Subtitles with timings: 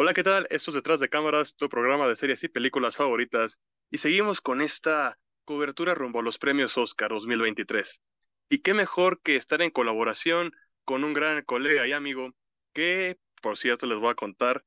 [0.00, 0.46] Hola, ¿qué tal?
[0.50, 3.58] Esto es Detrás de Cámaras, tu programa de series y películas favoritas,
[3.90, 8.00] y seguimos con esta cobertura rumbo a los premios Oscar 2023.
[8.48, 10.52] Y qué mejor que estar en colaboración
[10.84, 12.30] con un gran colega y amigo
[12.72, 14.64] que, por cierto, les voy a contar,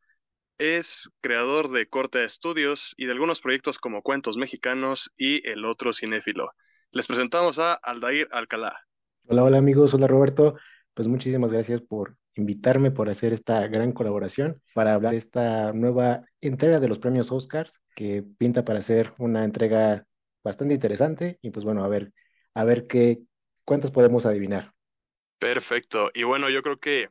[0.58, 5.64] es creador de Corte de Estudios y de algunos proyectos como Cuentos Mexicanos y El
[5.64, 6.52] Otro Cinéfilo.
[6.92, 8.86] Les presentamos a Aldair Alcalá.
[9.28, 10.56] Hola, hola amigos, hola Roberto.
[10.94, 16.26] Pues muchísimas gracias por invitarme, por hacer esta gran colaboración para hablar de esta nueva
[16.40, 20.06] entrega de los premios Oscars que pinta para ser una entrega
[20.44, 22.12] bastante interesante y pues bueno, a ver,
[22.54, 23.20] a ver qué,
[23.66, 24.72] cuántas podemos adivinar.
[25.40, 26.12] Perfecto.
[26.14, 27.10] Y bueno, yo creo que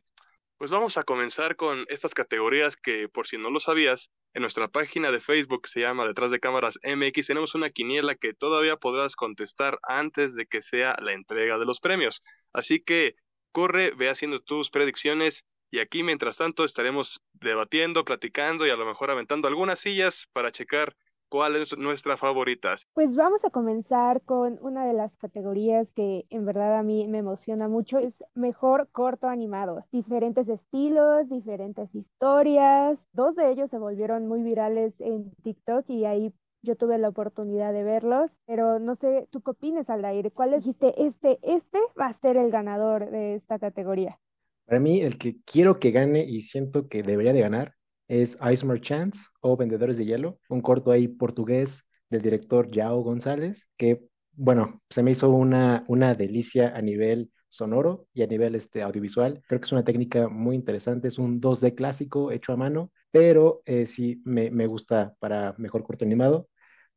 [0.56, 4.68] pues vamos a comenzar con estas categorías que por si no lo sabías, en nuestra
[4.68, 9.16] página de Facebook se llama Detrás de Cámaras MX, tenemos una quiniela que todavía podrás
[9.16, 12.22] contestar antes de que sea la entrega de los premios.
[12.52, 13.16] Así que
[13.52, 18.86] corre, ve haciendo tus predicciones y aquí mientras tanto estaremos debatiendo, platicando y a lo
[18.86, 20.96] mejor aventando algunas sillas para checar
[21.30, 22.74] cuál es nuestra favorita.
[22.92, 27.18] Pues vamos a comenzar con una de las categorías que en verdad a mí me
[27.18, 29.84] emociona mucho, es mejor corto animado.
[29.92, 32.98] Diferentes estilos, diferentes historias.
[33.12, 36.32] Dos de ellos se volvieron muy virales en TikTok y ahí
[36.62, 40.32] yo tuve la oportunidad de verlos, pero no sé, ¿tú qué opinas, Aldair?
[40.32, 40.94] ¿Cuál dijiste?
[41.04, 44.18] Este, este va a ser el ganador de esta categoría.
[44.66, 47.74] Para mí, el que quiero que gane y siento que debería de ganar
[48.08, 53.66] es Ice Merchants o Vendedores de Hielo, un corto ahí portugués del director Yao González,
[53.76, 58.82] que, bueno, se me hizo una, una delicia a nivel sonoro y a nivel este,
[58.82, 59.42] audiovisual.
[59.46, 63.62] Creo que es una técnica muy interesante, es un 2D clásico hecho a mano, pero
[63.66, 66.48] eh, sí me, me, gusta para mejor corto animado.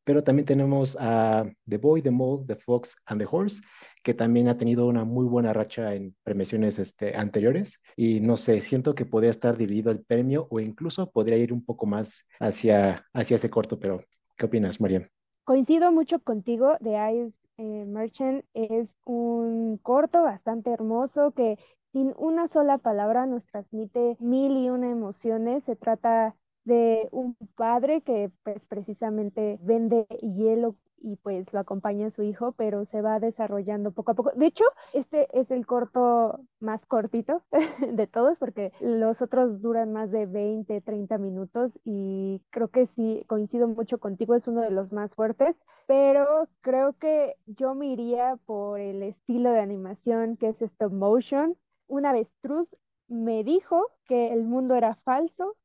[0.04, 3.62] Pero también tenemos a The Boy, The Mole, The Fox and The Horse,
[4.04, 7.80] que también ha tenido una muy buena racha en premiaciones este, anteriores.
[7.96, 11.64] Y no sé, siento que podría estar dividido el premio o incluso podría ir un
[11.64, 14.02] poco más hacia, hacia ese corto, pero
[14.38, 15.08] ¿qué opinas, Mariam?
[15.46, 21.58] Coincido mucho contigo, The Ice eh, Merchant es un corto bastante hermoso que
[21.92, 25.64] sin una sola palabra nos transmite mil y una emociones.
[25.66, 26.36] Se trata
[26.66, 32.54] de un padre que pues precisamente vende hielo y pues lo acompaña a su hijo,
[32.54, 34.32] pero se va desarrollando poco a poco.
[34.36, 34.64] De hecho,
[34.94, 37.44] este es el corto más cortito
[37.92, 43.26] de todos porque los otros duran más de 20, 30 minutos y creo que sí,
[43.28, 45.58] coincido mucho contigo, es uno de los más fuertes,
[45.88, 51.58] pero creo que yo me iría por el estilo de animación que es stop motion.
[51.88, 52.70] Una avestruz
[53.10, 55.58] me dijo que el mundo era falso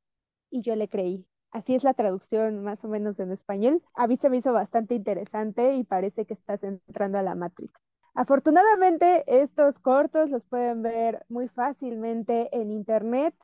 [0.51, 1.27] y yo le creí.
[1.51, 3.83] Así es la traducción más o menos en español.
[3.95, 7.73] A mí se me hizo bastante interesante y parece que estás entrando a la Matrix.
[8.15, 13.35] Afortunadamente, estos cortos los pueden ver muy fácilmente en Internet.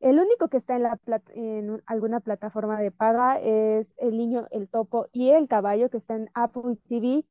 [0.00, 0.98] El único que está en, la
[1.34, 6.16] en alguna plataforma de paga es El Niño, el Topo y El Caballo, que está
[6.16, 7.24] en Apple TV,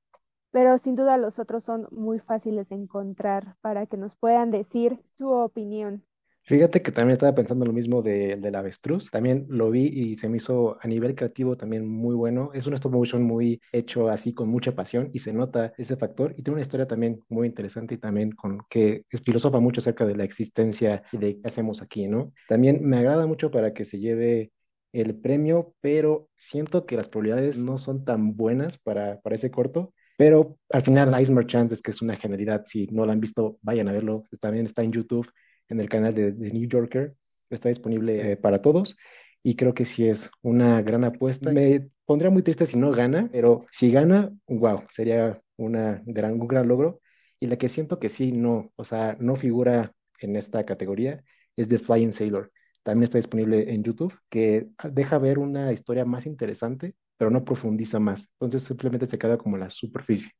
[0.51, 5.03] pero sin duda los otros son muy fáciles de encontrar para que nos puedan decir
[5.17, 6.05] su opinión.
[6.45, 9.09] Fíjate que también estaba pensando lo mismo de, del avestruz.
[9.09, 12.51] También lo vi y se me hizo a nivel creativo también muy bueno.
[12.53, 16.33] Es un stop motion muy hecho así con mucha pasión y se nota ese factor.
[16.37, 20.05] Y tiene una historia también muy interesante y también con que es filosofa mucho acerca
[20.05, 22.33] de la existencia y de qué hacemos aquí, ¿no?
[22.49, 24.51] También me agrada mucho para que se lleve
[24.91, 29.93] el premio, pero siento que las probabilidades no son tan buenas para, para ese corto.
[30.17, 32.63] Pero al final, Ice Merchants es que es una genialidad.
[32.65, 34.25] Si no lo han visto, vayan a verlo.
[34.41, 35.27] También está en YouTube
[35.69, 37.15] en el canal de, New Yorker.
[37.49, 38.97] Está disponible eh, para todos
[39.43, 41.51] y creo que sí es una gran apuesta.
[41.51, 46.47] Me pondría muy triste si no gana, pero si gana, wow, sería una gran, un
[46.47, 47.01] gran logro.
[47.39, 51.23] Y la que siento que sí, no, o sea, no figura en esta categoría
[51.57, 52.51] es The Flying Sailor.
[52.83, 57.99] También está disponible en YouTube, que deja ver una historia más interesante, pero no profundiza
[57.99, 58.29] más.
[58.33, 60.31] Entonces simplemente se queda como la superficie.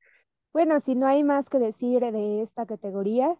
[0.54, 3.36] Bueno, si no hay más que decir de esta categoría,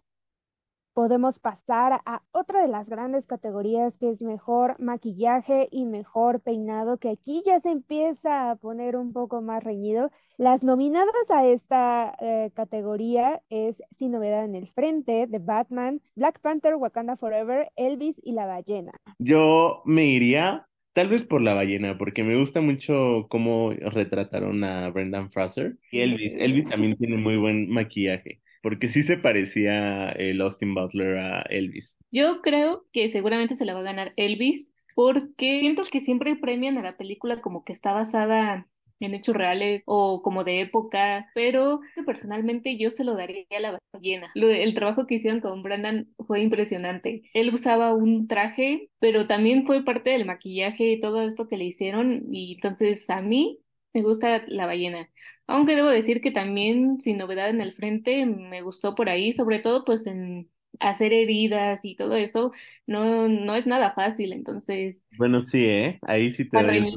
[0.94, 6.98] podemos pasar a otra de las grandes categorías que es mejor maquillaje y mejor peinado,
[6.98, 10.12] que aquí ya se empieza a poner un poco más reñido.
[10.38, 16.40] Las nominadas a esta eh, categoría es Sin Novedad en el Frente, de Batman, Black
[16.40, 18.94] Panther, Wakanda Forever, Elvis y La Ballena.
[19.20, 24.92] Yo me iría Tal vez por la ballena, porque me gusta mucho cómo retrataron a
[24.92, 26.36] Brendan Fraser y Elvis.
[26.38, 32.00] Elvis también tiene muy buen maquillaje porque sí se parecía el Austin Butler a Elvis.
[32.12, 36.78] Yo creo que seguramente se la va a ganar Elvis, porque siento que siempre premian
[36.78, 38.68] a la película como que está basada
[39.00, 43.80] en hechos reales o como de época, pero personalmente yo se lo daría a la
[43.92, 44.32] ballena.
[44.34, 47.24] El trabajo que hicieron con Brandon fue impresionante.
[47.34, 51.66] Él usaba un traje, pero también fue parte del maquillaje y todo esto que le
[51.66, 53.60] hicieron y entonces a mí
[53.94, 55.10] me gusta la ballena.
[55.48, 59.60] Aunque debo decir que también, sin novedad en el frente, me gustó por ahí, sobre
[59.60, 60.50] todo pues en
[60.80, 62.52] hacer heridas y todo eso,
[62.88, 65.04] no, no es nada fácil, entonces.
[65.12, 66.00] Bueno, sí, ¿eh?
[66.04, 66.88] Ahí sí te doy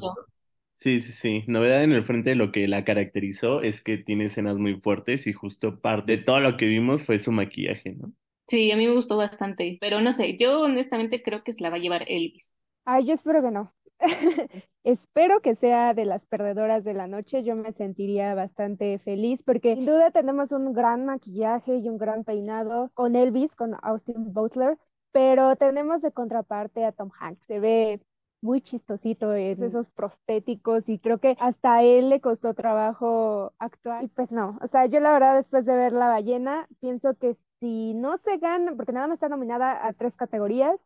[0.74, 1.44] Sí, sí, sí.
[1.48, 5.32] Novedad en el frente, lo que la caracterizó es que tiene escenas muy fuertes y
[5.32, 8.12] justo parte de todo lo que vimos fue su maquillaje, ¿no?
[8.48, 11.70] Sí, a mí me gustó bastante, pero no sé, yo honestamente creo que se la
[11.70, 12.54] va a llevar Elvis.
[12.84, 13.74] Ay, yo espero que no.
[14.84, 17.42] Espero que sea de las perdedoras de la noche.
[17.42, 22.24] Yo me sentiría bastante feliz porque sin duda tenemos un gran maquillaje y un gran
[22.24, 24.78] peinado con Elvis, con Austin Butler,
[25.12, 27.44] pero tenemos de contraparte a Tom Hanks.
[27.46, 28.00] Se ve
[28.42, 34.04] muy chistosito es esos prostéticos y creo que hasta a él le costó trabajo actuar
[34.04, 37.36] y pues no, o sea, yo la verdad después de ver La ballena pienso que
[37.60, 40.76] si no se gana, porque nada más está nominada a tres categorías,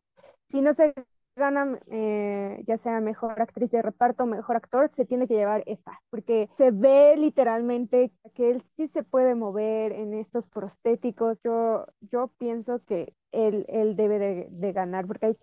[0.51, 0.95] si no se
[1.41, 5.65] gana eh, ya sea mejor actriz de reparto o mejor actor, se tiene que llevar
[5.67, 11.39] esta, porque se ve literalmente que él sí se puede mover en estos prostéticos.
[11.43, 15.35] Yo, yo pienso que él, él debe de, ganar, porque hay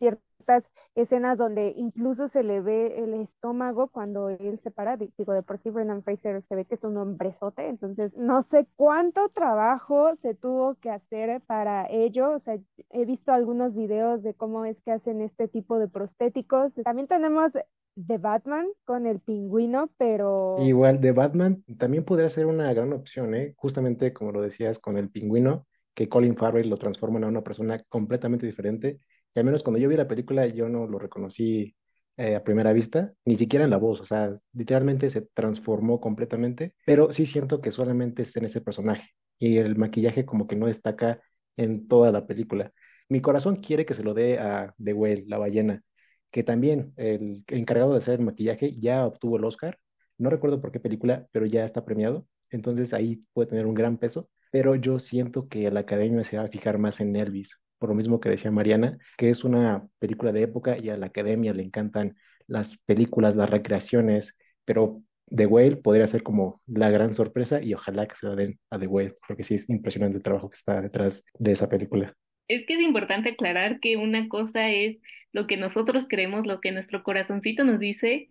[0.48, 5.44] ciertos escenas donde incluso se le ve el estómago cuando él se para, digo, de
[5.44, 10.16] por sí Brendan Fraser se ve que es un hombrezote, entonces no sé cuánto trabajo
[10.22, 12.58] se tuvo que hacer para ello, o sea,
[12.90, 16.74] he visto algunos videos de cómo es que hacen este tipo de prostéticos.
[16.84, 17.52] También tenemos
[17.96, 20.58] de Batman con el pingüino, pero...
[20.60, 23.54] Igual, de Batman también podría ser una gran opción, ¿eh?
[23.58, 27.80] Justamente como lo decías con el pingüino, que Colin Farrell lo transforma en una persona
[27.90, 29.00] completamente diferente
[29.34, 31.76] y al menos cuando yo vi la película yo no lo reconocí
[32.18, 36.74] eh, a primera vista, ni siquiera en la voz, o sea, literalmente se transformó completamente,
[36.86, 40.66] pero sí siento que solamente es en ese personaje y el maquillaje como que no
[40.66, 41.22] destaca
[41.58, 42.72] en toda la película.
[43.10, 45.84] Mi corazón quiere que se lo dé a The Whale, la ballena,
[46.32, 49.78] que también el encargado de hacer el maquillaje ya obtuvo el Oscar,
[50.18, 53.98] no recuerdo por qué película, pero ya está premiado, entonces ahí puede tener un gran
[53.98, 57.90] peso, pero yo siento que la academia se va a fijar más en Elvis, por
[57.90, 61.54] lo mismo que decía Mariana, que es una película de época y a la academia
[61.54, 62.16] le encantan
[62.48, 64.36] las películas, las recreaciones,
[64.66, 68.60] pero The Whale podría ser como la gran sorpresa y ojalá que se la den
[68.70, 72.16] a The Whale, porque sí es impresionante el trabajo que está detrás de esa película.
[72.48, 75.02] Es que es importante aclarar que una cosa es
[75.34, 78.30] lo que nosotros creemos, lo que nuestro corazoncito nos dice,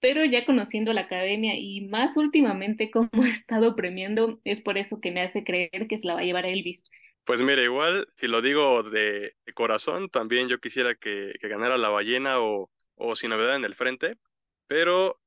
[0.00, 5.00] pero ya conociendo la academia y más últimamente cómo ha estado premiando, es por eso
[5.00, 6.84] que me hace creer que se la va a llevar Elvis.
[7.24, 12.40] Pues mira, igual, si lo digo de, corazón, también yo quisiera que, ganara la ballena
[12.40, 14.18] o, o sin novedad en el frente,
[14.66, 15.20] pero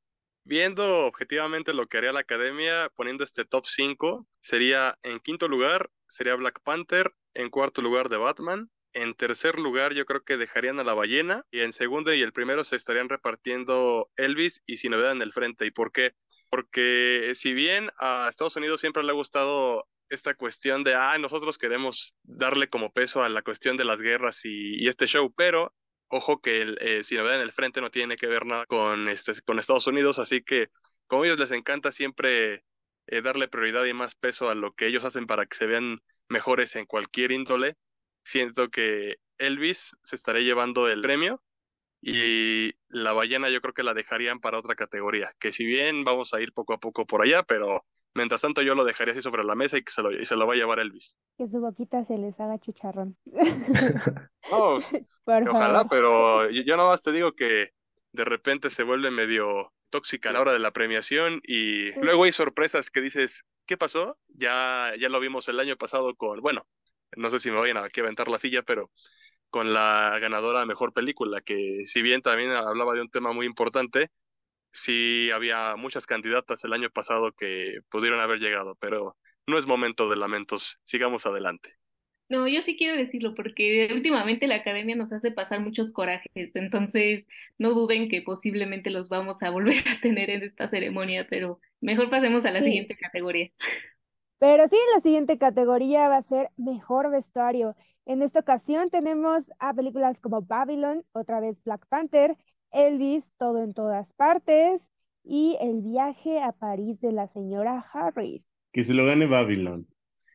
[0.44, 5.90] viendo objetivamente lo que haría la academia, poniendo este top 5, sería en quinto lugar,
[6.08, 10.80] sería Black Panther, en cuarto lugar de Batman, en tercer lugar yo creo que dejarían
[10.80, 14.92] a la ballena y en segundo y el primero se estarían repartiendo Elvis y sin
[14.92, 15.66] novedad en el frente.
[15.66, 16.14] ¿Y por qué?
[16.50, 21.58] Porque si bien a Estados Unidos siempre le ha gustado esta cuestión de, ah, nosotros
[21.58, 25.74] queremos darle como peso a la cuestión de las guerras y, este show, pero
[26.08, 29.34] ojo que el, eh, si en el frente no tiene que ver nada con, este,
[29.42, 30.70] con Estados Unidos, así que
[31.08, 32.64] como a ellos les encanta siempre
[33.08, 36.00] eh, darle prioridad y más peso a lo que ellos hacen para que se vean
[36.30, 37.76] mejores en cualquier índole,
[38.24, 41.42] siento que Elvis se estaría llevando el premio
[42.02, 46.34] y la ballena yo creo que la dejarían para otra categoría, que si bien vamos
[46.34, 47.86] a ir poco a poco por allá, pero
[48.16, 50.38] Mientras tanto, yo lo dejaría así sobre la mesa y que se lo, y se
[50.38, 51.18] lo va a llevar Elvis.
[51.38, 53.18] Que su boquita se les haga chicharrón.
[54.52, 54.78] no,
[55.52, 57.72] ojalá, pero yo, yo nada más te digo que
[58.14, 62.32] de repente se vuelve medio tóxica a la hora de la premiación y luego hay
[62.32, 64.18] sorpresas que dices, ¿qué pasó?
[64.30, 66.66] Ya, ya lo vimos el año pasado con, bueno,
[67.18, 68.92] no sé si me vayan a aquí aventar la silla, pero
[69.50, 73.46] con la ganadora de Mejor Película, que si bien también hablaba de un tema muy
[73.46, 74.10] importante,
[74.76, 79.18] sí había muchas candidatas el año pasado que pudieron haber llegado, pero
[79.48, 80.80] no es momento de lamentos.
[80.84, 81.74] Sigamos adelante.
[82.28, 87.28] No, yo sí quiero decirlo porque últimamente la academia nos hace pasar muchos corajes, entonces
[87.60, 92.10] no duden que posiblemente los vamos a volver a tener en esta ceremonia, pero mejor
[92.10, 93.52] pasemos a la siguiente categoría.
[94.40, 97.76] Pero sí, la siguiente categoría va a ser mejor vestuario.
[98.06, 102.36] En esta ocasión tenemos a películas como Babylon, otra vez Black Panther,
[102.76, 104.82] Elvis, todo en todas partes,
[105.24, 108.44] y el viaje a París de la señora Harris.
[108.72, 109.88] Que se lo gane Babylon.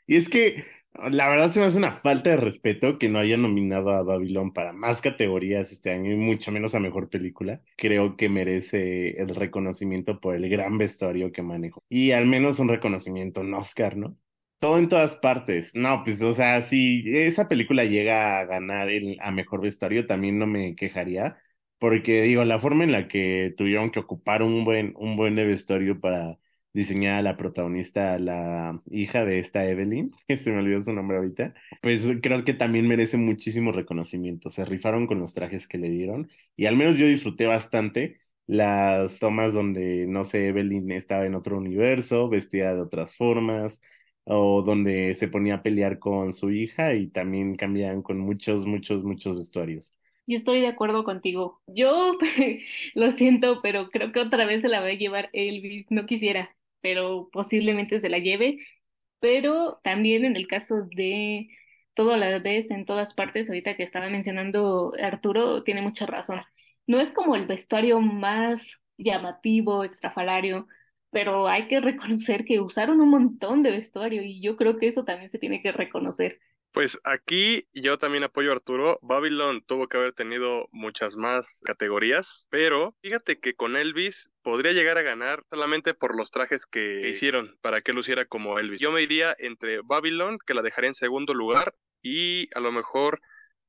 [0.07, 0.65] Y es que
[1.11, 4.53] La verdad se me hace una falta de respeto que no haya nominado a Babylon
[4.53, 7.63] para más categorías este año y mucho menos a mejor película.
[7.77, 12.69] Creo que merece el reconocimiento por el gran vestuario que manejó y al menos un
[12.69, 14.19] reconocimiento, un Oscar, ¿no?
[14.59, 15.75] Todo en todas partes.
[15.75, 20.39] No, pues, o sea, si esa película llega a ganar el, a mejor vestuario, también
[20.39, 21.39] no me quejaría,
[21.81, 26.01] porque digo, la forma en la que tuvieron que ocupar un buen, un buen vestuario
[26.01, 26.39] para
[26.73, 31.17] diseñada a la protagonista, la hija de esta Evelyn, que se me olvidó su nombre
[31.19, 34.51] ahorita, pues creo que también merece muchísimo reconocimiento.
[34.51, 39.19] Se rifaron con los trajes que le dieron y al menos yo disfruté bastante las
[39.21, 43.81] tomas donde, no sé, Evelyn estaba en otro universo, vestida de otras formas,
[44.25, 49.03] o donde se ponía a pelear con su hija y también cambiaban con muchos, muchos,
[49.05, 49.93] muchos vestuarios.
[50.31, 51.61] Yo estoy de acuerdo contigo.
[51.67, 52.19] Yo
[52.95, 55.91] lo siento, pero creo que otra vez se la va a llevar Elvis.
[55.91, 58.59] No quisiera pero posiblemente se la lleve.
[59.21, 61.49] Pero también en el caso de
[61.95, 66.43] todo a la vez, en todas partes, ahorita que estaba mencionando Arturo, tiene mucha razón.
[66.87, 68.63] No es como el vestuario más
[68.99, 70.67] llamativo, extrafalario,
[71.11, 75.05] pero hay que reconocer que usaron un montón de vestuario y yo creo que eso
[75.05, 76.41] también se tiene que reconocer.
[76.73, 79.01] Pues aquí yo también apoyo a Arturo.
[79.03, 84.97] Babylon tuvo que haber tenido muchas más categorías, pero fíjate que con Elvis podría llegar
[84.97, 88.81] a ganar solamente por los trajes que hicieron para que luciera como Elvis.
[88.81, 93.21] Yo me iría entre Babylon, que la dejaría en segundo lugar, y a lo mejor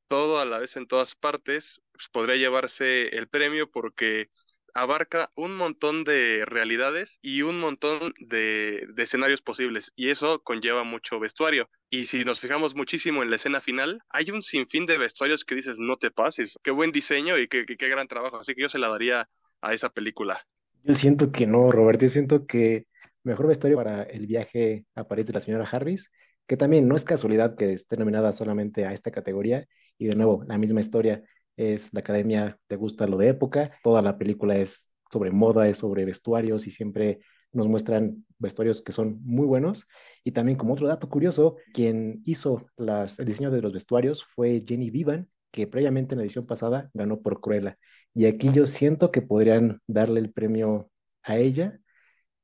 [0.07, 4.29] todo a la vez en todas partes, pues, podría llevarse el premio porque
[4.73, 11.19] abarca un montón de realidades y un montón de, escenarios posibles y eso conlleva mucho
[11.19, 11.69] vestuario.
[11.89, 15.55] Y si nos fijamos muchísimo en la escena final, hay un sinfín de vestuarios que
[15.55, 18.37] dices, no te pases, qué buen diseño y qué, qué gran trabajo.
[18.37, 19.29] Así que yo se la daría
[19.61, 20.45] a esa película.
[20.83, 22.87] Yo siento que no, Robert, yo siento que
[23.23, 26.11] mejor vestuario para el viaje a París de la señora Harris,
[26.47, 30.43] que también no es casualidad que esté nominada solamente a esta categoría y de nuevo,
[30.47, 31.23] la misma historia
[31.61, 35.77] es la academia te gusta lo de época, toda la película es sobre moda, es
[35.77, 37.19] sobre vestuarios y siempre
[37.51, 39.87] nos muestran vestuarios que son muy buenos.
[40.23, 44.63] Y también como otro dato curioso, quien hizo las, el diseño de los vestuarios fue
[44.65, 47.77] Jenny Vivan, que previamente en la edición pasada ganó por Cruella.
[48.13, 50.89] Y aquí yo siento que podrían darle el premio
[51.23, 51.79] a ella.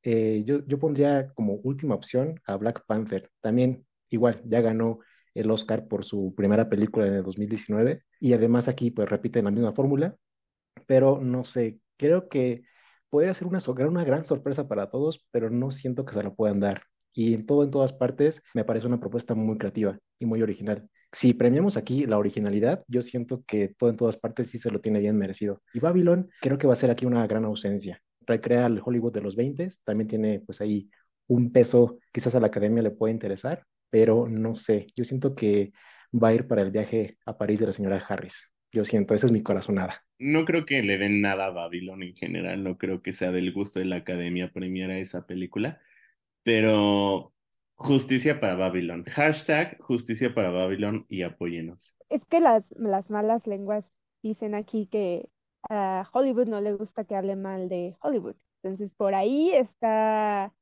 [0.03, 3.29] Eh, yo, yo pondría como última opción a Black Panther.
[3.41, 4.99] También igual, ya ganó
[5.39, 9.51] el Oscar por su primera película en el 2019 y además aquí pues repiten la
[9.51, 10.15] misma fórmula,
[10.85, 12.63] pero no sé, creo que
[13.09, 16.59] puede ser una, una gran sorpresa para todos, pero no siento que se la puedan
[16.59, 16.83] dar.
[17.13, 20.87] Y en todo, en todas partes, me parece una propuesta muy creativa y muy original.
[21.11, 24.81] Si premiamos aquí la originalidad, yo siento que todo en todas partes sí se lo
[24.81, 25.61] tiene bien merecido.
[25.73, 28.01] Y Babylon creo que va a ser aquí una gran ausencia.
[28.27, 30.89] Recrea el Hollywood de los 20, también tiene pues ahí
[31.27, 35.71] un peso, quizás a la academia le puede interesar, pero no sé, yo siento que
[36.13, 38.53] va a ir para el viaje a París de la señora Harris.
[38.71, 40.03] Yo siento, esa es mi corazonada.
[40.19, 43.53] No creo que le den nada a Babylon en general, no creo que sea del
[43.53, 45.79] gusto de la academia premiar a esa película,
[46.43, 47.33] pero
[47.75, 49.05] justicia para Babylon.
[49.05, 51.97] Hashtag justicia para Babylon y apóyenos.
[52.09, 53.85] Es que las, las malas lenguas
[54.23, 55.29] dicen aquí que
[55.69, 58.35] a Hollywood no le gusta que hable mal de Hollywood.
[58.63, 60.53] Entonces por ahí está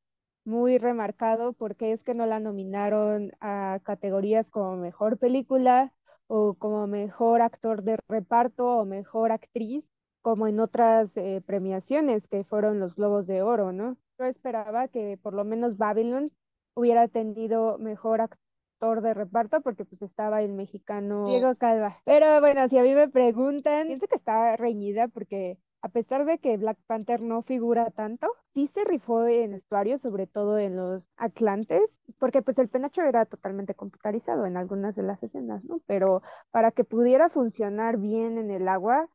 [0.45, 5.91] muy remarcado porque es que no la nominaron a categorías como mejor película
[6.27, 9.83] o como mejor actor de reparto o mejor actriz,
[10.21, 13.97] como en otras eh, premiaciones que fueron los Globos de Oro, ¿no?
[14.17, 16.31] Yo esperaba que por lo menos Babylon
[16.75, 22.01] hubiera tenido mejor actor de reparto porque pues estaba el mexicano Diego Calva.
[22.05, 26.39] Pero bueno, si a mí me preguntan, pienso que está reñida porque a pesar de
[26.39, 31.03] que Black Panther no figura tanto, sí se rifó en vestuario, sobre todo en los
[31.15, 31.83] Atlantes,
[32.17, 35.81] porque pues el penacho era totalmente computarizado en algunas de las escenas, ¿no?
[35.85, 39.07] Pero para que pudiera funcionar bien en el agua,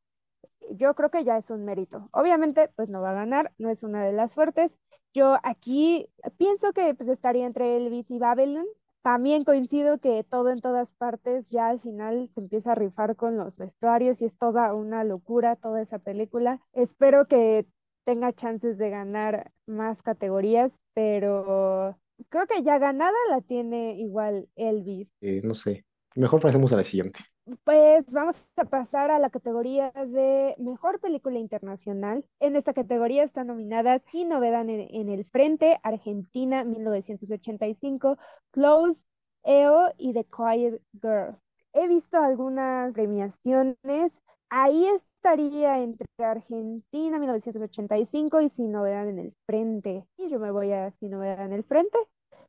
[0.71, 2.09] yo creo que ya es un mérito.
[2.13, 4.71] Obviamente, pues no va a ganar, no es una de las fuertes.
[5.13, 6.09] Yo aquí
[6.39, 8.67] pienso que pues estaría entre Elvis y Babylon,
[9.03, 13.37] también coincido que todo en todas partes ya al final se empieza a rifar con
[13.37, 16.61] los vestuarios y es toda una locura toda esa película.
[16.73, 17.67] Espero que
[18.05, 21.97] tenga chances de ganar más categorías, pero
[22.29, 25.09] creo que ya ganada la tiene igual Elvis.
[25.21, 25.85] Eh, no sé,
[26.17, 27.21] mejor pasemos a la siguiente.
[27.65, 32.25] Pues vamos a pasar a la categoría de Mejor Película Internacional.
[32.39, 38.19] En esta categoría están nominadas Y Novedad en, el Frente, Argentina 1985,
[38.53, 39.01] Close,
[39.43, 41.37] EO y The Quiet Girl.
[41.73, 44.13] He visto algunas premiaciones.
[44.49, 50.07] Ahí estaría entre Argentina 1985 y Sin Novedad en el Frente.
[50.17, 51.99] Y yo me voy a Sin Novedad en el Frente.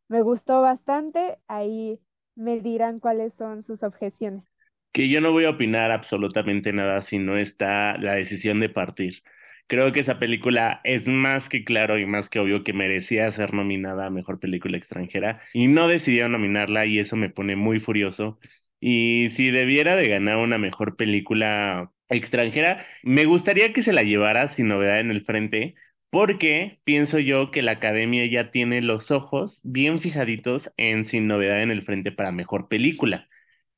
[0.10, 1.40] Me gustó bastante.
[1.48, 2.00] Ahí
[2.36, 4.51] me dirán cuáles son sus objeciones.
[4.92, 9.24] Que yo no voy a opinar absolutamente nada si no está la decisión de partir.
[9.68, 13.54] Creo que esa película es más que claro y más que obvio que merecía ser
[13.54, 18.38] nominada a Mejor Película Extranjera y no decidieron nominarla y eso me pone muy furioso.
[18.82, 24.50] Y si debiera de ganar una Mejor Película Extranjera, me gustaría que se la llevara
[24.50, 25.76] sin novedad en el frente,
[26.10, 31.62] porque pienso yo que la academia ya tiene los ojos bien fijaditos en Sin Novedad
[31.62, 33.30] en el Frente para Mejor Película.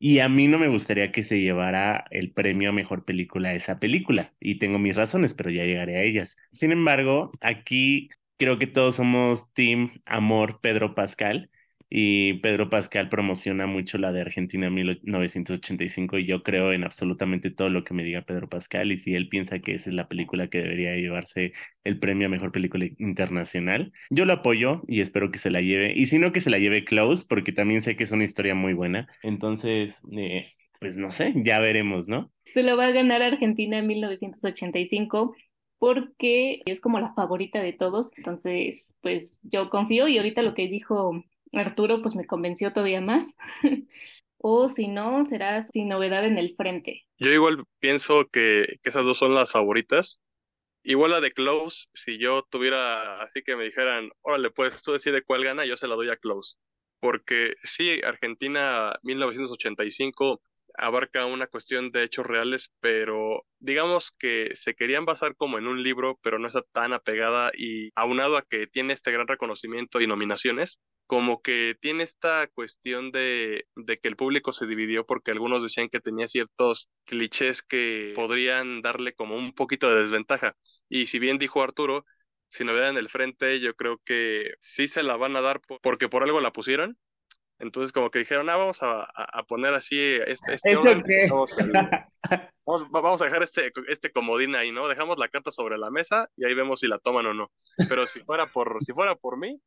[0.05, 3.53] Y a mí no me gustaría que se llevara el premio a mejor película a
[3.53, 4.33] esa película.
[4.41, 6.35] Y tengo mis razones, pero ya llegaré a ellas.
[6.51, 11.49] Sin embargo, aquí creo que todos somos Team Amor Pedro Pascal
[11.95, 17.69] y Pedro Pascal promociona mucho la de Argentina 1985 y yo creo en absolutamente todo
[17.69, 20.47] lo que me diga Pedro Pascal y si él piensa que esa es la película
[20.47, 25.37] que debería llevarse el premio a mejor película internacional, yo lo apoyo y espero que
[25.37, 28.05] se la lleve y si no que se la lleve Close porque también sé que
[28.05, 30.47] es una historia muy buena, entonces eh,
[30.79, 32.31] pues no sé, ya veremos, ¿no?
[32.55, 35.35] Se lo va a ganar Argentina en 1985
[35.77, 38.11] porque es como la favorita de todos.
[38.15, 41.23] Entonces, pues yo confío y ahorita lo que dijo
[41.53, 43.35] Arturo pues me convenció todavía más.
[44.37, 47.05] o si no, será sin novedad en el frente.
[47.17, 50.19] Yo igual pienso que, que esas dos son las favoritas.
[50.83, 55.23] Igual la de Close, si yo tuviera así que me dijeran, órale, pues tú decides
[55.25, 56.57] cuál gana, yo se la doy a Close.
[56.99, 60.41] Porque sí, Argentina 1985
[60.75, 65.83] abarca una cuestión de hechos reales, pero digamos que se querían basar como en un
[65.83, 70.07] libro, pero no está tan apegada y aunado a que tiene este gran reconocimiento y
[70.07, 75.61] nominaciones, como que tiene esta cuestión de, de que el público se dividió porque algunos
[75.61, 80.55] decían que tenía ciertos clichés que podrían darle como un poquito de desventaja.
[80.89, 82.05] Y si bien dijo Arturo,
[82.53, 86.07] si no vean el frente, yo creo que sí se la van a dar porque
[86.09, 86.97] por algo la pusieron,
[87.63, 91.51] entonces como que dijeron, ah, vamos a, a poner así este, este Vamos,
[92.91, 94.87] vamos, a dejar este, este comodín ahí, ¿no?
[94.87, 97.51] Dejamos la carta sobre la mesa y ahí vemos si la toman o no.
[97.87, 99.59] Pero si fuera por, si fuera por mí,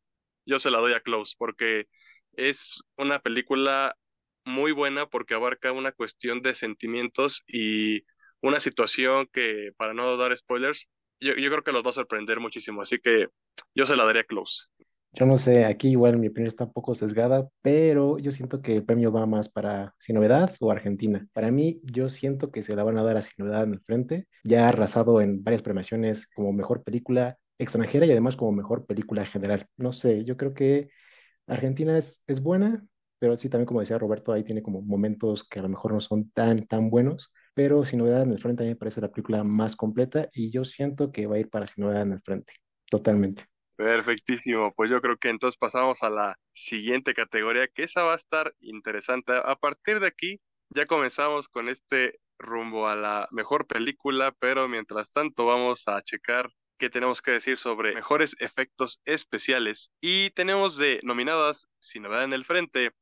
[0.44, 1.86] yo se la doy a Close, porque
[2.34, 3.96] es una película
[4.44, 8.02] muy buena porque abarca una cuestión de sentimientos y
[8.42, 10.88] una situación que, para no dar spoilers,
[11.18, 12.82] yo, yo creo que los va a sorprender muchísimo.
[12.82, 13.28] Así que
[13.74, 14.68] yo se la daría a Close.
[15.18, 18.76] Yo no sé, aquí igual mi opinión está un poco sesgada, pero yo siento que
[18.76, 21.26] el premio va más para Sin Novedad o Argentina.
[21.32, 23.80] Para mí, yo siento que se la van a dar a Sin Novedad en el
[23.80, 24.28] frente.
[24.44, 29.24] Ya ha arrasado en varias premiaciones como mejor película extranjera y además como mejor película
[29.24, 29.66] general.
[29.78, 30.90] No sé, yo creo que
[31.46, 32.86] Argentina es, es buena,
[33.18, 36.00] pero sí también como decía Roberto, ahí tiene como momentos que a lo mejor no
[36.00, 37.32] son tan, tan buenos.
[37.54, 40.50] Pero Sin Novedad en el frente a mí me parece la película más completa y
[40.50, 42.54] yo siento que va a ir para Sin Novedad en el frente.
[42.90, 43.44] Totalmente.
[43.76, 48.16] Perfectísimo, pues yo creo que entonces pasamos a la siguiente categoría, que esa va a
[48.16, 49.34] estar interesante.
[49.34, 55.12] A partir de aquí ya comenzamos con este rumbo a la mejor película, pero mientras
[55.12, 59.90] tanto vamos a checar qué tenemos que decir sobre mejores efectos especiales.
[60.00, 62.92] Y tenemos de nominadas, sin en el frente,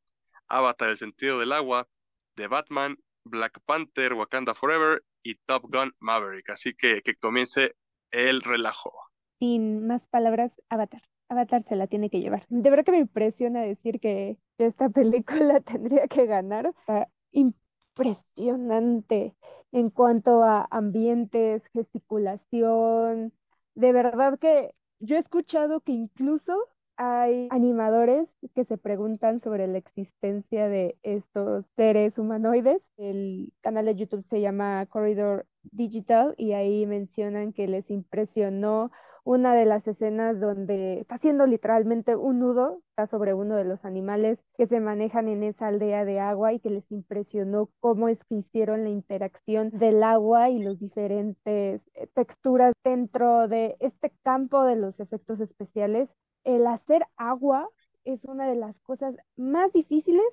[0.49, 1.87] Avatar, el sentido del agua,
[2.35, 6.51] The Batman, Black Panther, Wakanda Forever y Top Gun Maverick.
[6.51, 7.77] Así que que comience
[8.11, 9.04] el relajo
[9.39, 11.03] sin más palabras, Avatar.
[11.29, 12.45] Avatar se la tiene que llevar.
[12.49, 16.67] De verdad que me impresiona decir que esta película tendría que ganar.
[16.67, 19.35] Está impresionante
[19.73, 23.33] en cuanto a ambientes, gesticulación.
[23.75, 26.55] De verdad que yo he escuchado que incluso
[26.97, 32.83] hay animadores que se preguntan sobre la existencia de estos seres humanoides.
[32.97, 38.93] El canal de YouTube se llama Corridor Digital y ahí mencionan que les impresionó
[39.25, 43.85] una de las escenas donde está haciendo literalmente un nudo, está sobre uno de los
[43.85, 48.23] animales que se manejan en esa aldea de agua y que les impresionó cómo es
[48.25, 54.63] que hicieron la interacción del agua y las diferentes eh, texturas dentro de este campo
[54.65, 56.15] de los efectos especiales.
[56.45, 57.69] El hacer agua
[58.05, 60.25] es una de las cosas más difíciles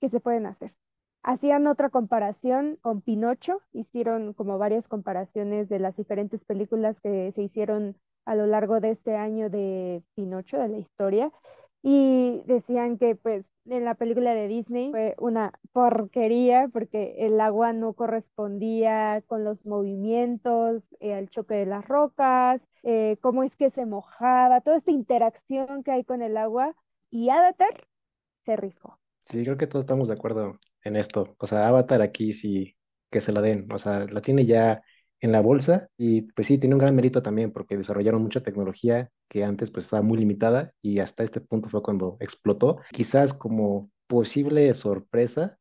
[0.00, 0.74] que se pueden hacer.
[1.24, 7.42] Hacían otra comparación con Pinocho, hicieron como varias comparaciones de las diferentes películas que se
[7.42, 11.30] hicieron a lo largo de este año de Pinocho, de la historia,
[11.82, 17.72] y decían que pues en la película de Disney fue una porquería porque el agua
[17.72, 23.70] no correspondía con los movimientos, eh, al choque de las rocas, eh, cómo es que
[23.70, 26.74] se mojaba, toda esta interacción que hay con el agua,
[27.10, 27.86] y Avatar
[28.44, 28.98] se rifó.
[29.24, 31.36] Sí, creo que todos estamos de acuerdo en esto.
[31.38, 32.76] O sea, Avatar aquí sí
[33.10, 33.70] que se la den.
[33.72, 34.82] O sea, la tiene ya
[35.20, 39.08] en la bolsa y pues sí, tiene un gran mérito también porque desarrollaron mucha tecnología
[39.28, 42.78] que antes pues estaba muy limitada y hasta este punto fue cuando explotó.
[42.92, 45.58] Quizás como posible sorpresa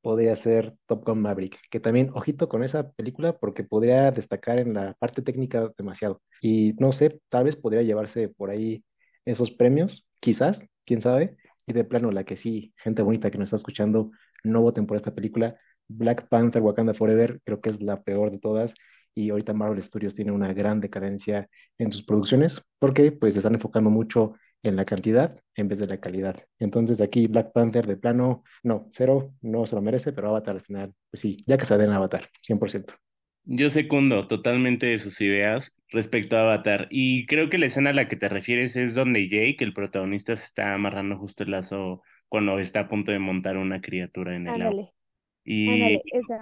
[0.00, 4.74] podría ser Top Gun Maverick, que también, ojito con esa película porque podría destacar en
[4.74, 6.20] la parte técnica demasiado.
[6.40, 8.84] Y no sé, tal vez podría llevarse por ahí
[9.24, 11.36] esos premios, quizás, quién sabe.
[11.66, 14.10] Y de plano, la que sí, gente bonita que nos está escuchando,
[14.44, 15.56] no voten por esta película.
[15.88, 18.74] Black Panther Wakanda Forever creo que es la peor de todas
[19.14, 21.48] y ahorita Marvel Studios tiene una gran decadencia
[21.78, 25.86] en sus producciones porque pues se están enfocando mucho en la cantidad en vez de
[25.86, 26.36] la calidad.
[26.58, 30.62] Entonces aquí Black Panther de plano, no, cero, no se lo merece, pero Avatar al
[30.62, 32.94] final, pues sí, ya que se den Avatar, 100%.
[33.44, 38.08] Yo secundo totalmente sus ideas respecto a Avatar y creo que la escena a la
[38.08, 42.58] que te refieres es donde Jake, el protagonista, se está amarrando justo el lazo cuando
[42.58, 44.90] está a punto de montar una criatura en el agua.
[45.44, 46.38] Y esa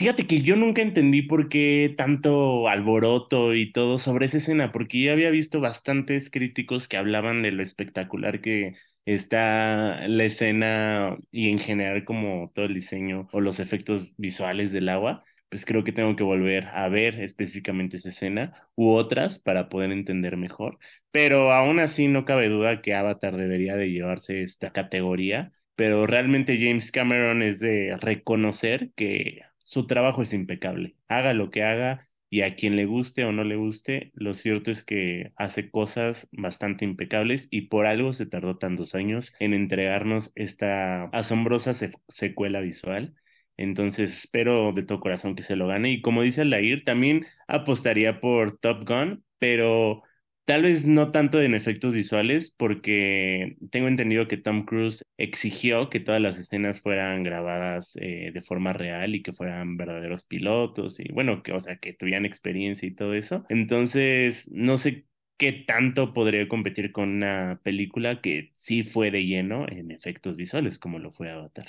[0.00, 4.98] Fíjate que yo nunca entendí por qué tanto alboroto y todo sobre esa escena, porque
[4.98, 8.72] yo había visto bastantes críticos que hablaban de lo espectacular que
[9.04, 14.88] está la escena y en general como todo el diseño o los efectos visuales del
[14.88, 19.68] agua, pues creo que tengo que volver a ver específicamente esa escena u otras para
[19.68, 20.78] poder entender mejor.
[21.10, 26.58] Pero aún así no cabe duda que Avatar debería de llevarse esta categoría, pero realmente
[26.60, 30.96] James Cameron es de reconocer que su trabajo es impecable.
[31.08, 34.70] Haga lo que haga y a quien le guste o no le guste, lo cierto
[34.70, 40.30] es que hace cosas bastante impecables y por algo se tardó tantos años en entregarnos
[40.36, 41.72] esta asombrosa
[42.08, 43.14] secuela visual.
[43.62, 45.90] Entonces espero de todo corazón que se lo gane.
[45.92, 50.02] Y como dice Lair, también apostaría por Top Gun, pero
[50.50, 56.00] Tal vez no tanto en efectos visuales, porque tengo entendido que Tom Cruise exigió que
[56.00, 61.04] todas las escenas fueran grabadas eh, de forma real y que fueran verdaderos pilotos y
[61.12, 63.44] bueno, que o sea, que tuvieran experiencia y todo eso.
[63.48, 69.68] Entonces, no sé qué tanto podría competir con una película que sí fue de lleno
[69.68, 71.66] en efectos visuales, como lo fue Avatar.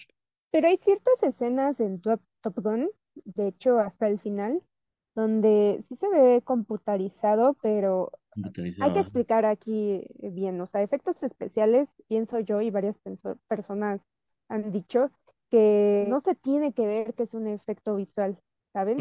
[0.51, 2.89] Pero hay ciertas escenas en Top, Top Gun,
[3.25, 4.61] de hecho hasta el final,
[5.15, 8.11] donde sí se ve computarizado, pero
[8.79, 12.97] hay que explicar aquí bien, o sea, efectos especiales, pienso yo y varias
[13.47, 14.01] personas
[14.49, 15.11] han dicho
[15.49, 18.37] que no se tiene que ver que es un efecto visual,
[18.73, 18.97] ¿saben?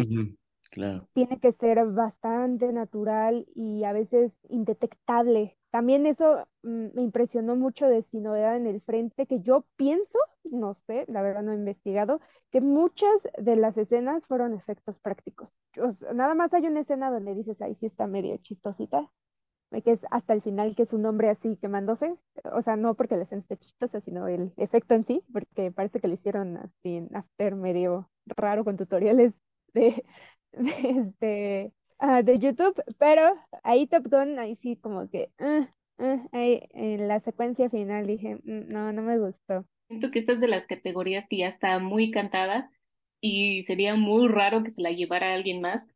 [1.13, 5.57] Tiene que ser bastante natural y a veces indetectable.
[5.71, 10.19] También eso mm, me impresionó mucho de Sin Novedad en el Frente, que yo pienso,
[10.45, 15.49] no sé, la verdad no he investigado, que muchas de las escenas fueron efectos prácticos.
[16.15, 19.11] nada más hay una escena donde dices, ahí sí está medio chistosita,
[19.85, 22.17] que es hasta el final, que es un hombre así quemándose,
[22.53, 26.01] o sea, no porque la escena esté chistosa, sino el efecto en sí, porque parece
[26.01, 29.33] que lo hicieron así en After medio raro con tutoriales
[29.75, 30.05] de,
[30.53, 35.67] este, ah, de YouTube, pero ahí Top Gun, ahí sí como que, uh,
[36.33, 39.67] ahí, en la secuencia final dije, mm, no, no me gustó.
[39.89, 42.71] Siento que esta es de las categorías que ya está muy cantada
[43.21, 45.87] y sería muy raro que se la llevara alguien más,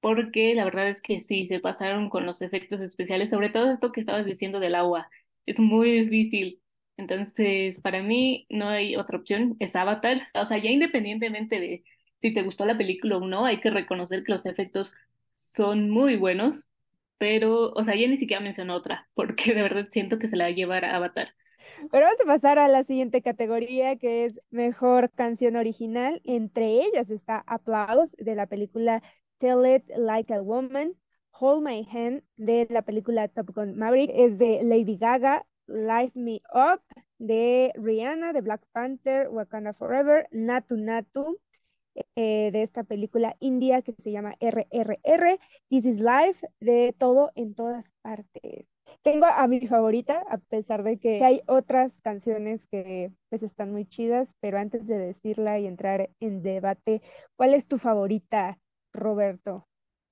[0.00, 3.92] porque la verdad es que sí, se pasaron con los efectos especiales, sobre todo esto
[3.92, 5.08] que estabas diciendo del agua,
[5.46, 6.60] es muy difícil.
[6.96, 10.22] Entonces, para mí no hay otra opción, es Avatar.
[10.34, 11.84] O sea, ya independientemente de
[12.22, 14.94] si te gustó la película o no, hay que reconocer que los efectos
[15.34, 16.68] son muy buenos,
[17.18, 20.44] pero, o sea, ya ni siquiera menciono otra, porque de verdad siento que se la
[20.44, 21.34] va a llevar a Avatar.
[21.90, 26.20] Pero vamos a pasar a la siguiente categoría, que es Mejor Canción Original.
[26.24, 29.02] Entre ellas está Applause, de la película
[29.38, 30.94] Tell It Like a Woman.
[31.32, 35.44] Hold My Hand, de la película Top Gun Maverick, es de Lady Gaga.
[35.66, 36.82] Life Me Up,
[37.18, 40.28] de Rihanna, de Black Panther, Wakanda Forever.
[40.30, 41.38] Natu Natu,
[41.94, 47.54] eh, de esta película india que se llama RRR, This is Life, de todo en
[47.54, 48.66] todas partes.
[49.02, 53.84] Tengo a mi favorita, a pesar de que hay otras canciones que pues están muy
[53.86, 57.02] chidas, pero antes de decirla y entrar en debate,
[57.36, 58.58] ¿cuál es tu favorita,
[58.92, 59.66] Roberto?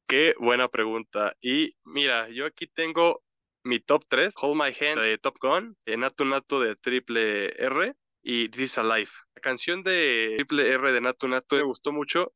[0.08, 1.34] Qué buena pregunta.
[1.40, 3.22] Y mira, yo aquí tengo
[3.62, 8.48] mi top 3, Hold My Hand de Top Gun, Natu Natu de Triple R y
[8.48, 9.10] This is Alive.
[9.34, 12.32] La canción de Triple R de Natu Natu me gustó mucho,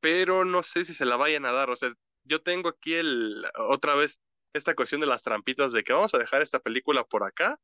[0.00, 1.70] pero no sé si se la vayan a dar.
[1.70, 1.92] O sea,
[2.24, 4.20] yo tengo aquí el otra vez
[4.54, 7.60] esta cuestión de las trampitas de que vamos a dejar esta película por acá,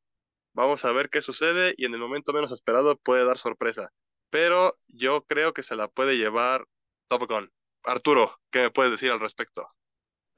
[0.54, 3.90] vamos a ver qué sucede y en el momento menos esperado puede dar sorpresa.
[4.30, 6.66] Pero yo creo que se la puede llevar
[7.08, 7.50] Top Gun.
[7.84, 9.68] Arturo, ¿qué me puedes decir al respecto?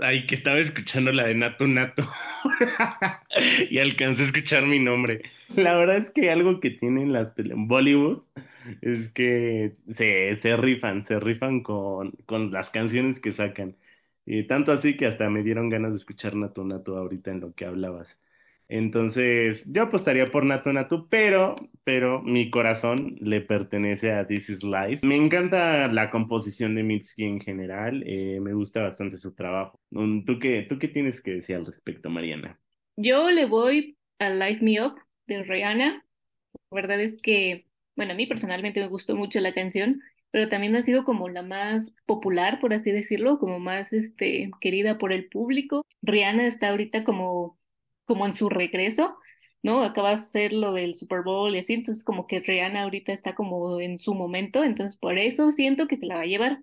[0.05, 2.03] Ay, que estaba escuchando la de Nato Nato
[3.71, 5.23] y alcancé a escuchar mi nombre.
[5.57, 8.23] La verdad es que algo que tienen las Bollywood
[8.83, 13.77] es que se, se rifan, se rifan con, con las canciones que sacan.
[14.27, 17.55] Y tanto así que hasta me dieron ganas de escuchar Nato Nato ahorita en lo
[17.55, 18.19] que hablabas.
[18.68, 24.64] Entonces, yo apostaría por Natu Natu, pero, pero mi corazón le pertenece a This Is
[24.64, 25.07] Life.
[25.07, 29.79] Me encanta la composición de Mitski en general, eh, me gusta bastante su trabajo.
[29.90, 32.59] Um, ¿Tú qué, ¿Tú qué tienes que decir al respecto, Mariana?
[32.96, 34.94] Yo le voy a Life Me Up
[35.27, 36.05] de Rihanna.
[36.70, 40.00] La verdad es que, bueno, a mí personalmente me gustó mucho la canción,
[40.31, 44.98] pero también ha sido como la más popular, por así decirlo, como más este, querida
[44.98, 45.85] por el público.
[46.03, 47.59] Rihanna está ahorita como
[48.05, 49.17] como en su regreso,
[49.62, 49.83] ¿no?
[49.83, 53.35] Acaba de ser lo del Super Bowl y así, entonces como que Rihanna ahorita está
[53.35, 56.62] como en su momento, entonces por eso siento que se la va a llevar.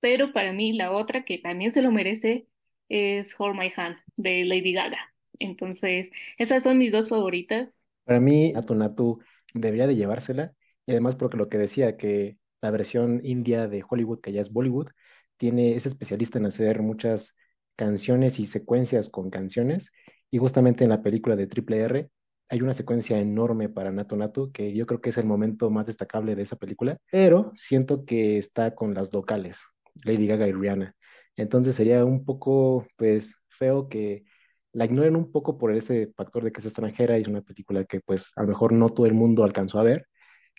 [0.00, 2.46] Pero para mí la otra que también se lo merece
[2.88, 4.98] es Hold My Hand de Lady Gaga.
[5.38, 7.68] Entonces, esas son mis dos favoritas.
[8.04, 9.18] Para mí, Natu Natu
[9.54, 10.54] debería de llevársela,
[10.86, 14.52] y además porque lo que decía, que la versión india de Hollywood, que ya es
[14.52, 14.88] Bollywood,
[15.36, 17.34] tiene, es especialista en hacer muchas
[17.74, 19.90] canciones y secuencias con canciones,
[20.30, 22.10] y justamente en la película de Triple R
[22.48, 25.86] hay una secuencia enorme para Nato Nato, que yo creo que es el momento más
[25.86, 29.62] destacable de esa película, pero siento que está con las locales,
[30.04, 30.94] Lady Gaga y Rihanna.
[31.36, 34.24] Entonces sería un poco, pues, feo que
[34.72, 37.84] la ignoren un poco por ese factor de que es extranjera y es una película
[37.84, 40.06] que, pues, a lo mejor no todo el mundo alcanzó a ver,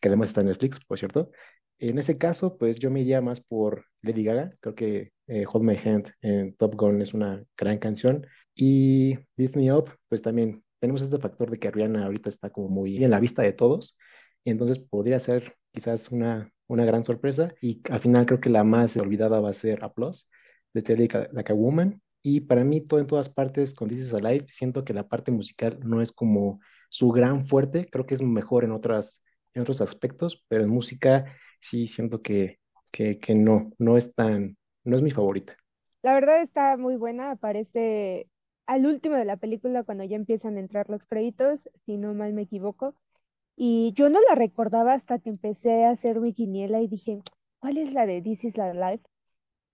[0.02, 1.32] que además está en Netflix, por cierto.
[1.80, 4.52] En ese caso, pues yo me iría más por Lady Gaga.
[4.62, 8.26] Creo que eh, Hold My Hand en Top Gun es una gran canción.
[8.58, 13.04] Y Disney Up, pues también tenemos este factor de que Rihanna ahorita está como muy
[13.04, 13.98] en la vista de todos.
[14.44, 17.54] Y entonces podría ser quizás una, una gran sorpresa.
[17.62, 20.28] Y al final creo que la más olvidada va a ser Applause
[20.74, 22.02] de Telly Like a Woman.
[22.24, 25.32] Y para mí, todo en todas partes, con This is Alive, siento que la parte
[25.32, 27.88] musical no es como su gran fuerte.
[27.92, 31.26] Creo que es mejor en, otras, en otros aspectos, pero en música
[31.62, 32.60] sí siento que,
[32.92, 35.56] que, que no, no es tan, no es mi favorita.
[36.02, 38.28] La verdad está muy buena, aparece
[38.68, 42.34] al último de la película cuando ya empiezan a entrar los créditos, si no mal
[42.34, 42.96] me equivoco.
[43.56, 47.22] Y yo no la recordaba hasta que empecé a hacer mi quiniela y dije,
[47.60, 49.04] ¿cuál es la de This is la Life?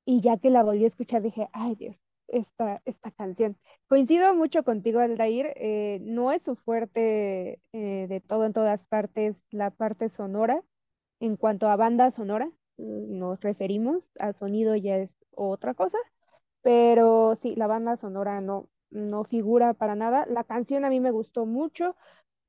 [0.05, 3.57] Y ya que la volví a escuchar dije, ay Dios, esta, esta canción.
[3.87, 9.35] Coincido mucho contigo, Aldair, eh, no es su fuerte eh, de todo en todas partes
[9.51, 10.63] la parte sonora.
[11.19, 15.97] En cuanto a banda sonora, mm, nos referimos, a sonido ya es otra cosa,
[16.61, 20.25] pero sí, la banda sonora no, no figura para nada.
[20.27, 21.95] La canción a mí me gustó mucho,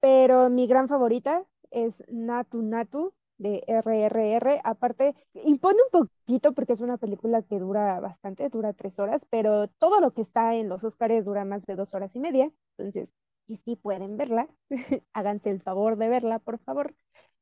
[0.01, 4.61] pero mi gran favorita es Natu Natu de RRR.
[4.65, 9.69] Aparte, impone un poquito porque es una película que dura bastante, dura tres horas, pero
[9.79, 12.51] todo lo que está en los Oscars dura más de dos horas y media.
[12.79, 13.09] Entonces,
[13.49, 14.49] y si pueden verla,
[15.13, 16.95] háganse el favor de verla, por favor.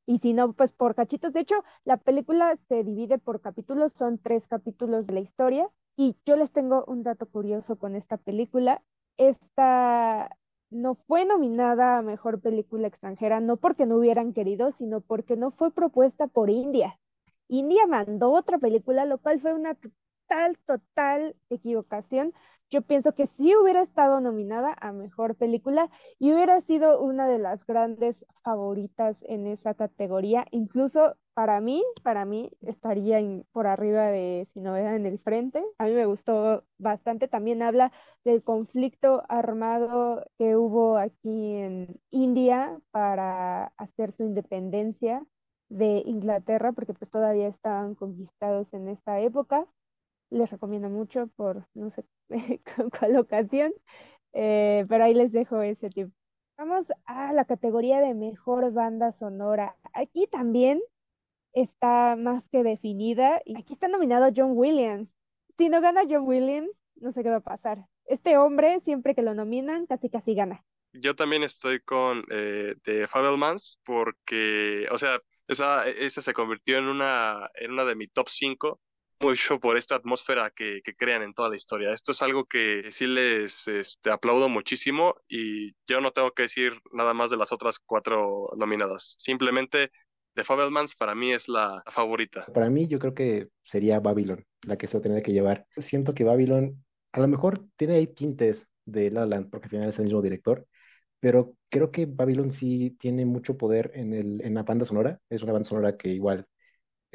[0.07, 1.33] Y si no, pues por cachitos.
[1.33, 5.69] De hecho, la película se divide por capítulos, son tres capítulos de la historia.
[5.97, 8.83] Y yo les tengo un dato curioso con esta película
[9.17, 10.37] esta
[10.71, 15.51] no fue nominada a Mejor Película Extranjera, no porque no hubieran querido, sino porque no
[15.51, 16.99] fue propuesta por India.
[17.49, 22.33] India mandó otra película, lo cual fue una total, total equivocación,
[22.73, 27.39] yo pienso que sí hubiera estado nominada a Mejor Película y hubiera sido una de
[27.39, 30.47] las grandes favoritas en esa categoría.
[30.53, 33.19] Incluso para mí, para mí estaría
[33.53, 35.63] por arriba de Si no en el frente.
[35.77, 37.29] A mí me gustó bastante.
[37.29, 37.93] También habla
[38.25, 45.23] del conflicto armado que hubo aquí en India para hacer su independencia
[45.69, 49.67] de Inglaterra, porque pues todavía estaban conquistados en esta época
[50.33, 52.05] les recomiendo mucho por no sé
[52.99, 53.73] cuál ocasión,
[54.33, 56.09] eh, pero ahí les dejo ese tip.
[56.57, 59.77] Vamos a la categoría de mejor banda sonora.
[59.93, 60.81] Aquí también
[61.53, 65.15] está más que definida y aquí está nominado John Williams.
[65.59, 67.87] Si no gana John Williams, no sé qué va a pasar.
[68.07, 70.65] Este hombre, siempre que lo nominan, casi casi gana.
[70.95, 76.85] Yo también estoy con eh, The Fabelmans porque, o sea, esa, esa se convirtió en
[76.85, 78.81] una, en una de mi top 5
[79.23, 81.93] mucho por esta atmósfera que, que, crean en toda la historia.
[81.93, 86.75] Esto es algo que sí les este, aplaudo muchísimo y yo no tengo que decir
[86.93, 89.15] nada más de las otras cuatro nominadas.
[89.19, 89.91] Simplemente
[90.35, 92.47] The Fabelmans para mí es la favorita.
[92.47, 95.67] Para mí yo creo que sería Babylon la que se va a tener que llevar.
[95.77, 99.89] Siento que Babylon a lo mejor tiene ahí tintes de La Land porque al final
[99.89, 100.67] es el mismo director,
[101.21, 105.21] pero creo que Babylon sí tiene mucho poder en, el, en la banda sonora.
[105.29, 106.47] Es una banda sonora que igual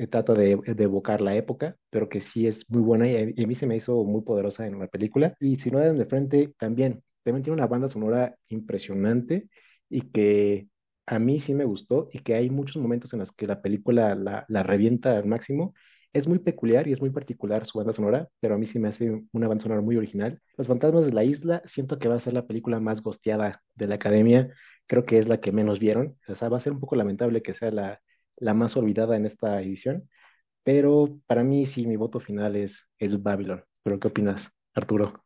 [0.05, 3.55] trata de, de, evocar la época, pero que sí es muy buena y a, mí
[3.55, 5.35] se me hizo muy poderosa en la película.
[5.39, 9.49] Y si no de frente, también, también tiene una banda sonora impresionante
[9.89, 10.67] y que
[11.07, 14.13] a mí sí me gustó y que hay muchos momentos en los que la película
[14.15, 15.73] la, la revienta al máximo.
[16.13, 18.89] Es muy peculiar y es muy particular su banda sonora, pero a mí sí me
[18.89, 20.41] hace una banda sonora muy original.
[20.57, 23.87] Los fantasmas de la isla, siento que va a ser la película más gosteada de
[23.87, 24.49] la academia.
[24.85, 26.17] Creo que es la que menos vieron.
[26.27, 28.01] O sea, va a ser un poco lamentable que sea la,
[28.37, 30.09] la más olvidada en esta edición.
[30.63, 33.63] Pero para mí sí, mi voto final es, es Babylon.
[33.83, 35.23] ¿Pero qué opinas, Arturo?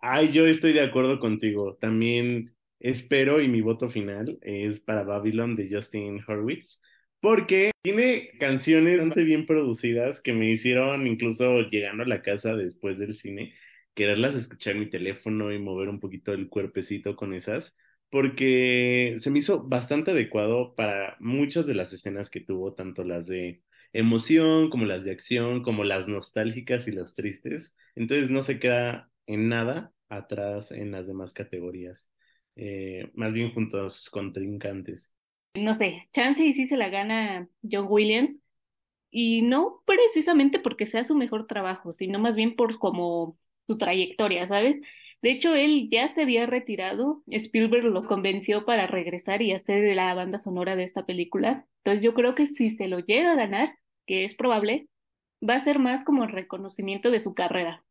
[0.00, 1.76] Ay, yo estoy de acuerdo contigo.
[1.80, 6.80] También espero y mi voto final es para Babylon de Justin Hurwitz,
[7.20, 12.98] porque tiene canciones bastante bien producidas que me hicieron incluso llegando a la casa después
[12.98, 13.54] del cine,
[13.94, 17.76] quererlas escuchar en mi teléfono y mover un poquito el cuerpecito con esas,
[18.10, 23.26] porque se me hizo bastante adecuado para muchas de las escenas que tuvo, tanto las
[23.26, 27.76] de emoción como las de acción, como las nostálgicas y las tristes.
[27.94, 32.12] Entonces no se queda en nada atrás en las demás categorías,
[32.56, 35.14] eh, más bien junto a sus contrincantes.
[35.54, 38.38] No sé, chance y sí se la gana John Williams,
[39.10, 44.48] y no precisamente porque sea su mejor trabajo, sino más bien por como su trayectoria,
[44.48, 44.76] ¿sabes?
[45.20, 50.14] De hecho, él ya se había retirado, Spielberg lo convenció para regresar y hacer la
[50.14, 53.74] banda sonora de esta película, entonces yo creo que si se lo llega a ganar,
[54.06, 54.88] que es probable,
[55.46, 57.84] va a ser más como reconocimiento de su carrera.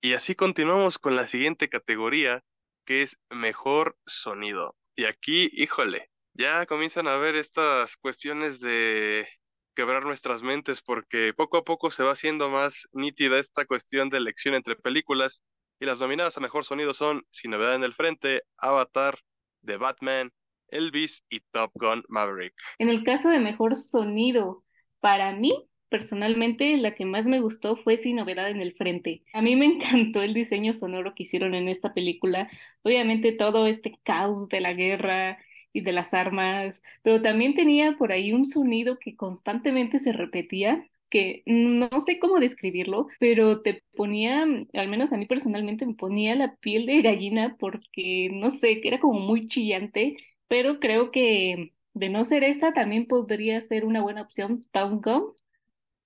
[0.00, 2.42] Y así continuamos con la siguiente categoría,
[2.86, 4.74] que es mejor sonido.
[4.96, 9.28] Y aquí, híjole, ya comienzan a ver estas cuestiones de
[9.74, 14.18] quebrar nuestras mentes porque poco a poco se va haciendo más nítida esta cuestión de
[14.18, 15.42] elección entre películas
[15.82, 19.18] y las nominadas a mejor sonido son Sin novedad en el frente, Avatar,
[19.64, 20.30] The Batman,
[20.68, 22.54] Elvis y Top Gun Maverick.
[22.78, 24.62] En el caso de mejor sonido,
[25.00, 25.52] para mí
[25.88, 29.24] personalmente la que más me gustó fue Sin Novedad en el Frente.
[29.32, 32.48] A mí me encantó el diseño sonoro que hicieron en esta película.
[32.82, 35.38] Obviamente todo este caos de la guerra
[35.72, 40.88] y de las armas, pero también tenía por ahí un sonido que constantemente se repetía
[41.12, 44.44] que no sé cómo describirlo, pero te ponía,
[44.74, 48.88] al menos a mí personalmente me ponía la piel de gallina porque no sé, que
[48.88, 50.16] era como muy chillante,
[50.48, 55.34] pero creo que de no ser esta también podría ser una buena opción Town Gum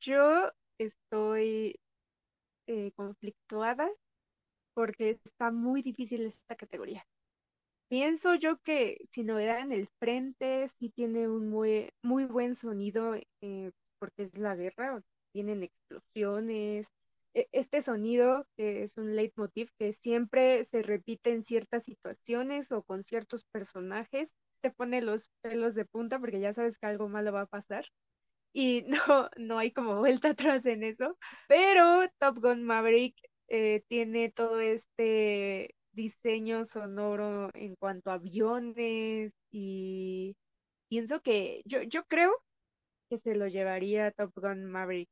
[0.00, 1.80] yo estoy
[2.66, 3.90] eh, conflictuada
[4.74, 7.06] porque está muy difícil esta categoría.
[7.88, 13.14] Pienso yo que si novedad en el frente, sí tiene un muy, muy buen sonido
[13.40, 16.88] eh, porque es la guerra, tienen explosiones.
[17.34, 22.82] E, este sonido, que es un leitmotiv que siempre se repite en ciertas situaciones o
[22.82, 27.32] con ciertos personajes, te pone los pelos de punta porque ya sabes que algo malo
[27.32, 27.86] va a pasar
[28.52, 31.16] y no, no hay como vuelta atrás en eso.
[31.48, 33.16] Pero Top Gun Maverick
[33.48, 40.36] eh, tiene todo este diseño sonoro en cuanto a aviones y
[40.88, 42.32] pienso que yo, yo creo
[43.08, 45.08] que se lo llevaría Top Gun Maverick.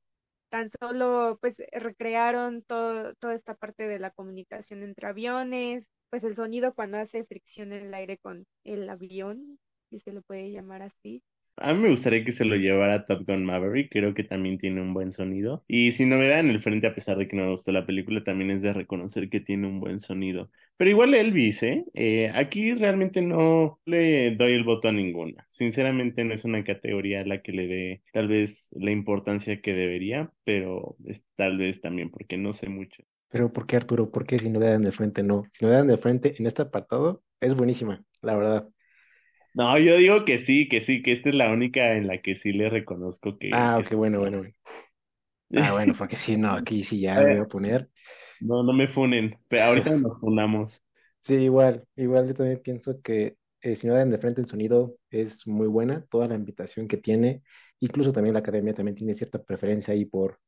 [0.51, 6.37] Tan solo pues recrearon todo, toda esta parte de la comunicación entre aviones, pues el
[6.37, 9.59] sonido cuando hace fricción en el aire con el avión,
[9.91, 11.23] si se lo puede llamar así.
[11.57, 14.81] A mí me gustaría que se lo llevara Top Gun Maverick, creo que también tiene
[14.81, 15.65] un buen sonido.
[15.69, 17.87] Y si no novedad en el frente, a pesar de que no me gustó la
[17.87, 20.51] película, también es de reconocer que tiene un buen sonido.
[20.77, 21.85] Pero igual Elvis, ¿eh?
[21.95, 22.33] ¿eh?
[22.35, 25.47] aquí realmente no le doy el voto a ninguna.
[25.49, 29.75] Sinceramente no es una categoría a la que le dé tal vez la importancia que
[29.75, 33.05] debería, pero es tal vez también porque no sé mucho.
[33.29, 34.11] Pero ¿por qué Arturo?
[34.11, 35.45] ¿Por qué si no en el frente no?
[35.51, 38.69] Si no en el frente en este apartado es buenísima, la verdad.
[39.55, 42.35] No, yo digo que sí, que sí, que esta es la única en la que
[42.35, 43.51] sí le reconozco que.
[43.53, 44.55] Ah, ok, bueno, bueno, bueno.
[45.55, 47.89] Ah, bueno, porque sí, no, aquí sí ya me voy a poner.
[48.41, 50.83] No, no me funen, pero ahorita nos funamos.
[51.21, 54.99] Sí, igual, igual yo también pienso que eh, si no dan de frente el sonido
[55.11, 57.43] es muy buena, toda la invitación que tiene,
[57.81, 60.39] incluso también la academia también tiene cierta preferencia ahí por,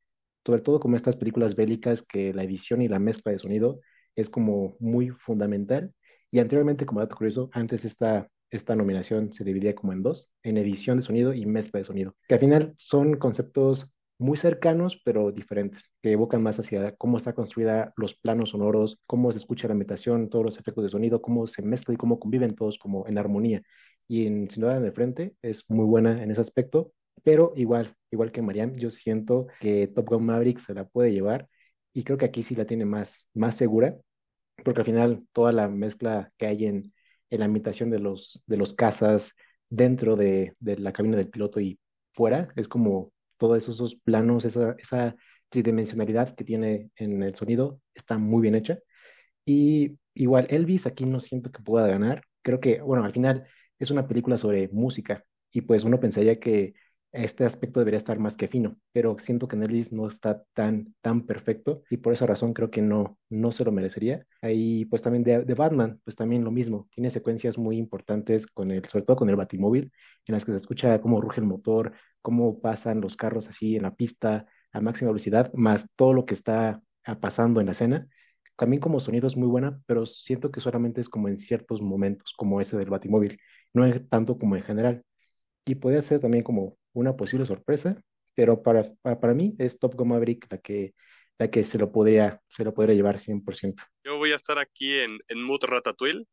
[0.45, 3.81] sobre todo como estas películas bélicas, que la edición y la mezcla de sonido
[4.17, 5.93] es como muy fundamental.
[6.31, 10.57] Y anteriormente, como dato curioso, antes esta esta nominación se dividía como en dos, en
[10.57, 15.31] edición de sonido y mezcla de sonido, que al final son conceptos muy cercanos pero
[15.33, 19.73] diferentes, que evocan más hacia cómo está construida los planos sonoros, cómo se escucha la
[19.73, 23.19] ambientación, todos los efectos de sonido, cómo se mezcla y cómo conviven todos como en
[23.19, 23.63] armonía.
[24.09, 26.93] Y en Sin duda en el frente es muy buena en ese aspecto,
[27.25, 31.49] pero igual, igual que Mariam, yo siento que Top Gun Maverick se la puede llevar
[31.93, 33.97] y creo que aquí sí la tiene más, más segura,
[34.65, 36.93] porque al final toda la mezcla que hay en
[37.31, 39.35] en la imitación de los, de los cazas
[39.69, 41.79] dentro de, la cabina del piloto y
[42.13, 42.49] fuera.
[42.57, 45.17] Es como todos esos, planos, esa, esa
[45.49, 48.79] tridimensionalidad que tiene en el sonido está muy bien hecha.
[49.45, 52.23] Y igual, Elvis aquí no siento que pueda ganar.
[52.43, 53.47] Creo que, bueno, al final
[53.79, 56.75] es una película sobre música y pues uno pensaría que
[57.17, 61.27] este aspecto debería estar más que fino, pero siento que Elvis no está tan, tan
[61.27, 64.27] perfecto y por esa razón creo que no, no se lo merecería.
[64.43, 68.71] Ahí pues también de, de Batman, pues también lo mismo, tiene secuencias muy importantes con
[68.71, 69.93] el, sobre todo con el Batimóvil,
[70.27, 71.93] en las que se escucha cómo ruge el motor,
[72.23, 76.35] cómo pasan los carros así en la pista a máxima velocidad, más todo lo que
[76.35, 78.09] está ah, pasando en la escena.
[78.57, 82.33] También como sonido es muy buena, pero siento que solamente es como en ciertos momentos,
[82.37, 83.39] como ese del Batimóvil,
[83.75, 85.05] no es tanto como en general.
[85.67, 88.01] Y podría ser también como una posible sorpresa,
[88.35, 90.95] pero para, para, mí es Top Gun Maverick la que,
[91.39, 93.83] la que se, lo podría, se lo podría llevar 100%.
[94.05, 96.27] Yo voy a estar aquí en, en Mood Ratatouille,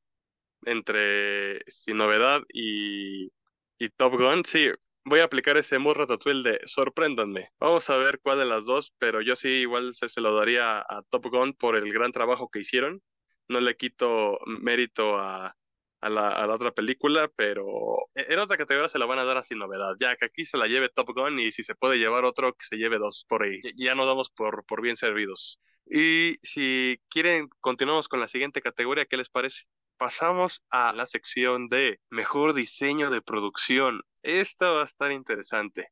[0.65, 3.31] entre Sin Novedad y,
[3.77, 4.45] y Top Gun.
[4.45, 4.69] Sí,
[5.03, 7.49] voy a aplicar ese Mood Ratatouille de sorpréndanme.
[7.59, 10.79] Vamos a ver cuál de las dos, pero yo sí igual se, se lo daría
[10.79, 13.01] a Top Gun por el gran trabajo que hicieron.
[13.49, 15.55] No le quito mérito a,
[16.03, 19.95] a la, otra película, pero en otra categoría se la van a dar así novedad.
[19.99, 22.65] Ya que aquí se la lleve Top Gun y si se puede llevar otro, que
[22.65, 23.61] se lleve dos por ahí.
[23.75, 25.61] Ya no damos por, por bien servidos.
[25.85, 29.63] Y si quieren, continuamos con la siguiente categoría, ¿qué les parece?
[29.97, 34.01] Pasamos a la sección de mejor diseño de producción.
[34.23, 35.87] Esta va a estar interesante.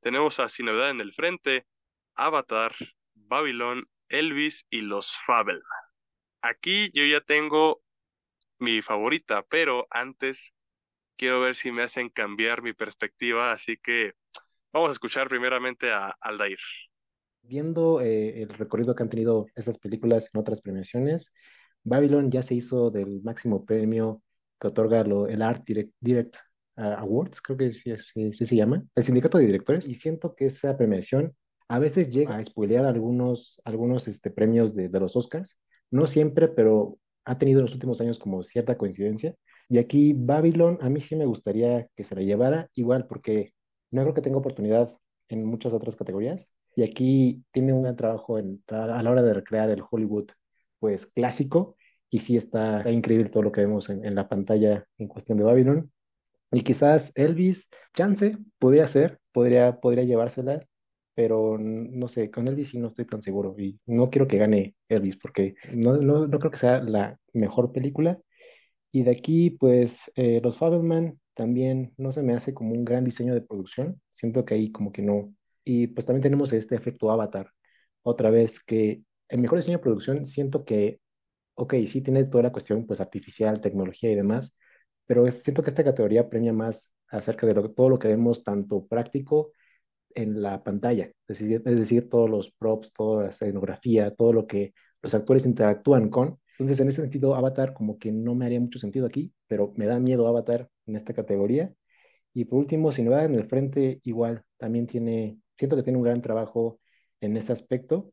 [0.00, 1.66] Tenemos a Sin Novedad en el frente,
[2.14, 2.74] Avatar,
[3.14, 5.64] Babylon, Elvis y los Fabelman.
[6.42, 7.82] Aquí yo ya tengo
[8.58, 10.52] mi favorita, pero antes
[11.16, 14.14] quiero ver si me hacen cambiar mi perspectiva, así que
[14.72, 16.58] vamos a escuchar primeramente a Aldair.
[17.42, 21.32] Viendo eh, el recorrido que han tenido estas películas en otras premiaciones,
[21.82, 24.22] Babylon ya se hizo del máximo premio
[24.60, 26.36] que otorga el Art Direct,
[26.76, 27.96] uh, Awards, creo que sí,
[28.32, 31.34] se llama, el sindicato de directores, y siento que esa premiación
[31.68, 35.58] a veces llega a spoilear algunos, algunos este, premios de, de los Oscars,
[35.90, 36.98] no siempre, pero
[37.28, 39.34] ha tenido en los últimos años como cierta coincidencia.
[39.68, 43.52] Y aquí Babylon, a mí sí me gustaría que se la llevara igual, porque
[43.90, 44.96] no creo que tenga oportunidad
[45.28, 46.54] en muchas otras categorías.
[46.74, 50.30] Y aquí tiene un gran trabajo a la hora de recrear el Hollywood,
[50.78, 51.76] pues clásico.
[52.10, 55.36] Y sí está, está increíble todo lo que vemos en, en, la pantalla en cuestión
[55.38, 55.92] de Babylon.
[56.50, 60.64] Y quizás Elvis, chance, podría ser, podría, podría llevársela,
[61.18, 64.76] pero no sé, con Elvis sí no estoy tan seguro y no quiero que gane
[64.88, 68.20] Elvis porque no, no, no creo que sea la mejor película.
[68.92, 73.02] Y de aquí, pues, eh, los Fabelman también no se me hace como un gran
[73.02, 75.34] diseño de producción, siento que ahí como que no.
[75.64, 77.50] Y pues también tenemos este efecto Avatar,
[78.02, 81.00] otra vez que el mejor diseño de producción siento que,
[81.54, 84.56] ok, sí tiene toda la cuestión pues artificial, tecnología y demás,
[85.06, 88.86] pero siento que esta categoría premia más acerca de lo, todo lo que vemos, tanto
[88.86, 89.50] práctico,
[90.18, 95.14] en la pantalla, es decir, todos los props, toda la escenografía, todo lo que los
[95.14, 96.38] actores interactúan con.
[96.52, 99.86] Entonces, en ese sentido, Avatar como que no me haría mucho sentido aquí, pero me
[99.86, 101.72] da miedo Avatar en esta categoría.
[102.34, 106.04] Y por último, Sin Novedad en el Frente, igual, también tiene, siento que tiene un
[106.04, 106.80] gran trabajo
[107.20, 108.12] en ese aspecto,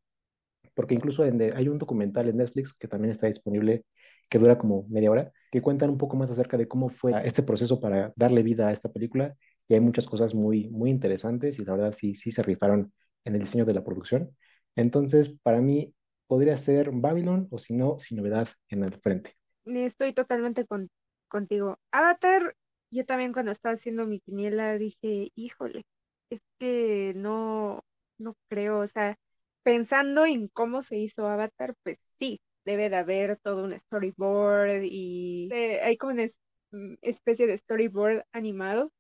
[0.75, 3.85] porque incluso en hay un documental en Netflix que también está disponible,
[4.29, 7.43] que dura como media hora, que cuentan un poco más acerca de cómo fue este
[7.43, 9.35] proceso para darle vida a esta película
[9.68, 12.93] y hay muchas cosas muy, muy interesantes y la verdad sí, sí se rifaron
[13.24, 14.36] en el diseño de la producción.
[14.76, 15.93] Entonces, para mí
[16.28, 19.34] podría ser Babylon o si no, sin novedad en el frente.
[19.66, 20.89] Estoy totalmente con,
[21.28, 21.80] contigo.
[21.91, 22.55] Avatar,
[22.91, 25.84] yo también cuando estaba haciendo mi quiniela dije, híjole,
[26.30, 27.84] es que no,
[28.18, 29.18] no creo, o sea,
[29.63, 35.49] pensando en cómo se hizo Avatar, pues sí, debe de haber todo un storyboard y
[35.51, 36.26] eh, hay como una
[36.72, 38.91] mm, especie de storyboard animado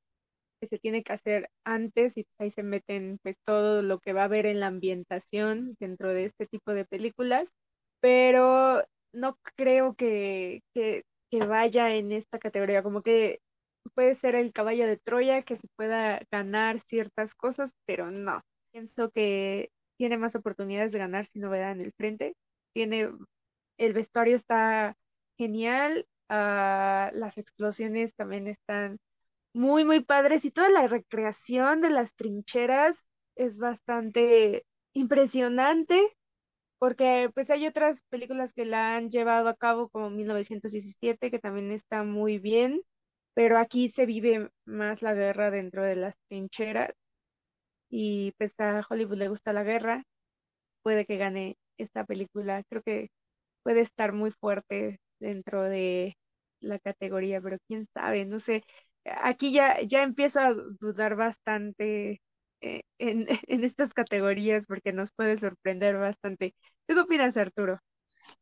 [0.65, 4.13] que se tiene que hacer antes y pues ahí se meten pues todo lo que
[4.13, 7.53] va a haber en la ambientación dentro de este tipo de películas,
[8.01, 13.39] pero no creo que, que, que vaya en esta categoría, como que
[13.93, 18.41] puede ser el caballo de Troya que se pueda ganar ciertas cosas, pero no.
[18.71, 22.35] Pienso que tiene más oportunidades de ganar si novedad en el frente.
[22.73, 23.11] Tiene
[23.77, 24.95] el vestuario está
[25.37, 28.97] genial, uh, las explosiones también están
[29.55, 35.99] muy, muy padres y toda la recreación de las trincheras es bastante impresionante
[36.79, 41.71] porque pues hay otras películas que la han llevado a cabo como 1917 que también
[41.71, 42.81] está muy bien,
[43.33, 46.91] pero aquí se vive más la guerra dentro de las trincheras
[47.89, 50.03] y pues a Hollywood le gusta la guerra,
[50.83, 53.09] puede que gane esta película, creo que
[53.63, 56.17] puede estar muy fuerte dentro de
[56.61, 58.63] la categoría, pero quién sabe, no sé,
[59.21, 62.21] aquí ya, ya empiezo a dudar bastante
[62.61, 66.55] eh, en, en, estas categorías porque nos puede sorprender bastante.
[66.87, 67.79] ¿Tú qué opinas, Arturo?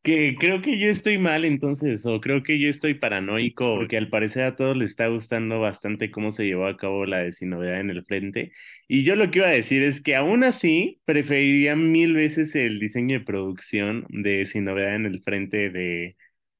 [0.02, 4.08] Que creo que yo estoy mal entonces, o creo que yo estoy paranoico, porque al
[4.08, 7.50] parecer a todos les está gustando bastante cómo se llevó a cabo la de Sin
[7.50, 8.52] Novedad en el Frente.
[8.86, 12.80] Y yo lo que iba a decir es que aún así preferiría mil veces el
[12.80, 16.16] diseño de producción de Sin Novedad en el Frente de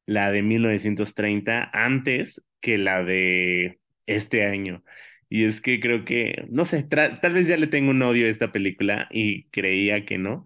[0.07, 4.85] la de 1930 antes que la de este año.
[5.29, 8.31] Y es que creo que, no sé, tal vez ya le tengo un odio a
[8.31, 10.45] esta película y creía que no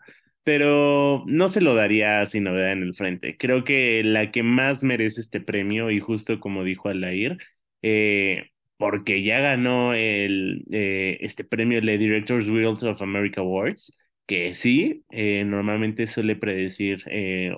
[0.48, 3.36] pero no se lo daría sin novedad en el frente.
[3.36, 7.36] Creo que la que más merece este premio, y justo como dijo Alair,
[7.82, 13.94] eh, porque ya ganó el, eh, este premio, de Directors Guild of America Awards,
[14.26, 17.04] que sí, eh, normalmente suele predecir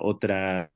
[0.01, 0.69] otras,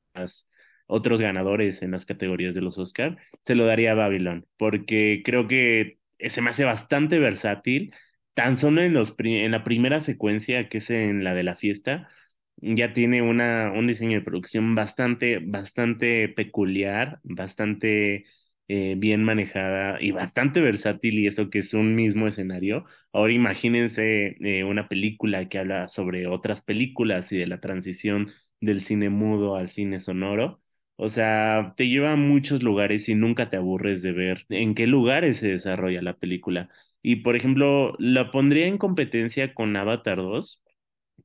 [0.87, 5.47] otros ganadores en las categorías de los Oscar, se lo daría a Babylon, porque creo
[5.47, 7.93] que se me hace bastante versátil
[8.33, 12.09] tan solo en, los, en la primera secuencia, que es en la de la fiesta,
[12.57, 18.25] ya tiene una, un diseño de producción bastante, bastante peculiar, bastante
[18.67, 22.85] eh, bien manejada y bastante versátil y eso que es un mismo escenario.
[23.11, 28.29] Ahora imagínense eh, una película que habla sobre otras películas y de la transición
[28.61, 30.61] del cine mudo al cine sonoro.
[30.97, 34.87] O sea, te lleva a muchos lugares y nunca te aburres de ver en qué
[34.87, 36.69] lugares se desarrolla la película.
[37.01, 40.63] Y por ejemplo, la pondría en competencia con Avatar 2,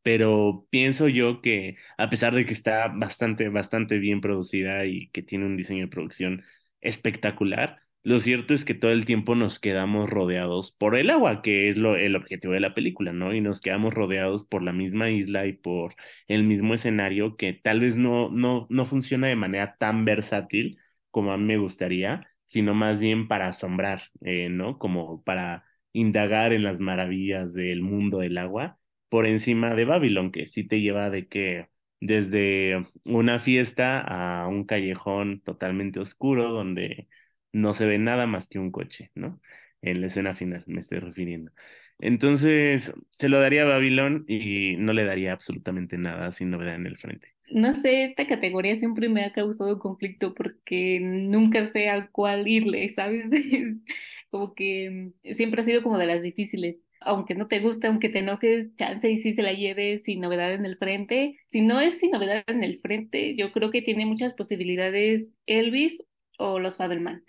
[0.03, 5.23] pero pienso yo que a pesar de que está bastante, bastante bien producida y que
[5.23, 6.45] tiene un diseño de producción
[6.81, 11.69] espectacular, lo cierto es que todo el tiempo nos quedamos rodeados por el agua, que
[11.69, 13.35] es lo, el objetivo de la película, ¿no?
[13.35, 15.95] Y nos quedamos rodeados por la misma isla y por
[16.27, 20.79] el mismo escenario que tal vez no, no, no funciona de manera tan versátil
[21.11, 24.79] como a mí me gustaría, sino más bien para asombrar, eh, ¿no?
[24.79, 28.79] Como para indagar en las maravillas del mundo del agua
[29.09, 31.69] por encima de Babylon, que sí te lleva de que
[32.01, 37.09] desde una fiesta a un callejón totalmente oscuro donde
[37.53, 39.41] no se ve nada más que un coche, ¿no?
[39.83, 41.53] En la escena final me estoy refiriendo.
[41.99, 46.87] Entonces, se lo daría a Babylon y no le daría absolutamente nada sin novedad en
[46.87, 47.35] el frente.
[47.53, 52.89] No sé, esta categoría siempre me ha causado conflicto porque nunca sé a cuál irle,
[52.91, 53.27] ¿sabes?
[54.31, 56.83] como que mm, siempre ha sido como de las difíciles.
[57.01, 60.53] Aunque no te guste, aunque te enojes, chance y si se la lleves sin novedad
[60.55, 61.39] en el frente.
[61.49, 66.03] Si no es sin novedad en el frente, yo creo que tiene muchas posibilidades Elvis
[66.41, 67.25] o los Fabelman.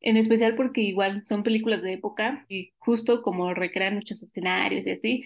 [0.00, 4.90] En especial porque igual son películas de época y justo como recrean muchos escenarios y
[4.92, 5.24] así,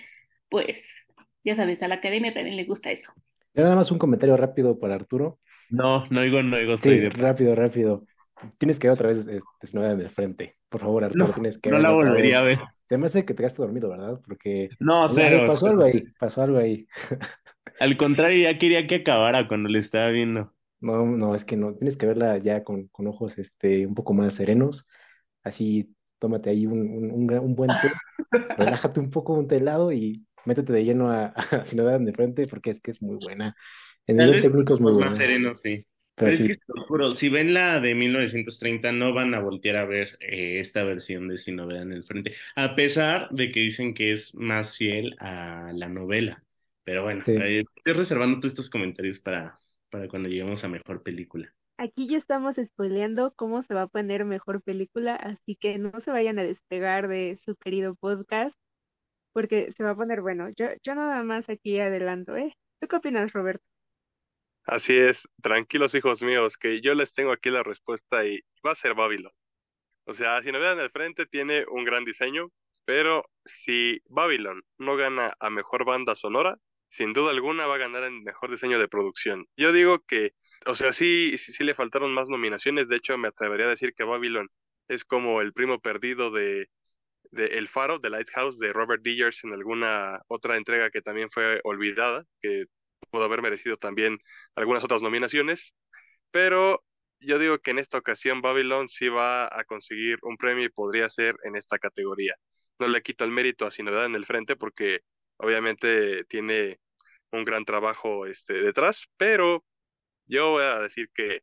[0.48, 0.90] pues
[1.44, 3.12] ya sabes, a la academia también le gusta eso.
[3.54, 5.38] nada más un comentario rápido para Arturo.
[5.70, 6.78] No, no oigo, no oigo.
[6.78, 8.06] Sí, rápido, rápido.
[8.58, 10.56] Tienes que ver otra vez este, en el frente.
[10.68, 12.58] Por favor, Arturo, tienes que No la volvería a ver.
[12.86, 14.20] Te me hace que te quedaste dormido, ¿verdad?
[14.26, 14.70] Porque.
[14.78, 15.44] No, cero.
[15.46, 16.86] Pasó algo ahí, pasó algo ahí.
[17.80, 20.53] Al contrario, ya quería que acabara cuando le estaba viendo.
[20.84, 21.74] No, no, es que no.
[21.74, 24.86] Tienes que verla ya con, con ojos este, un poco más serenos.
[25.42, 27.90] Así, tómate ahí un, un, un buen té,
[28.58, 32.70] relájate un poco, un helado y métete de lleno a, a Ciudad de Frente porque
[32.70, 33.56] es que es muy buena.
[34.06, 35.10] El nivel técnico es muy bueno.
[35.10, 35.86] Más sereno, sí.
[36.16, 36.56] Pero, es que,
[36.86, 41.26] juro, si ven la de 1930, no van a voltear a ver eh, esta versión
[41.28, 45.16] de Sin Novedad en el Frente, a pesar de que dicen que es más fiel
[45.18, 46.44] a la novela.
[46.84, 49.58] Pero bueno, eh, estoy reservando todos estos comentarios para,
[49.94, 51.54] para cuando lleguemos a mejor película.
[51.78, 56.10] Aquí ya estamos spoileando cómo se va a poner mejor película, así que no se
[56.10, 58.58] vayan a despegar de su querido podcast,
[59.32, 60.48] porque se va a poner bueno.
[60.56, 62.56] Yo, yo nada más aquí adelanto, ¿eh?
[62.80, 63.64] ¿Tú qué opinas, Roberto?
[64.64, 68.74] Así es, tranquilos hijos míos, que yo les tengo aquí la respuesta y va a
[68.74, 69.30] ser Babylon.
[70.06, 72.48] O sea, si no vean el frente, tiene un gran diseño,
[72.84, 76.58] pero si Babylon no gana a mejor banda sonora,
[76.94, 79.46] sin duda alguna va a ganar en mejor diseño de producción.
[79.56, 80.32] Yo digo que,
[80.66, 83.94] o sea, sí, sí, sí le faltaron más nominaciones, de hecho me atrevería a decir
[83.94, 84.48] que Babylon
[84.88, 86.68] es como el primo perdido de,
[87.32, 91.60] de El Faro, de Lighthouse, de Robert Diggers en alguna otra entrega que también fue
[91.64, 92.66] olvidada, que
[93.10, 94.18] pudo haber merecido también
[94.54, 95.74] algunas otras nominaciones,
[96.30, 96.84] pero
[97.20, 101.08] yo digo que en esta ocasión Babylon sí va a conseguir un premio y podría
[101.08, 102.36] ser en esta categoría.
[102.78, 105.00] No le quito el mérito a Sin en el frente porque
[105.44, 106.78] obviamente tiene
[107.32, 109.64] un gran trabajo este, detrás, pero
[110.26, 111.42] yo voy a decir que,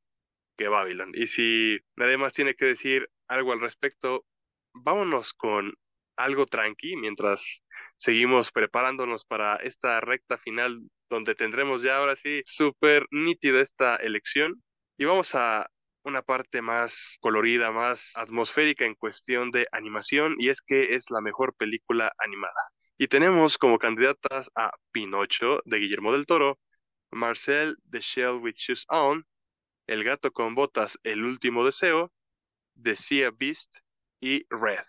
[0.58, 1.12] que Babylon.
[1.14, 4.26] Y si nadie más tiene que decir algo al respecto,
[4.74, 5.74] vámonos con
[6.18, 7.64] algo tranqui mientras
[7.98, 14.62] seguimos preparándonos para esta recta final donde tendremos ya ahora sí súper nítida esta elección
[14.98, 15.70] y vamos a
[16.04, 21.22] una parte más colorida, más atmosférica en cuestión de animación y es que es la
[21.22, 22.72] mejor película animada.
[23.02, 26.60] Y tenemos como candidatas a Pinocho de Guillermo del Toro,
[27.10, 29.26] Marcel The Shell with Shoes On,
[29.88, 32.12] El gato con botas, El último deseo,
[32.80, 33.76] The Sea Beast
[34.20, 34.86] y Red.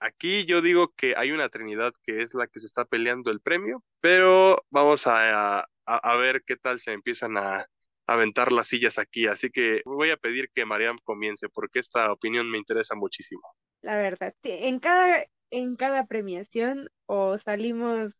[0.00, 3.40] Aquí yo digo que hay una trinidad que es la que se está peleando el
[3.40, 7.68] premio, pero vamos a, a, ver qué tal se empiezan a,
[8.08, 9.28] aventar las sillas aquí.
[9.28, 13.54] Así que voy a pedir que Mariam comience porque esta opinión me interesa muchísimo.
[13.82, 18.16] La verdad, sí, en cada, en cada premiación o salimos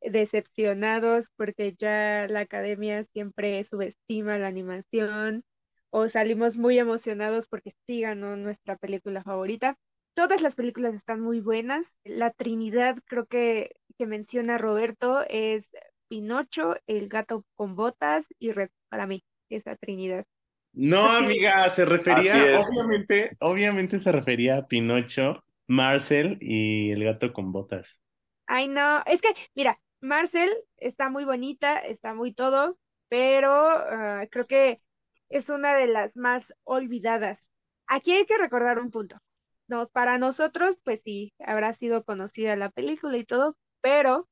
[0.00, 5.44] decepcionados porque ya la academia siempre subestima la animación
[5.90, 9.76] o salimos muy emocionados porque sí ganó nuestra película favorita.
[10.14, 11.96] Todas las películas están muy buenas.
[12.02, 15.70] La Trinidad creo que, que menciona Roberto es
[16.08, 20.24] Pinocho, El gato con botas y Red para mí, esa Trinidad.
[20.72, 27.52] No, amiga, se refería, obviamente, obviamente se refería a Pinocho, Marcel y el gato con
[27.52, 28.00] botas.
[28.46, 34.46] Ay, no, es que, mira, Marcel está muy bonita, está muy todo, pero ah, creo
[34.46, 34.80] que
[35.28, 37.52] es una de las más olvidadas.
[37.86, 39.18] Aquí hay que recordar un punto.
[39.66, 44.28] No, para nosotros, pues sí, habrá sido conocida la película y todo, pero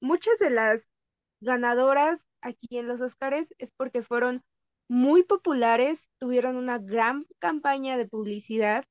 [0.00, 0.88] muchas de las
[1.40, 4.42] ganadoras aquí en los Oscars es porque fueron
[4.88, 8.84] muy populares, tuvieron una gran campaña de publicidad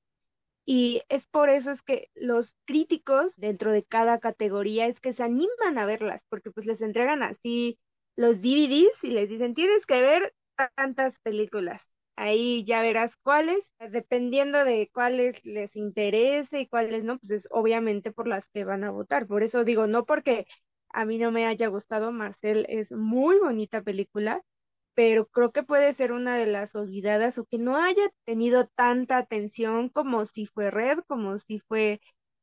[0.65, 5.23] y es por eso es que los críticos dentro de cada categoría es que se
[5.23, 7.79] animan a verlas, porque pues les entregan así
[8.15, 10.33] los DVDs y les dicen, tienes que ver
[10.75, 11.89] tantas películas.
[12.15, 18.11] Ahí ya verás cuáles, dependiendo de cuáles les interese y cuáles no, pues es obviamente
[18.11, 19.25] por las que van a votar.
[19.27, 20.45] Por eso digo, no porque
[20.89, 24.43] a mí no me haya gustado, Marcel es muy bonita película,
[24.95, 29.17] pero creo que puede ser una de las olvidadas o que no haya tenido tanta
[29.17, 31.99] atención como si fue Red, como si fue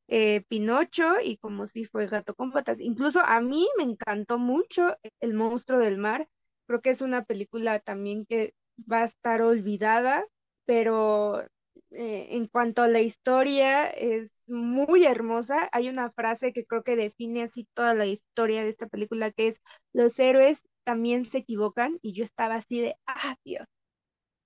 [0.07, 2.79] eh, Pinocho y como si fue Gato con Patas.
[2.81, 6.27] Incluso a mí me encantó mucho El monstruo del mar.
[6.67, 8.53] Creo que es una película también que
[8.91, 10.25] va a estar olvidada,
[10.65, 11.41] pero
[11.91, 15.69] eh, en cuanto a la historia es muy hermosa.
[15.71, 19.47] Hay una frase que creo que define así toda la historia de esta película, que
[19.47, 19.61] es
[19.93, 23.67] los héroes también se equivocan y yo estaba así de, ah, Dios,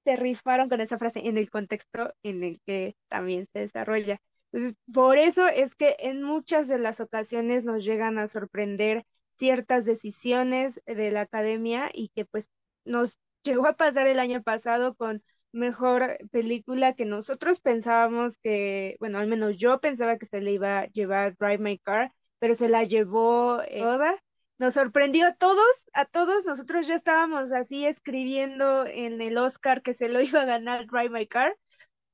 [0.04, 4.20] se rifaron con esa frase en el contexto en el que también se desarrolla.
[4.52, 9.06] Entonces, por eso es que en muchas de las ocasiones nos llegan a sorprender
[9.38, 12.50] ciertas decisiones de la academia y que pues
[12.86, 19.20] nos llegó a pasar el año pasado con mejor película que nosotros pensábamos que, bueno,
[19.20, 22.70] al menos yo pensaba que se le iba a llevar Drive My Car, pero se
[22.70, 24.22] la llevó eh, toda
[24.58, 29.94] nos sorprendió a todos, a todos, nosotros ya estábamos así escribiendo en el Oscar que
[29.94, 31.58] se lo iba a ganar Drive My Car,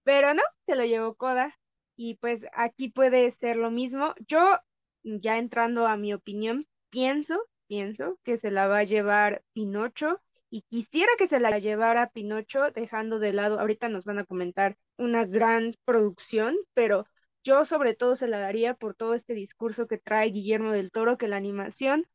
[0.04, 1.58] pero no, se lo llevó Coda
[1.96, 4.16] y pues aquí puede ser lo mismo.
[4.28, 4.60] Yo,
[5.04, 10.20] ya entrando a mi opinión, pienso, pienso que se la va a llevar Pinocho
[10.50, 14.78] y quisiera que se la llevara Pinocho dejando de lado, ahorita nos van a comentar
[14.98, 17.06] una gran producción, pero
[17.44, 21.18] yo sobre todo se la daría por todo este discurso que trae Guillermo del Toro,
[21.18, 22.06] que la animación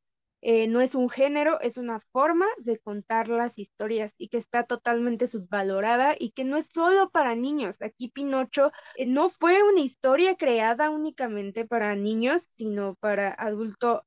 [0.42, 4.64] eh, no es un género, es una forma de contar las historias y que está
[4.64, 7.82] totalmente subvalorada y que no es solo para niños.
[7.82, 14.04] Aquí Pinocho eh, no fue una historia creada únicamente para niños, sino para adulto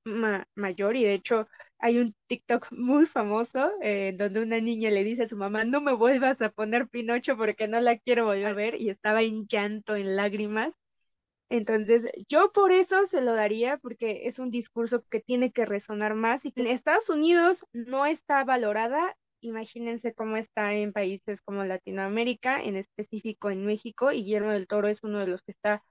[0.55, 1.47] mayor y de hecho
[1.79, 5.81] hay un TikTok muy famoso eh, donde una niña le dice a su mamá, no
[5.81, 9.47] me vuelvas a poner Pinocho porque no la quiero volver a ver y estaba en
[9.47, 10.77] llanto, en lágrimas
[11.49, 16.13] entonces, yo por eso se lo daría, porque es un discurso que tiene que resonar
[16.13, 19.17] más y en Estados Unidos no está valorada.
[19.41, 24.89] Imagínense cómo está en países como Latinoamérica, en específico en México, y Guillermo del Toro
[24.89, 25.81] es uno de los que está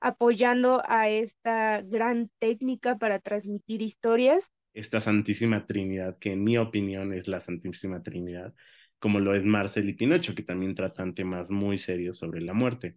[0.00, 4.52] apoyando a esta gran técnica para transmitir historias.
[4.72, 8.54] Esta Santísima Trinidad, que en mi opinión es la Santísima Trinidad,
[8.98, 12.96] como lo es Marcel y Pinocho, que también tratan temas muy serios sobre la muerte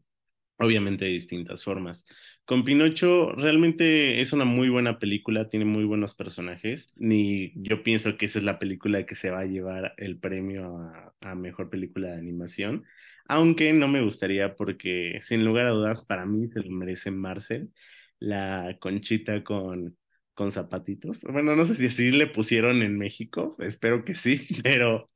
[0.58, 2.06] obviamente de distintas formas.
[2.46, 8.18] Con Pinocho realmente es una muy buena película, tiene muy buenos personajes, ni yo pienso
[8.18, 10.78] que esa es la película que se va a llevar el premio
[11.22, 12.86] a, mejor película de animación,
[13.28, 17.72] aunque no me gustaría porque sin lugar a dudas para mí se lo merece Marcel,
[18.20, 19.98] la conchita con
[20.34, 21.22] con zapatitos.
[21.24, 25.10] Bueno, no sé si así le pusieron en México, espero que sí, pero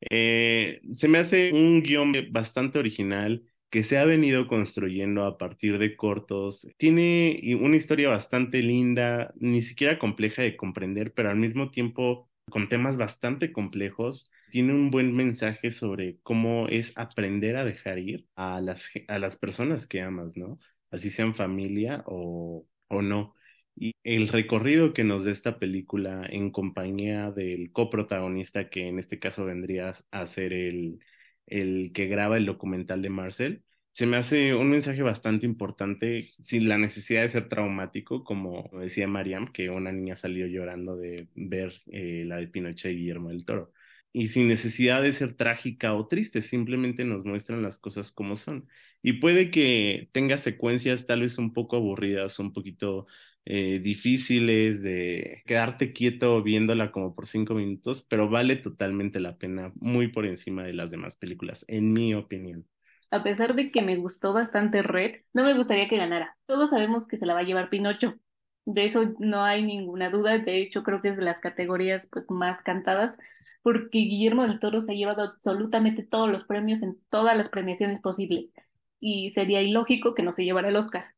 [0.00, 5.78] eh, se me hace un guion bastante original que se ha venido construyendo a partir
[5.78, 6.68] de cortos.
[6.76, 12.68] Tiene una historia bastante linda, ni siquiera compleja de comprender, pero al mismo tiempo con
[12.68, 14.30] temas bastante complejos.
[14.50, 19.38] Tiene un buen mensaje sobre cómo es aprender a dejar ir a las, a las
[19.38, 20.58] personas que amas, ¿no?
[20.90, 23.34] Así sean familia o, o no.
[23.74, 29.18] y el recorrido que nos da esta película en compañía del coprotagonista, que en este
[29.18, 30.98] caso vendría a ser el,
[31.46, 36.68] el que graba el documental de Marcel, se me hace un mensaje bastante importante sin
[36.68, 41.74] la necesidad de ser traumático, como decía Mariam, que una niña salió llorando de ver
[41.92, 43.72] eh, la de Pinochet y Guillermo del Toro.
[44.14, 48.68] Y sin necesidad de ser trágica o triste, simplemente nos muestran las cosas como son.
[49.02, 53.06] Y puede que tenga secuencias tal vez un poco aburridas, un poquito
[53.44, 59.72] eh, difíciles de quedarte quieto viéndola como por cinco minutos, pero vale totalmente la pena,
[59.76, 62.66] muy por encima de las demás películas, en mi opinión.
[63.10, 66.36] A pesar de que me gustó bastante Red, no me gustaría que ganara.
[66.46, 68.18] Todos sabemos que se la va a llevar Pinocho.
[68.64, 70.38] De eso no hay ninguna duda.
[70.38, 73.18] De hecho, creo que es de las categorías pues más cantadas,
[73.62, 78.00] porque Guillermo del Toro se ha llevado absolutamente todos los premios en todas las premiaciones
[78.00, 78.54] posibles.
[79.00, 81.14] Y sería ilógico que no se llevara el Oscar.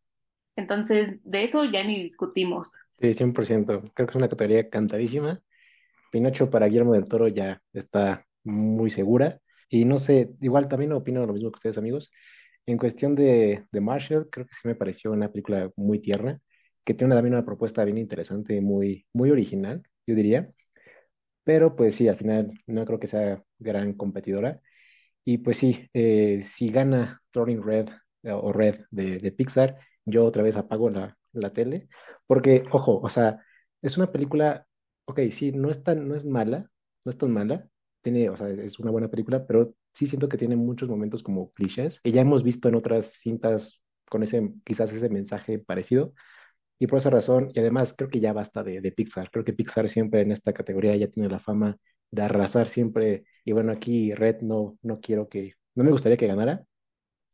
[0.57, 2.73] Entonces, de eso ya ni discutimos.
[3.01, 3.83] Sí, 100%.
[3.95, 5.41] Creo que es una categoría cantadísima.
[6.13, 9.41] Pinocho para Guillermo del Toro ya está muy segura.
[9.69, 12.11] Y no sé, igual también opino lo mismo que ustedes, amigos.
[12.67, 16.41] En cuestión de, de Marshall, creo que sí me pareció una película muy tierna,
[16.85, 20.51] que tiene también una propuesta bien interesante, muy, muy original, yo diría.
[21.45, 24.61] Pero pues sí, al final no creo que sea gran competidora.
[25.25, 27.91] Y pues sí, eh, si gana Turning Red
[28.25, 31.89] eh, o Red de, de Pixar, yo otra vez apago la, la tele,
[32.27, 33.41] porque, ojo, o sea,
[33.83, 34.67] es una película,
[35.07, 36.71] ok, sí, no es tan, no es mala,
[37.05, 37.69] no es tan mala,
[38.03, 41.53] tiene, o sea, es una buena película, pero sí siento que tiene muchos momentos como
[41.53, 46.13] clichés, que ya hemos visto en otras cintas con ese, quizás ese mensaje parecido,
[46.79, 49.53] y por esa razón, y además creo que ya basta de, de Pixar, creo que
[49.53, 51.77] Pixar siempre en esta categoría ya tiene la fama
[52.11, 56.27] de arrasar siempre, y bueno, aquí Red no, no quiero que, no me gustaría que
[56.27, 56.65] ganara,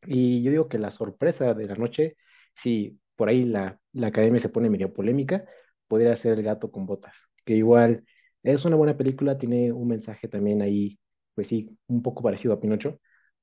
[0.07, 2.17] y yo digo que la sorpresa de la noche
[2.61, 5.45] si por ahí la, la academia se pone medio polémica,
[5.89, 8.05] podría ser El gato con botas, que igual
[8.43, 10.99] es una buena película, tiene un mensaje también ahí,
[11.35, 13.01] pues sí, un poco parecido a Pinocho,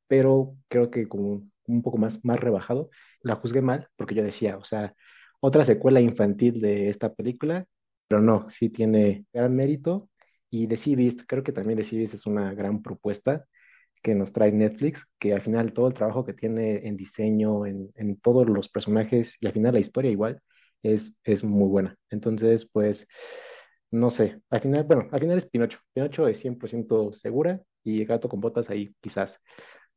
[0.07, 2.89] pero creo que como un poco más, más rebajado.
[3.21, 4.95] La juzgué mal porque yo decía, o sea,
[5.39, 7.65] otra secuela infantil de esta película,
[8.07, 10.09] pero no, sí tiene gran mérito.
[10.49, 13.45] Y The Sea Beast, creo que también The Sea Beast es una gran propuesta
[14.07, 17.91] que nos trae Netflix, que al final todo el trabajo que tiene en diseño, en,
[17.95, 20.41] en todos los personajes y al final la historia igual
[20.81, 21.97] es, es muy buena.
[22.09, 23.05] Entonces, pues,
[23.91, 25.79] no sé, al final, bueno, al final es Pinocho.
[25.93, 29.41] Pinocho es 100% segura y Gato con Botas ahí quizás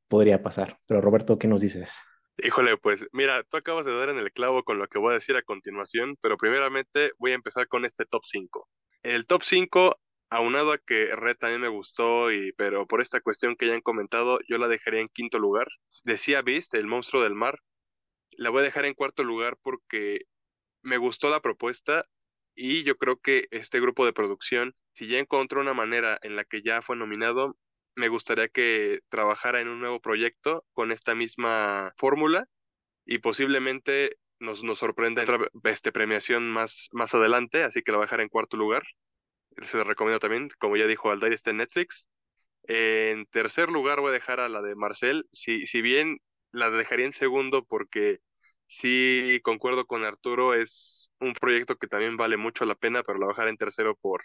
[0.08, 0.76] podría pasar.
[0.88, 1.94] Pero Roberto, ¿qué nos dices?
[2.38, 5.18] Híjole, pues mira, tú acabas de dar en el clavo con lo que voy a
[5.18, 8.68] decir a continuación, pero primeramente voy a empezar con este top 5.
[9.04, 10.00] El top 5
[10.30, 13.80] aunado a que Red también me gustó, y, pero por esta cuestión que ya han
[13.82, 15.68] comentado, yo la dejaría en quinto lugar.
[16.04, 17.58] Decía Beast, el monstruo del mar,
[18.32, 20.22] la voy a dejar en cuarto lugar porque
[20.82, 22.06] me gustó la propuesta
[22.54, 26.44] y yo creo que este grupo de producción, si ya encontró una manera en la
[26.44, 27.56] que ya fue nominado,
[27.96, 32.46] me gustaría que trabajara en un nuevo proyecto con esta misma fórmula
[33.04, 38.04] y posiblemente nos, nos sorprenda otra este, premiación más, más adelante, así que la voy
[38.04, 38.84] a dejar en cuarto lugar
[39.62, 42.09] se recomiendo también, como ya dijo Aldair, está en Netflix.
[42.64, 46.18] En tercer lugar voy a dejar a la de Marcel, si, si bien
[46.53, 48.20] la dejaría en segundo porque
[48.66, 53.26] sí concuerdo con Arturo, es un proyecto que también vale mucho la pena, pero la
[53.26, 54.24] voy a dejar en tercero por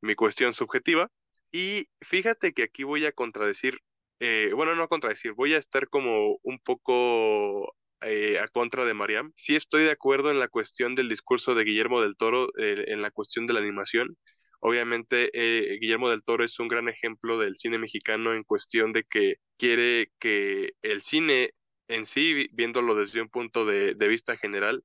[0.00, 1.10] mi cuestión subjetiva.
[1.52, 3.78] Y fíjate que aquí voy a contradecir,
[4.20, 8.94] eh, bueno, no a contradecir, voy a estar como un poco eh, a contra de
[8.94, 9.32] Mariam.
[9.36, 13.02] Sí estoy de acuerdo en la cuestión del discurso de Guillermo del Toro, eh, en
[13.02, 14.16] la cuestión de la animación.
[14.60, 19.04] Obviamente, eh, Guillermo del Toro es un gran ejemplo del cine mexicano en cuestión de
[19.04, 21.50] que quiere que el cine
[21.88, 24.84] en sí, viéndolo desde un punto de, vista general,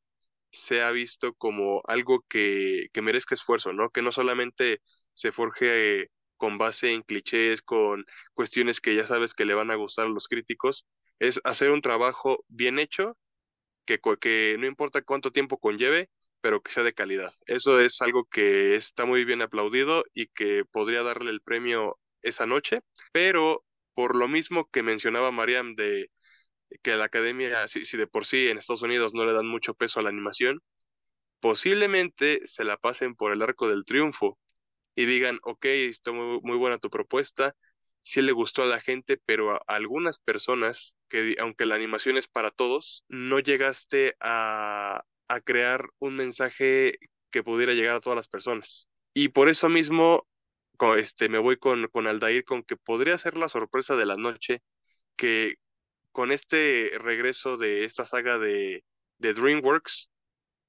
[0.51, 3.89] sea visto como algo que, que, merezca esfuerzo, ¿no?
[3.91, 4.81] Que no solamente
[5.13, 9.75] se forje con base en clichés, con cuestiones que ya sabes que le van a
[9.75, 10.87] gustar a los críticos,
[11.19, 13.17] es hacer un trabajo bien hecho,
[13.85, 16.09] que, que no importa cuánto tiempo conlleve,
[16.45, 17.33] pero que sea de calidad.
[17.47, 22.45] Eso es algo que está muy bien aplaudido y que podría darle el premio esa
[22.45, 22.81] noche,
[23.11, 23.65] pero
[23.95, 26.11] por lo mismo que mencionaba Mariam de
[26.83, 29.99] que la academia, si, de por sí en Estados Unidos no le dan mucho peso
[29.99, 30.61] a la animación,
[31.39, 34.37] posiblemente se la pasen por el arco del triunfo
[34.95, 37.55] y digan, ok, está muy, muy buena tu propuesta,
[38.03, 42.27] sí le gustó a la gente, pero a algunas personas, que aunque la animación es
[42.27, 46.97] para todos, no llegaste a, a crear un mensaje
[47.31, 48.89] que pudiera llegar a todas las personas.
[49.13, 50.27] Y por eso mismo
[50.97, 54.61] este, me voy con, con Aldair, con que podría ser la sorpresa de la noche,
[55.15, 55.55] que
[56.11, 58.83] con este regreso de esta saga de,
[59.17, 60.11] de DreamWorks,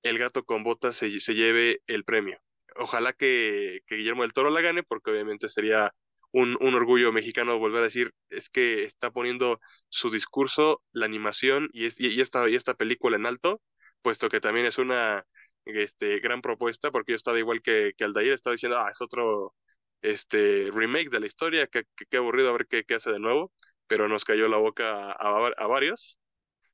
[0.02, 2.38] el gato con botas se, se lleve el premio.
[2.76, 5.92] Ojalá que, que Guillermo del Toro la gane, porque obviamente sería
[6.32, 11.70] un, un, orgullo mexicano volver a decir, es que está poniendo su discurso, la animación
[11.72, 13.62] y, es, y, esta, y esta película en alto,
[14.06, 15.26] puesto que también es una
[15.64, 19.52] este, gran propuesta, porque yo estaba igual que, que Aldair, estaba diciendo, ah, es otro
[20.00, 23.18] este, remake de la historia, qué que, que aburrido a ver qué, qué, hace de
[23.18, 23.52] nuevo,
[23.88, 26.20] pero nos cayó la boca a, a, varios,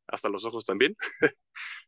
[0.09, 0.95] hasta los ojos también.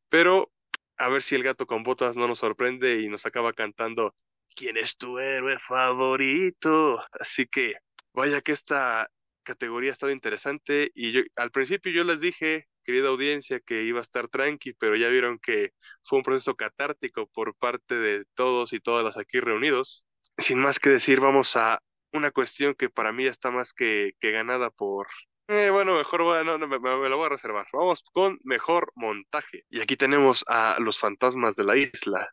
[0.09, 0.51] pero
[0.97, 4.15] a ver si el gato con botas no nos sorprende y nos acaba cantando
[4.57, 7.05] ¿Quién es tu héroe favorito?
[7.21, 7.75] Así que
[8.15, 9.11] vaya que esta
[9.43, 13.99] categoría ha estado interesante y yo al principio yo les dije, querida audiencia, que iba
[13.99, 15.72] a estar tranqui, pero ya vieron que
[16.03, 20.07] fue un proceso catártico por parte de todos y todas las aquí reunidos.
[20.39, 21.80] Sin más que decir, vamos a
[22.12, 25.09] una cuestión que para mí está más que, ganada por
[25.49, 27.66] eh, bueno, mejor bueno, no, me, me, lo voy a reservar.
[27.72, 29.64] Vamos con mejor montaje.
[29.68, 32.30] Y aquí tenemos a los fantasmas de la isla,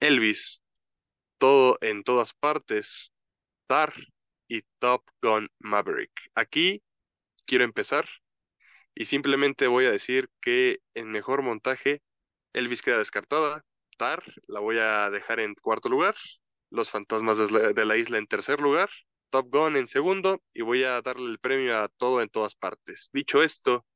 [0.00, 0.60] Elvis,
[1.38, 3.12] todo en todas partes,
[3.68, 3.94] Tar
[4.48, 6.10] y Top Gun Maverick.
[6.34, 6.82] Aquí
[7.46, 8.08] quiero empezar
[8.98, 12.02] y simplemente voy a decir que en mejor montaje
[12.52, 13.64] Elvis queda descartada,
[13.96, 16.16] Tar la voy a dejar en cuarto lugar,
[16.68, 18.90] Los fantasmas de la, de la isla en tercer lugar,
[19.30, 23.08] Top Gun en segundo y voy a darle el premio a todo en todas partes.
[23.12, 23.86] Dicho esto,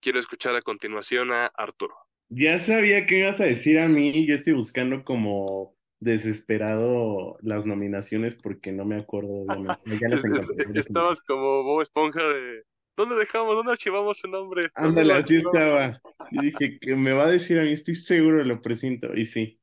[0.00, 1.96] quiero escuchar a continuación a Arturo.
[2.28, 8.36] Ya sabía que ibas a decir a mí, yo estoy buscando como desesperado las nominaciones
[8.36, 9.44] porque no me acuerdo
[10.00, 10.24] ya las
[10.74, 12.62] Estabas como Bob Esponja de
[12.96, 13.56] ¿Dónde dejamos?
[13.56, 14.68] ¿Dónde archivamos su nombre?
[14.74, 16.00] Ándale, así estaba.
[16.30, 19.14] Y dije que me va a decir a mí, estoy seguro, lo presento.
[19.14, 19.58] Y sí.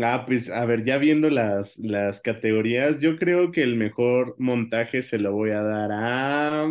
[0.00, 5.02] Ah, pues a ver, ya viendo las, las categorías, yo creo que el mejor montaje
[5.02, 6.66] se lo voy a dar a,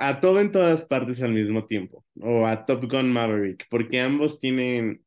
[0.00, 4.40] a todo en todas partes al mismo tiempo, o a Top Gun Maverick, porque ambos
[4.40, 5.04] tienen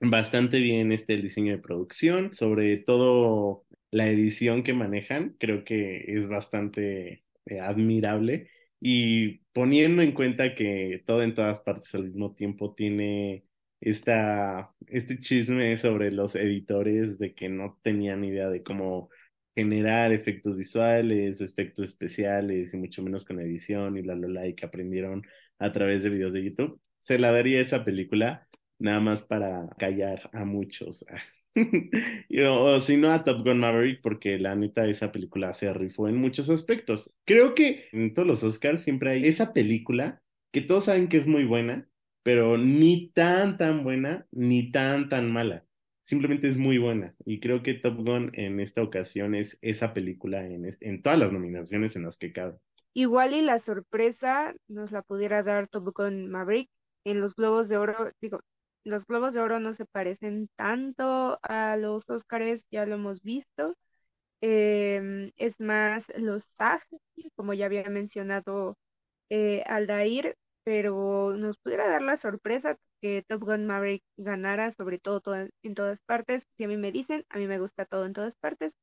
[0.00, 6.04] bastante bien este el diseño de producción, sobre todo la edición que manejan, creo que
[6.06, 8.48] es bastante eh, admirable.
[8.80, 13.44] Y poniendo en cuenta que todo en todas partes al mismo tiempo tiene
[13.80, 19.10] esta, este chisme sobre los editores de que no tenían idea de cómo
[19.54, 24.66] generar efectos visuales, efectos especiales y mucho menos con edición y la la y que
[24.66, 25.22] aprendieron
[25.58, 26.80] a través de videos de YouTube.
[26.98, 31.04] Se la daría esa película nada más para callar a muchos.
[32.48, 36.16] o, si no a Top Gun Maverick porque la neta esa película se rifó en
[36.16, 37.12] muchos aspectos.
[37.24, 40.22] Creo que en todos los Oscars siempre hay esa película
[40.52, 41.88] que todos saben que es muy buena,
[42.22, 45.64] pero ni tan, tan buena, ni tan, tan mala.
[46.00, 47.14] Simplemente es muy buena.
[47.24, 51.32] Y creo que Top Gun en esta ocasión es esa película en, en todas las
[51.32, 52.56] nominaciones en las que cabe.
[52.92, 56.68] Igual y la sorpresa nos la pudiera dar Top Gun Maverick
[57.04, 58.10] en los Globos de Oro.
[58.20, 58.40] Digo,
[58.84, 63.76] los Globos de Oro no se parecen tanto a los Oscars, ya lo hemos visto.
[64.42, 66.82] Eh, es más los SAG,
[67.36, 68.76] como ya había mencionado
[69.30, 75.22] eh, Aldair, pero nos pudiera dar la sorpresa que Top Gun Maverick ganara, sobre todo,
[75.62, 76.46] en todas partes.
[76.56, 78.76] Si a mí me dicen, a mí me gusta todo en todas partes.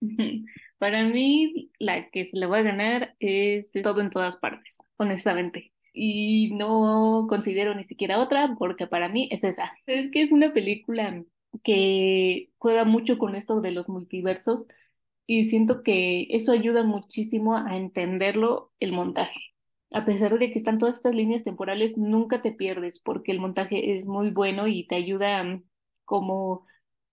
[0.78, 5.72] Para mí, la que se le va a ganar es todo en todas partes, honestamente.
[5.92, 9.72] Y no considero ni siquiera otra, porque para mí es esa.
[9.86, 11.24] Es que es una película
[11.64, 14.66] que juega mucho con esto de los multiversos
[15.26, 19.50] y siento que eso ayuda muchísimo a entenderlo el montaje
[19.90, 23.96] a pesar de que están todas estas líneas temporales, nunca te pierdes porque el montaje
[23.96, 25.64] es muy bueno y te ayuda mm,
[26.04, 26.66] como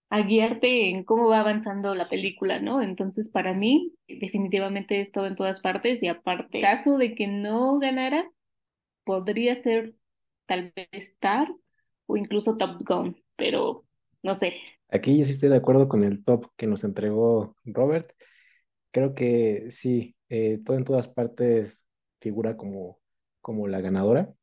[0.09, 2.81] a guiarte en cómo va avanzando la película, ¿no?
[2.81, 7.79] Entonces, para mí, definitivamente es todo en todas partes y aparte, caso de que no
[7.79, 8.29] ganara,
[9.07, 9.95] podría ser
[10.45, 11.47] tal vez Star
[12.05, 13.85] o incluso Top Gun, pero
[14.21, 14.53] no sé.
[14.89, 18.11] Aquí yo sí estoy de acuerdo con el top que nos entregó Robert.
[18.91, 21.87] Creo que sí, eh, todo en todas partes
[22.19, 22.99] figura como,
[23.41, 24.33] como la ganadora,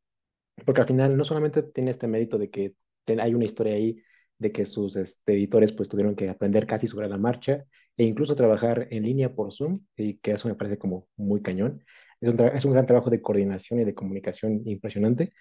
[0.65, 2.75] porque al final no solamente tiene este mérito de que
[3.07, 4.03] hay una historia ahí
[4.39, 7.65] de que sus este, editores pues tuvieron que aprender casi sobre la marcha
[7.97, 11.85] e incluso trabajar en línea por Zoom, y que eso me parece como muy cañón.
[12.25, 15.33] Es un, es un gran trabajo de coordinación y de comunicación impresionante.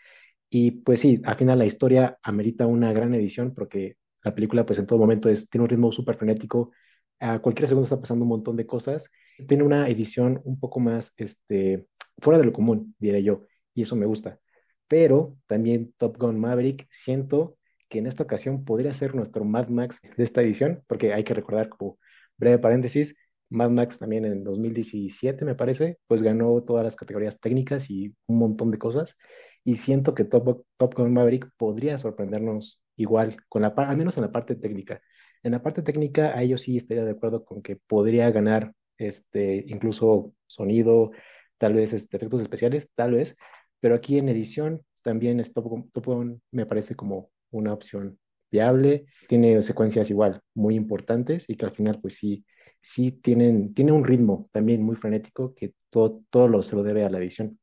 [0.50, 4.80] Y pues sí, al final la historia amerita una gran edición porque la película pues
[4.80, 6.72] en todo momento es, tiene un ritmo súper frenético,
[7.20, 9.10] a cualquier segundo está pasando un montón de cosas.
[9.48, 11.88] Tiene una edición un poco más este,
[12.20, 14.40] fuera de lo común, diré yo, y eso me gusta.
[14.88, 17.58] Pero también Top Gun Maverick, siento
[17.90, 21.34] que en esta ocasión podría ser nuestro Mad Max de esta edición, porque hay que
[21.34, 21.98] recordar, como
[22.38, 23.16] breve paréntesis,
[23.54, 28.38] Mad Max también en 2017, me parece, pues ganó todas las categorías técnicas y un
[28.40, 29.18] montón de cosas.
[29.64, 34.24] Y siento que Top, Top Gun Maverick podría sorprendernos igual, con la, al menos en
[34.24, 35.02] la parte técnica.
[35.44, 39.66] En la parte técnica, a ellos sí estaría de acuerdo con que podría ganar este,
[39.68, 41.12] incluso sonido,
[41.58, 43.36] tal vez este, efectos especiales, tal vez,
[43.80, 48.20] pero aquí en edición también es Top, Gun me parece como una opción
[48.52, 52.46] viable, tiene secuencias igual muy importantes y que al final pues sí,
[52.84, 57.06] sí tienen, tiene un ritmo también muy frenético que todo, todo lo, se lo debe
[57.06, 57.58] a la edición.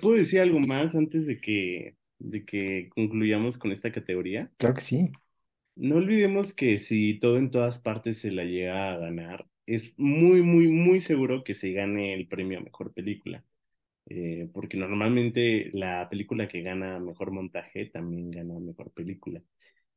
[0.00, 4.52] ¿puedo decir algo más antes de que, de que concluyamos con esta categoría?
[4.58, 5.10] Claro que sí.
[5.76, 10.42] No olvidemos que si todo en todas partes se la llega a ganar, es muy,
[10.42, 13.44] muy, muy seguro que se gane el premio a mejor película.
[14.08, 19.42] Eh, porque normalmente la película que gana mejor montaje también gana mejor película.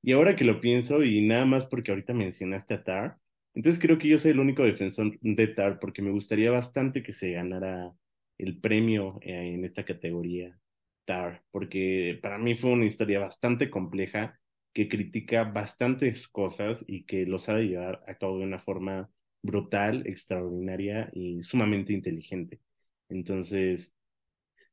[0.01, 3.17] Y ahora que lo pienso, y nada más porque ahorita mencionaste a Tar,
[3.59, 7.11] entonces creo que yo soy el único defensor de Tar porque me gustaría bastante que
[7.11, 7.93] se ganara
[8.37, 10.57] el premio eh, en esta categoría
[11.03, 14.39] Tar, porque para mí fue una historia bastante compleja
[14.71, 19.09] que critica bastantes cosas y que lo sabe llevar a cabo de una forma
[19.43, 22.61] brutal, extraordinaria y sumamente inteligente.
[23.09, 23.93] Entonces,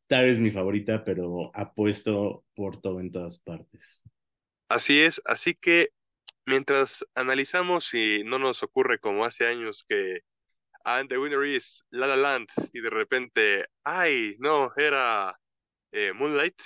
[0.07, 4.05] Tar es mi favorita, pero apuesto por todo en todas partes.
[4.69, 5.91] Así es, así que
[6.47, 10.23] mientras analizamos y no nos ocurre como hace años que
[10.85, 15.37] and the winner is La La Land y de repente, ay, no, era
[15.93, 16.61] eh, Moonlight,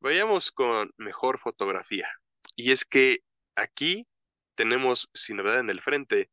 [0.00, 2.08] vayamos con mejor fotografía.
[2.56, 3.20] Y es que
[3.54, 4.06] aquí
[4.56, 6.30] tenemos, sin novedad en el frente,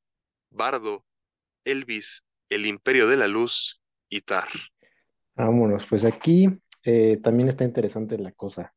[0.49, 1.05] Bardo,
[1.63, 4.47] Elvis, El Imperio de la Luz y Tar.
[5.35, 6.49] Vámonos, pues aquí
[6.83, 8.73] eh, también está interesante la cosa.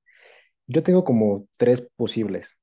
[0.67, 2.58] Yo tengo como tres posibles.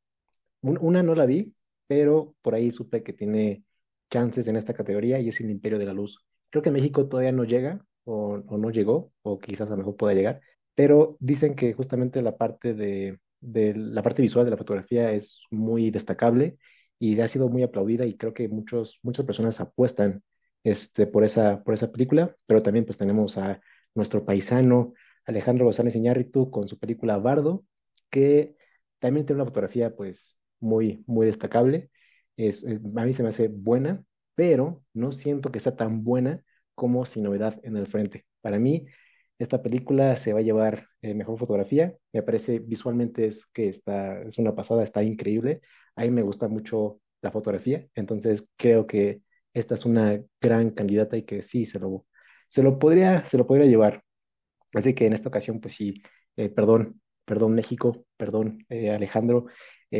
[0.66, 1.54] Una no la vi,
[1.88, 3.64] pero por ahí supe que tiene
[4.10, 6.20] chances en esta categoría y es el Imperio de la Luz.
[6.50, 10.14] Creo que México todavía no llega o, no llegó, o quizás a lo mejor pueda
[10.14, 10.42] llegar,
[10.76, 15.92] pero dicen que justamente la parte de, la parte visual de la fotografía es muy
[15.92, 16.58] destacable
[17.00, 20.24] y ha sido muy aplaudida y creo que muchos, muchas personas apuestan
[20.64, 23.62] este, por, esa, por esa película, pero también pues tenemos a
[23.94, 24.94] nuestro paisano
[25.26, 27.66] Alejandro González Iñárritu con su película Bardo,
[28.10, 28.56] que
[29.00, 31.90] también tiene una fotografía pues muy, muy destacable.
[32.38, 34.04] Es, eh, a mí se me hace buena,
[34.36, 36.44] pero no siento que sea tan buena
[36.76, 38.26] como Sin Novedad en el Frente.
[38.42, 38.88] Para mí,
[39.40, 41.96] esta película se va a llevar eh, mejor fotografía.
[42.14, 45.62] Me parece visualmente es que está, es una pasada, está increíble.
[45.96, 49.22] A mí me gusta mucho la fotografía, entonces creo que
[49.54, 52.06] esta es una gran candidata y que sí se lo,
[52.48, 54.04] se lo podría, se lo podría llevar.
[54.74, 56.02] Así que en esta ocasión, pues sí,
[56.38, 59.48] eh, perdón, perdón México, perdón eh, Alejandro,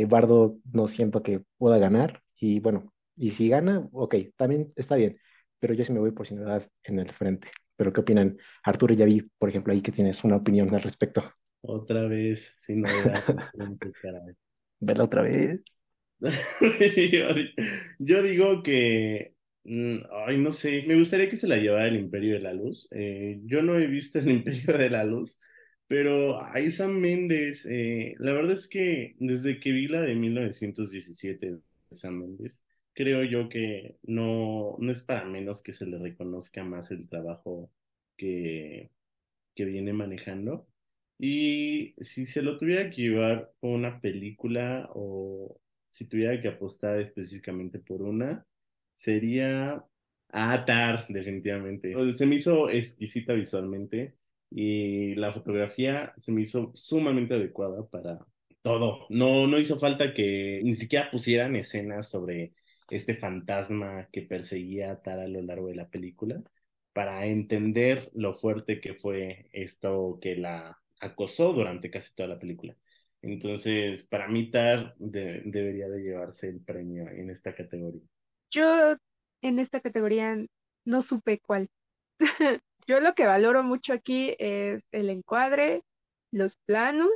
[0.08, 5.18] Bardo no siento que pueda ganar y bueno, y si gana, ok, también está bien,
[5.58, 7.48] pero yo sí me voy por sin novedad en el frente.
[7.76, 8.38] Pero ¿qué opinan?
[8.62, 11.32] Arturo ya vi, por ejemplo, ahí que tienes una opinión al respecto.
[11.62, 13.22] Otra vez, sin novedad.
[14.80, 15.64] Verla otra vez.
[17.98, 19.96] yo, digo que, mm,
[20.26, 22.88] ay, no sé, me gustaría que se la llevara el Imperio de la Luz.
[22.92, 25.38] Eh, yo no he visto el Imperio de la Luz,
[25.88, 31.60] pero ahí Sam Méndez, eh, la verdad es que desde que vi la de 1917,
[31.90, 36.90] Sam Méndez, creo yo que no, no es para menos que se le reconozca más
[36.90, 37.70] el trabajo
[38.16, 38.90] que,
[39.54, 40.68] que viene manejando.
[41.18, 45.60] Y si se lo tuviera que llevar por una película o
[45.90, 48.46] si tuviera que apostar específicamente por una,
[48.92, 49.84] sería
[50.28, 51.94] Atar, definitivamente.
[52.12, 54.16] Se me hizo exquisita visualmente
[54.50, 58.18] y la fotografía se me hizo sumamente adecuada para
[58.62, 59.06] todo.
[59.10, 62.54] No, no hizo falta que ni siquiera pusieran escenas sobre
[62.90, 66.42] este fantasma que perseguía a Tara a lo largo de la película,
[66.92, 72.76] para entender lo fuerte que fue esto que la acosó durante casi toda la película.
[73.22, 78.02] Entonces, para mí Tar debería de llevarse el premio en esta categoría.
[78.50, 78.96] Yo
[79.42, 80.36] en esta categoría
[80.84, 81.68] no supe cuál.
[82.86, 85.82] Yo lo que valoro mucho aquí es el encuadre,
[86.30, 87.10] los planos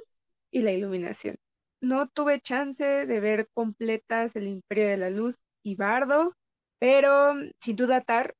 [0.51, 1.37] y la iluminación.
[1.81, 6.35] No tuve chance de ver completas el Imperio de la Luz y Bardo,
[6.81, 8.35] pero sin duda Tar,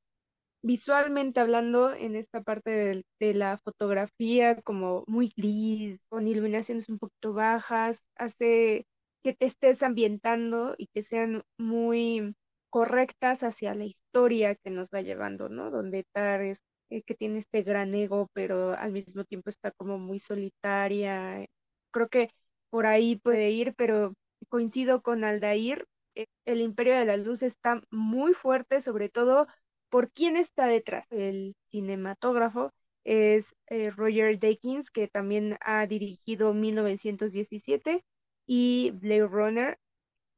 [0.61, 7.33] visualmente hablando, en esta parte de, la fotografía como muy gris, con iluminaciones un poquito
[7.33, 8.85] bajas, hace
[9.23, 12.35] que te estés ambientando y que sean muy
[12.69, 15.71] correctas hacia la historia que nos va llevando, ¿no?
[15.71, 16.61] Donde Tar es
[16.91, 21.45] eh, que tiene este gran ego, pero al mismo tiempo está como muy solitaria.
[21.91, 22.31] Creo que
[22.69, 24.13] por ahí puede ir, pero
[24.49, 25.85] coincido con Aldair,
[26.15, 29.47] eh, el Imperio de la Luz está muy fuerte, sobre todo
[29.89, 31.05] por quién está detrás.
[31.11, 32.71] El cinematógrafo
[33.03, 38.03] es eh, Roger Deakins, que también ha dirigido 1917
[38.47, 39.79] y Blade Runner.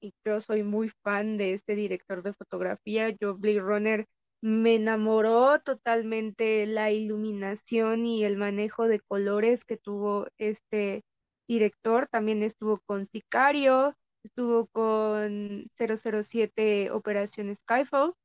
[0.01, 3.09] Y yo soy muy fan de este director de fotografía.
[3.19, 4.07] Yo, Blade Runner,
[4.43, 11.05] me enamoró totalmente la iluminación y el manejo de colores que tuvo este
[11.47, 12.07] director.
[12.09, 18.15] También estuvo con Sicario, estuvo con 007 Operación Skyfall.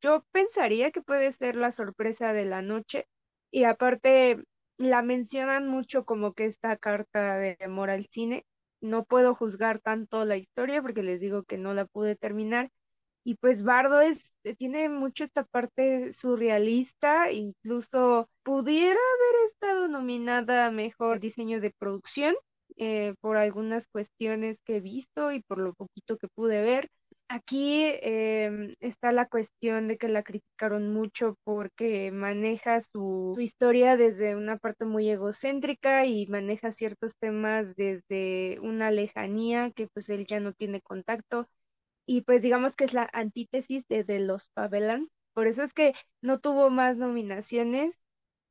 [0.00, 3.08] Yo pensaría que puede ser la sorpresa de la noche.
[3.50, 4.44] Y aparte,
[4.78, 8.46] la mencionan mucho como que esta carta de amor al cine.
[8.80, 12.70] No puedo juzgar tanto la historia porque les digo que no la pude terminar,
[13.24, 20.66] y pues Bardo es, eh, tiene mucho esta parte surrealista, incluso pudiera haber estado nominada
[20.66, 22.34] a mejor diseño de producción
[22.76, 26.88] eh, por algunas cuestiones que he visto y por lo poquito que pude ver.
[27.28, 33.96] Aquí em, está la cuestión de que la criticaron mucho porque maneja su, su, historia
[33.96, 40.26] desde una parte muy egocéntrica y maneja ciertos temas desde una lejanía que pues él
[40.26, 41.48] ya no tiene contacto
[42.06, 45.08] y pues digamos que es la antítesis de, de los Pavelan.
[45.34, 48.00] Por eso es que no tuvo más nominaciones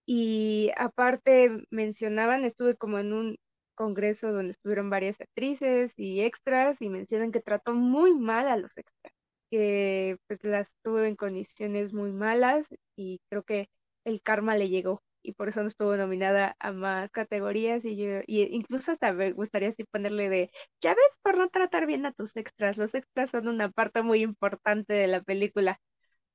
[0.05, 3.37] y aparte mencionaban, estuve como en un
[3.75, 8.77] congreso donde estuvieron varias actrices y extras y mencionan que trató muy mal a los
[8.77, 9.13] extras,
[9.49, 13.69] que pues las tuvo en condiciones muy malas y creo que
[14.05, 18.19] el karma le llegó y por eso no estuvo nominada a más categorías y yo
[18.27, 20.51] y incluso hasta me gustaría así ponerle de
[20.81, 24.21] ya ves por no tratar bien a tus extras los extras son una parte muy
[24.21, 25.79] importante de la película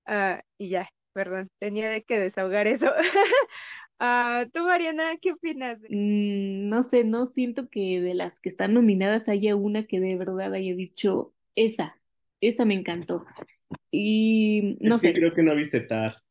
[0.08, 2.86] uh, y ya perdón tenía que desahogar eso.
[4.00, 8.74] Uh, tú Mariana qué opinas mm, no sé no siento que de las que están
[8.74, 11.96] nominadas haya una que de verdad haya dicho esa
[12.40, 13.26] esa me encantó
[13.90, 15.12] y no es sé.
[15.12, 16.22] que creo que no viste Tar.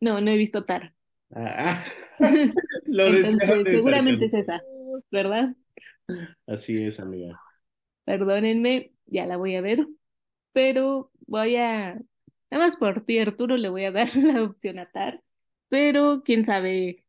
[0.00, 0.94] No no he visto Tar
[1.34, 1.84] Ah,
[2.86, 4.62] lo Entonces, seguramente es esa,
[5.10, 5.54] ¿verdad?
[6.46, 7.38] Así es, amiga.
[8.04, 9.86] Perdónenme, ya la voy a ver,
[10.52, 11.94] pero voy a,
[12.50, 15.22] nada más por ti, Arturo, le voy a dar la opción a Tar,
[15.68, 17.04] pero quién sabe.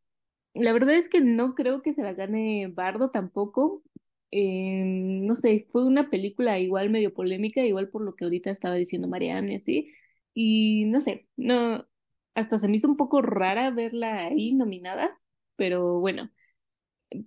[0.53, 3.83] La verdad es que no creo que se la gane Bardo tampoco.
[4.31, 8.75] Eh, no sé, fue una película igual medio polémica, igual por lo que ahorita estaba
[8.75, 9.93] diciendo Marianne y así.
[10.33, 11.87] Y no sé, no,
[12.35, 15.19] hasta se me hizo un poco rara verla ahí nominada,
[15.55, 16.31] pero bueno,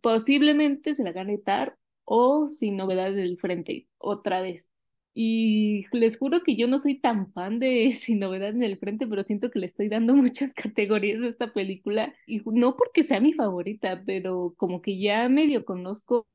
[0.00, 4.72] posiblemente se la gane Tar o sin novedad del frente, otra vez.
[5.14, 9.06] Y les juro que yo no soy tan fan de Sin Novedad en el Frente,
[9.06, 12.14] pero siento que le estoy dando muchas categorías a esta película.
[12.26, 16.26] Y no porque sea mi favorita, pero como que ya medio conozco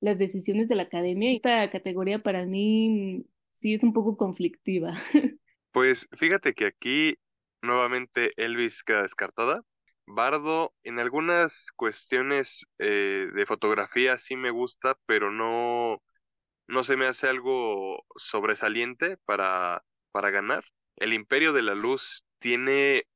[0.00, 1.30] las decisiones de la academia.
[1.30, 4.94] Esta categoría para mí sí es un poco conflictiva.
[5.72, 7.16] Pues fíjate que aquí
[7.62, 9.62] nuevamente Elvis queda descartada.
[10.06, 16.02] Bardo, en algunas cuestiones eh, de fotografía sí me gusta, pero no,
[16.68, 20.64] no se me hace algo sobresaliente para, para ganar.
[20.96, 23.06] El Imperio de la Luz tiene,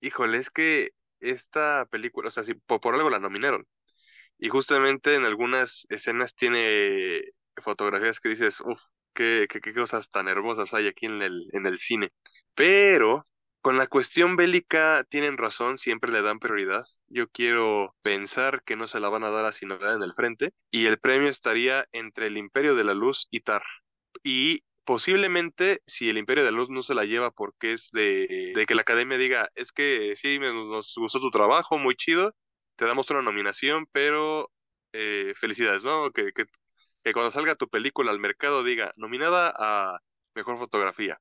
[0.00, 0.90] híjole, es que
[1.20, 3.66] esta película, o sea, sí, por, por algo la nominaron.
[4.38, 7.22] Y justamente en algunas escenas tiene
[7.62, 8.80] fotografías que dices, uff,
[9.14, 12.10] qué, qué, qué cosas tan hermosas hay aquí en el, en el cine.
[12.54, 13.26] Pero
[13.60, 16.84] con la cuestión bélica tienen razón, siempre le dan prioridad.
[17.08, 20.52] Yo quiero pensar que no se la van a dar a Sinodad en el frente
[20.70, 23.62] y el premio estaría entre el Imperio de la Luz y Tar.
[24.22, 28.52] Y posiblemente si el Imperio de la Luz no se la lleva porque es de,
[28.54, 32.34] de que la academia diga, es que sí, me, nos gustó tu trabajo, muy chido,
[32.76, 34.50] te damos una nominación, pero
[34.92, 36.10] eh, felicidades, ¿no?
[36.12, 36.44] Que, que,
[37.04, 39.98] que cuando salga tu película al mercado diga, nominada a
[40.34, 41.20] Mejor Fotografía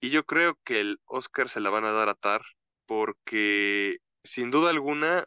[0.00, 2.42] y yo creo que el Oscar se la van a dar a Tar
[2.86, 5.26] porque sin duda alguna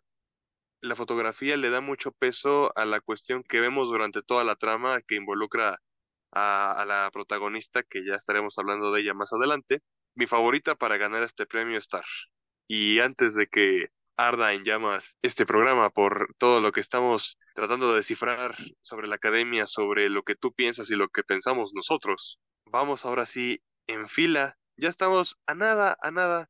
[0.82, 5.01] la fotografía le da mucho peso a la cuestión que vemos durante toda la trama
[5.01, 5.80] que involucra
[6.32, 9.82] a, a la protagonista, que ya estaremos hablando de ella más adelante.
[10.15, 12.05] Mi favorita para ganar este premio es Tar.
[12.67, 17.91] Y antes de que arda en llamas este programa por todo lo que estamos tratando
[17.91, 22.39] de descifrar sobre la academia, sobre lo que tú piensas y lo que pensamos nosotros,
[22.66, 26.49] vamos ahora sí en fila ya estamos a nada, a nada.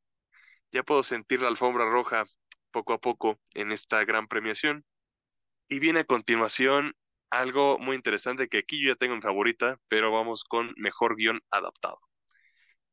[0.71, 2.25] Ya puedo sentir la alfombra roja
[2.71, 4.85] poco a poco en esta gran premiación.
[5.69, 6.93] Y viene a continuación
[7.31, 11.41] algo muy interesante que aquí yo ya tengo en favorita, pero vamos con mejor guion
[11.51, 11.99] adaptado.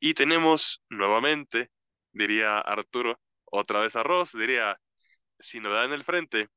[0.00, 1.70] Y tenemos nuevamente,
[2.12, 4.78] diría Arturo, otra vez arroz, diría,
[5.40, 6.48] si novedad en el frente,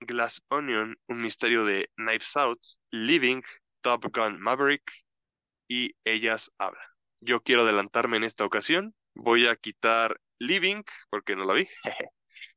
[0.00, 2.60] Glass Onion, un misterio de Knives Out,
[2.90, 3.42] Living,
[3.82, 4.84] Top Gun Maverick
[5.68, 6.89] y Ellas Hablan.
[7.20, 8.94] Yo quiero adelantarme en esta ocasión.
[9.14, 11.68] Voy a quitar Living, porque no la vi.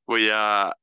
[0.07, 0.73] Voy a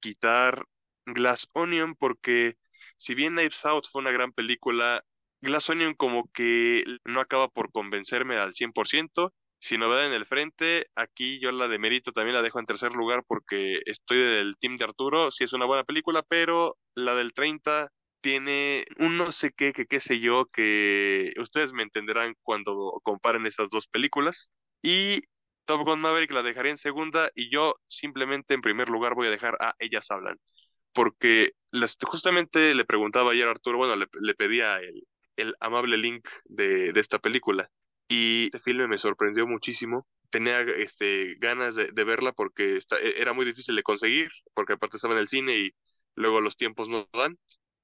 [0.00, 0.64] quitar
[1.06, 2.56] Glass Onion, porque
[2.96, 5.04] si bien Knives Out fue una gran película,
[5.40, 9.32] Glass Onion como que no acaba por convencerme al 100%.
[9.60, 12.92] Si novedad en el frente, aquí yo la de mérito también la dejo en tercer
[12.92, 17.34] lugar porque estoy del team de Arturo, sí es una buena película, pero la del
[17.34, 17.90] 30
[18.20, 23.46] tiene un no sé qué, que qué sé yo, que ustedes me entenderán cuando comparen
[23.46, 24.50] esas dos películas.
[24.82, 25.22] Y
[25.64, 29.30] Top Gun Maverick la dejaría en segunda y yo simplemente en primer lugar voy a
[29.30, 30.38] dejar a Ellas Hablan.
[30.92, 31.52] Porque
[32.06, 35.06] justamente le preguntaba ayer a Arturo, bueno, le, pedía el,
[35.36, 37.70] el amable link de, de esta película
[38.10, 40.06] y este filme me sorprendió muchísimo.
[40.30, 45.14] Tenía este, ganas de, verla porque e, era muy difícil de conseguir, porque aparte estaba
[45.14, 45.74] en el cine y
[46.16, 47.38] luego los tiempos no dan.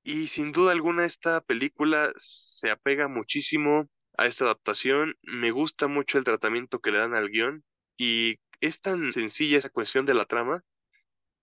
[0.07, 5.17] Y sin duda alguna esta película se apega muchísimo a esta adaptación.
[5.23, 7.65] Me gusta mucho el tratamiento que le dan al guion
[7.99, 10.63] y es tan sencilla esa cuestión de la trama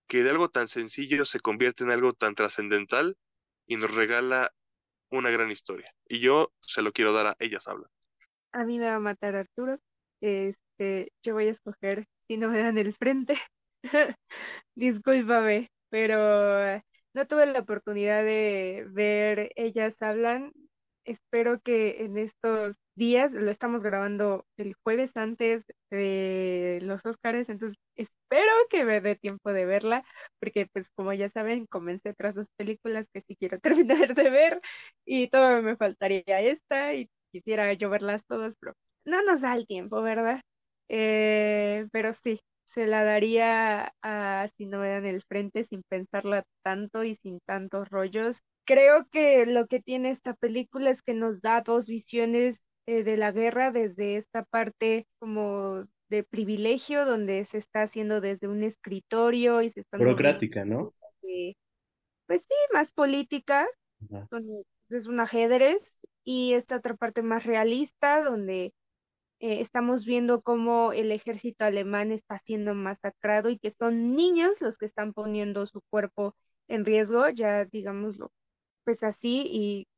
[0.08, 3.18] que de algo tan sencillo se convierte en algo tan trascendental
[3.66, 4.54] y nos regala
[5.10, 5.94] una gran historia.
[6.08, 7.90] Y yo se lo quiero dar a Ellas Hablan
[8.54, 9.78] a mí me va a matar Arturo.
[10.20, 13.36] Este, yo voy a escoger si no me dan el frente.
[14.76, 16.80] Discúlpame, pero
[17.14, 20.52] no tuve la oportunidad de ver Ellas Hablan.
[21.04, 27.76] Espero que en estos días, lo estamos grabando el jueves antes de los Óscares, entonces
[27.94, 30.04] espero que me dé tiempo de verla,
[30.40, 34.60] porque pues como ya saben, comencé otras dos películas que sí quiero terminar de ver
[35.04, 38.74] y todo me faltaría esta y quisiera yo verlas todas, pero
[39.04, 40.40] no nos da el tiempo, ¿verdad?
[40.88, 46.44] Eh, pero sí, se la daría a si no me dan el frente sin pensarla
[46.62, 48.42] tanto y sin tantos rollos.
[48.66, 53.16] Creo que lo que tiene esta película es que nos da dos visiones eh, de
[53.16, 59.62] la guerra desde esta parte como de privilegio, donde se está haciendo desde un escritorio
[59.62, 59.98] y se está...
[59.98, 60.94] Burocrática, ¿no?
[62.26, 63.66] pues sí, más política,
[64.90, 68.72] es un ajedrez y esta otra parte más realista donde
[69.40, 74.78] eh, estamos viendo cómo el ejército alemán está siendo masacrado y que son niños los
[74.78, 76.34] que están poniendo su cuerpo
[76.68, 78.32] en riesgo, ya digámoslo,
[78.84, 79.88] pues así, y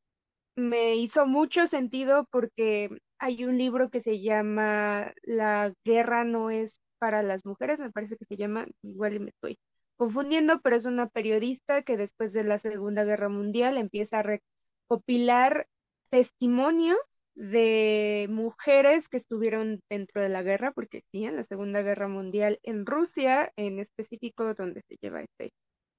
[0.56, 6.80] me hizo mucho sentido porque hay un libro que se llama La guerra no es
[6.98, 9.58] para las mujeres, me parece que se llama, igual y me estoy
[9.96, 14.40] confundiendo, pero es una periodista que después de la Segunda Guerra Mundial empieza a
[14.88, 15.68] recopilar
[16.10, 16.98] testimonios
[17.36, 22.58] de mujeres que estuvieron dentro de la guerra, porque sí, en la Segunda Guerra Mundial,
[22.62, 25.52] en Rusia en específico, donde se lleva este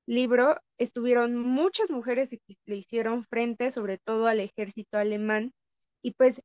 [0.08, 5.52] libro, estuvieron muchas mujeres que le hicieron frente, sobre todo al ejército alemán,
[6.02, 6.42] y pues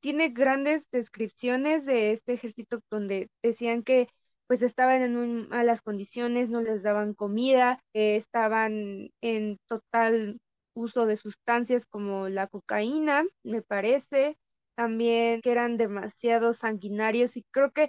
[0.00, 4.08] tiene grandes descripciones de este ejército donde decían que
[4.46, 10.38] pues estaban en malas condiciones, no les daban comida, eh, estaban en total
[10.74, 14.36] uso de sustancias como la cocaína, me parece,
[14.74, 17.88] también que eran demasiado sanguinarios y creo que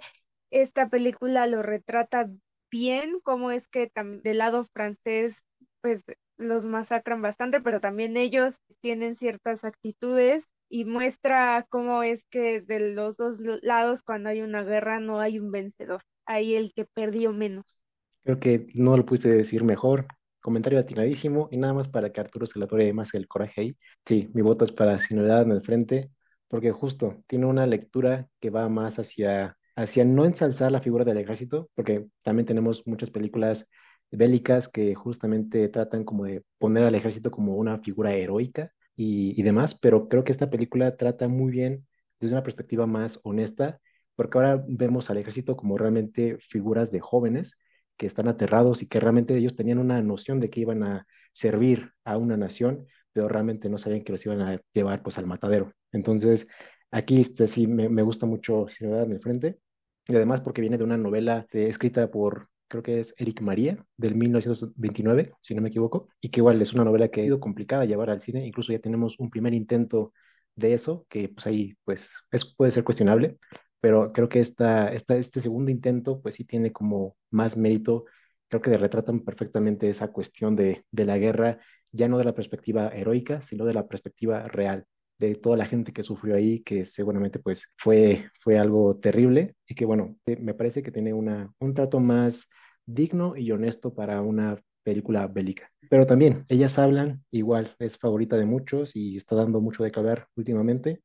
[0.50, 2.28] esta película lo retrata
[2.70, 5.44] bien, como es que del lado francés
[5.80, 6.04] pues
[6.36, 12.94] los masacran bastante, pero también ellos tienen ciertas actitudes y muestra cómo es que de
[12.94, 17.32] los dos lados cuando hay una guerra no hay un vencedor, hay el que perdió
[17.32, 17.78] menos.
[18.22, 20.06] Creo que no lo puse decir mejor
[20.42, 23.76] comentario atinadísimo y nada más para que Arturo se le atore más el coraje ahí.
[24.04, 26.10] Sí, mi voto es para Sin Novedad en el Frente,
[26.48, 31.18] porque justo tiene una lectura que va más hacia, hacia no ensalzar la figura del
[31.18, 33.68] ejército, porque también tenemos muchas películas
[34.10, 39.74] bélicas que justamente tratan como de poner al ejército como una figura heroica y demás,
[39.74, 41.86] pero creo que esta película trata muy bien
[42.20, 43.80] desde una perspectiva más honesta,
[44.14, 47.56] porque ahora vemos al ejército como realmente figuras de jóvenes
[47.96, 51.92] que están aterrados y que realmente ellos tenían una noción de que iban a servir
[52.04, 55.72] a una nación, pero realmente no sabían que los iban a llevar pues al matadero.
[55.92, 56.46] Entonces,
[56.90, 59.58] aquí este, sí me, me gusta mucho Ciudad en el Frente,
[60.06, 64.14] y además porque viene de una novela escrita por, creo que es Eric María, del
[64.16, 67.84] 1929, si no me equivoco, y que igual es una novela que ha sido complicada
[67.84, 70.12] llevar al cine, incluso ya tenemos un primer intento
[70.56, 73.38] de eso, que pues ahí pues es, puede ser cuestionable,
[73.82, 78.06] pero creo que esta, esta, este segundo intento, pues sí tiene como más mérito,
[78.48, 81.58] creo que retratan perfectamente esa cuestión de, de la guerra,
[81.90, 84.86] ya no de la perspectiva heroica, sino de la perspectiva real,
[85.18, 89.74] de toda la gente que sufrió ahí, que seguramente pues fue, fue algo terrible y
[89.74, 92.48] que bueno, me parece que tiene una, un trato más
[92.86, 95.70] digno y honesto para una película bélica.
[95.90, 100.00] Pero también, ellas hablan, igual, es favorita de muchos y está dando mucho de que
[100.00, 101.02] hablar últimamente.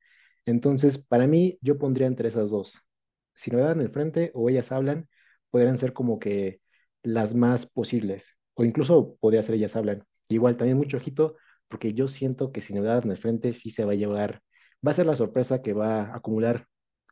[0.47, 2.81] Entonces, para mí, yo pondría entre esas dos.
[3.35, 5.09] Si Novedad en el Frente o Ellas Hablan
[5.51, 6.61] podrían ser como que
[7.03, 10.05] las más posibles, o incluso podría ser Ellas Hablan.
[10.29, 11.35] Igual también mucho ojito,
[11.67, 14.41] porque yo siento que Sin Novedad en el Frente sí se va a llevar,
[14.85, 16.65] va a ser la sorpresa que va a acumular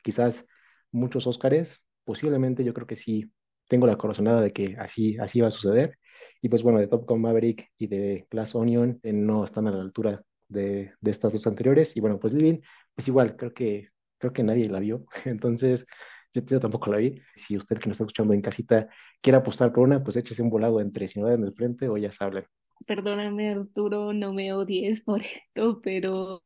[0.04, 0.46] quizás
[0.92, 3.32] muchos Óscares, posiblemente yo creo que sí
[3.68, 5.98] tengo la corazonada de que así, así va a suceder.
[6.42, 9.72] Y pues bueno, de Top Gun Maverick y de Glass Onion eh, no están a
[9.72, 11.96] la altura de, de, estas dos anteriores.
[11.96, 12.62] Y bueno, pues Living,
[12.94, 15.06] pues igual, creo que, creo que nadie la vio.
[15.26, 15.86] Entonces,
[16.34, 17.22] yo, yo, tampoco la vi.
[17.36, 18.88] Si usted que nos está escuchando en casita
[19.22, 22.12] quiere apostar por una, pues échese un volado entre Ciudad en el frente o ya
[22.12, 22.46] saben.
[22.88, 25.22] Perdóname, Arturo, no me odies por
[25.56, 26.44] esto, pero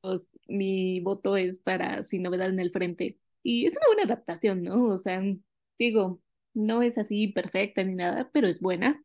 [0.47, 3.19] mi voto es para Sin Novedad en el Frente.
[3.43, 4.85] Y es una buena adaptación, ¿no?
[4.87, 5.21] O sea,
[5.77, 6.21] digo,
[6.53, 9.03] no es así perfecta ni nada, pero es buena.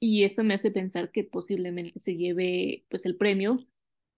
[0.00, 3.66] Y esto me hace pensar que posiblemente se lleve pues el premio,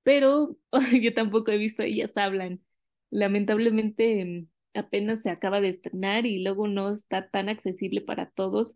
[0.03, 0.57] pero
[1.03, 2.63] yo tampoco he visto Ellas Hablan.
[3.11, 8.75] Lamentablemente apenas se acaba de estrenar y luego no está tan accesible para todos,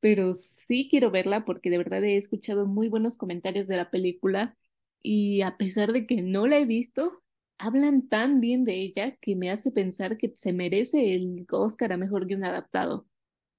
[0.00, 4.56] pero sí quiero verla porque de verdad he escuchado muy buenos comentarios de la película
[5.02, 7.22] y a pesar de que no la he visto,
[7.58, 11.96] hablan tan bien de ella que me hace pensar que se merece el Oscar a
[11.96, 13.06] Mejor Guión Adaptado.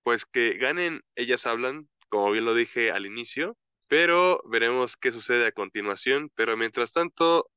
[0.03, 3.57] Pues que ganen, ellas hablan, como bien lo dije al inicio,
[3.87, 6.31] pero veremos qué sucede a continuación.
[6.35, 7.49] Pero mientras tanto,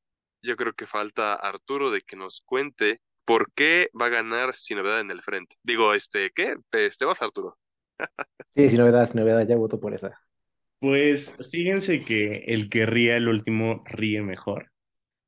[0.43, 4.79] yo creo que falta Arturo de que nos cuente por qué va a ganar sin
[4.79, 5.57] novedad en el frente.
[5.63, 6.57] Digo, este, ¿qué?
[6.73, 7.57] Este vas, Arturo.
[8.55, 10.19] sí, sin novedad, sin novedad, ya voto por esa.
[10.79, 14.73] Pues fíjense que el que ríe el último ríe mejor.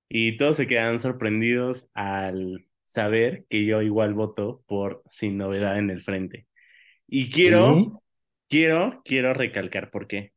[0.08, 5.90] Y todos se quedan sorprendidos al saber que yo igual voto por sin novedad en
[5.90, 6.46] el frente.
[7.06, 8.02] Y quiero,
[8.48, 10.32] quiero, quiero recalcar por qué.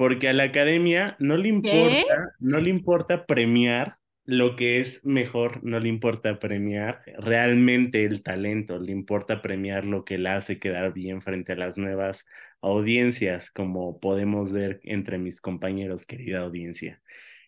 [0.00, 5.62] Porque a la academia no le importa, no le importa premiar lo que es mejor,
[5.62, 10.94] no le importa premiar realmente el talento, le importa premiar lo que la hace quedar
[10.94, 12.24] bien frente a las nuevas
[12.62, 17.02] audiencias, como podemos ver entre mis compañeros, querida audiencia.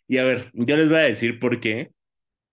[0.06, 1.92] Y a ver, yo les voy a decir por qué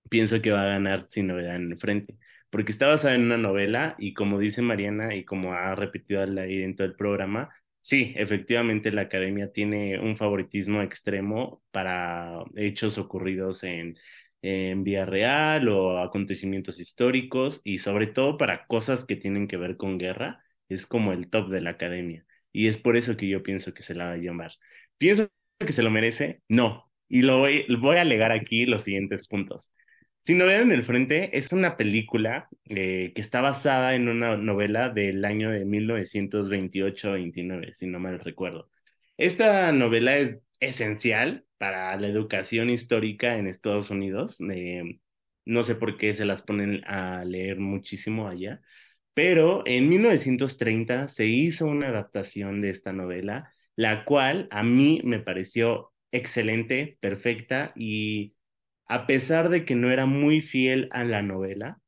[0.10, 2.16] pienso que va a ganar sin novedad en el frente
[2.50, 6.64] porque está basada en una novela y como dice Mariana y como ha repetido ahí
[6.64, 13.64] en todo el programa, sí, efectivamente la academia tiene un favoritismo extremo para hechos ocurridos
[13.64, 13.95] en,
[14.41, 19.77] en vía real o acontecimientos históricos y sobre todo para cosas que tienen que ver
[19.77, 22.26] con guerra, es como el top de la academia.
[22.51, 24.51] Y es por eso que yo pienso que se la va a llamar.
[24.97, 25.30] ¿Pienso
[25.60, 26.41] que se lo merece?
[26.47, 26.89] No.
[27.07, 29.72] Y lo voy, voy a alegar aquí los siguientes puntos.
[30.30, 34.89] Sin novedad en el frente es una película eh, que está basada en una novela
[34.89, 38.69] del año de 1928-29, si no mal recuerdo.
[39.18, 44.38] Esta novela es esencial para la educación histórica en Estados Unidos.
[44.51, 44.99] Eh,
[45.45, 48.61] no sé por qué se las ponen a leer muchísimo allá,
[49.15, 55.18] pero en 1930 se hizo una adaptación de esta novela, la cual a mí me
[55.18, 58.35] pareció excelente, perfecta y
[58.90, 61.80] a pesar de que no era muy fiel a la novela,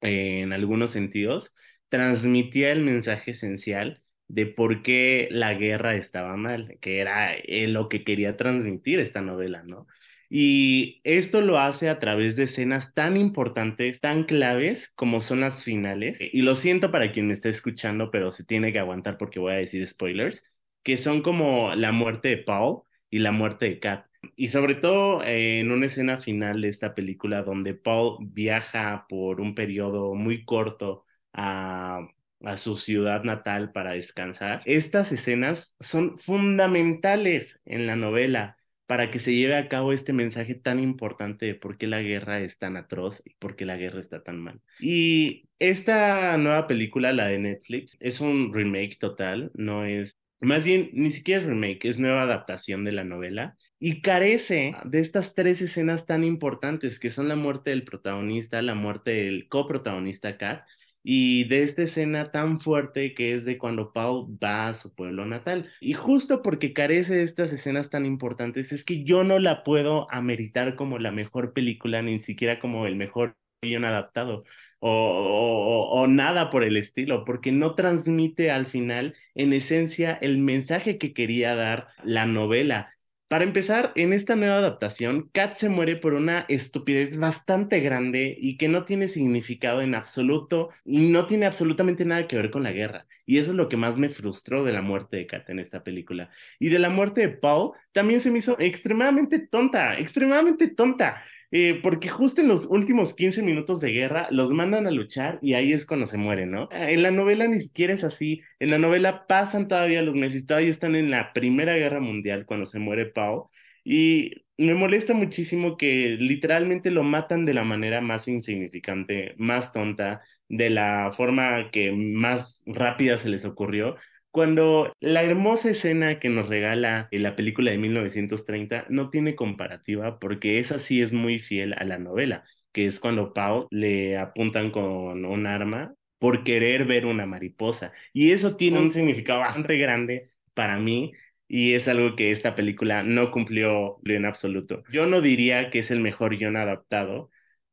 [0.00, 1.54] en algunos sentidos,
[1.88, 7.88] transmitía el mensaje esencial de por qué la guerra estaba mal, que era eh, lo
[7.88, 9.86] que quería transmitir esta novela, ¿no?
[10.28, 15.62] Y esto lo hace a través de escenas tan importantes, tan claves como son las
[15.62, 16.18] finales.
[16.20, 19.52] Y lo siento para quien me está escuchando, pero se tiene que aguantar porque voy
[19.52, 20.42] a decir spoilers,
[20.82, 24.06] que son como la muerte de Paul y la muerte de Kat.
[24.36, 29.40] Y sobre todo eh, en una escena final de esta película donde Paul viaja por
[29.40, 32.06] un periodo muy corto a,
[32.44, 34.62] a su ciudad natal para descansar.
[34.64, 40.54] Estas escenas son fundamentales en la novela para que se lleve a cabo este mensaje
[40.54, 44.00] tan importante de por qué la guerra es tan atroz y por qué la guerra
[44.00, 44.60] está tan mal.
[44.78, 50.90] Y esta nueva película, la de Netflix, es un remake total, no es, más bien,
[50.92, 55.60] ni siquiera es remake, es nueva adaptación de la novela y carece de estas tres
[55.60, 60.64] escenas tan importantes que son la muerte del protagonista, la muerte del coprotagonista Kat
[61.02, 65.26] y de esta escena tan fuerte que es de cuando Paul va a su pueblo
[65.26, 65.68] natal.
[65.80, 70.06] Y justo porque carece de estas escenas tan importantes es que yo no la puedo
[70.12, 74.44] ameritar como la mejor película, ni siquiera como el mejor guion adaptado.
[74.78, 81.12] O, nada por el estilo, porque no transmite al final, en esencia, el mensaje que
[81.14, 82.91] quería dar la novela.
[83.32, 88.58] Para empezar, en esta nueva adaptación, Kat se muere por una estupidez bastante grande y
[88.58, 92.72] que no tiene significado en absoluto y no tiene absolutamente nada que ver con la
[92.72, 93.06] guerra.
[93.24, 95.82] Y eso es lo que más me frustró de la muerte de Kat en esta
[95.82, 96.28] película.
[96.58, 101.22] Y de la muerte de Paul también se me hizo extremadamente tonta, extremadamente tonta.
[101.52, 105.52] Eh, porque justo en los últimos 15 minutos de guerra los mandan a luchar y
[105.52, 106.68] ahí es cuando se mueren, ¿no?
[106.72, 110.70] En la novela ni siquiera es así, en la novela pasan todavía los meses, todavía
[110.70, 113.50] están en la Primera Guerra Mundial cuando se muere Pau.
[113.84, 120.22] Y me molesta muchísimo que literalmente lo matan de la manera más insignificante, más tonta,
[120.48, 123.96] de la forma que más rápida se les ocurrió
[124.32, 130.18] cuando la hermosa escena que nos regala en la película de 1930 no tiene comparativa
[130.18, 134.70] porque esa sí es muy fiel a la novela, que es cuando Pau le apuntan
[134.70, 137.92] con un arma por querer ver una mariposa.
[138.12, 141.12] Y eso tiene un significado bastante grande para mí
[141.48, 144.82] y es algo que esta película no cumplió en absoluto.
[144.90, 147.30] Yo no diría que es el mejor guion adaptado,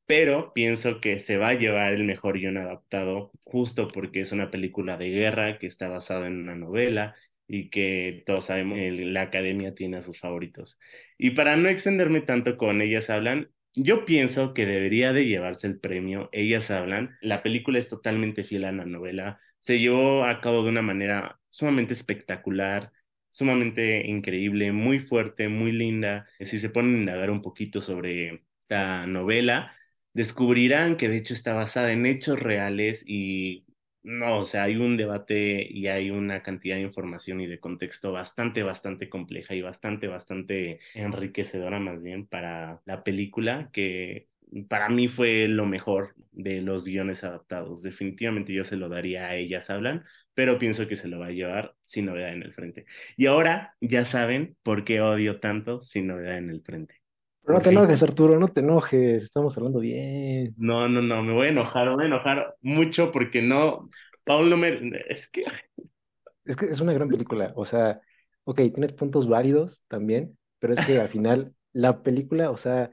[0.09, 4.49] pero pienso que se va a llevar el mejor guion adaptado justo porque es una
[4.49, 7.15] película de guerra que está basada en una novela
[7.47, 10.79] y que todos sabemos que la academia tiene a sus favoritos.
[11.19, 15.79] Y para no extenderme tanto con Ellas Hablan, yo pienso que debería de llevarse el
[15.79, 17.15] premio Ellas Hablan.
[17.21, 21.39] La película es totalmente fiel a la novela, se llevó a cabo de una manera
[21.49, 22.91] sumamente espectacular,
[23.27, 26.27] sumamente increíble, muy fuerte, muy linda.
[26.39, 29.75] Si se ponen a indagar un poquito sobre esta novela,
[30.13, 33.65] descubrirán que de hecho está basada en hechos reales y
[34.03, 38.11] no, o sea, hay un debate y hay una cantidad de información y de contexto
[38.11, 44.29] bastante, bastante compleja y bastante, bastante enriquecedora más bien para la película que
[44.67, 47.83] para mí fue lo mejor de los guiones adaptados.
[47.83, 51.31] Definitivamente yo se lo daría a ellas hablan, pero pienso que se lo va a
[51.31, 52.85] llevar sin novedad en el frente.
[53.17, 56.98] Y ahora ya saben por qué odio tanto sin novedad en el frente
[57.49, 60.53] no te enojes, Arturo, no te enojes, estamos hablando bien.
[60.57, 63.89] No, no, no, me voy a enojar, me voy a enojar mucho porque no,
[64.23, 65.45] Paul no me, es que...
[66.45, 68.01] Es que es una gran película, o sea,
[68.43, 72.91] ok, tiene puntos válidos también, pero es que al final la película, o sea,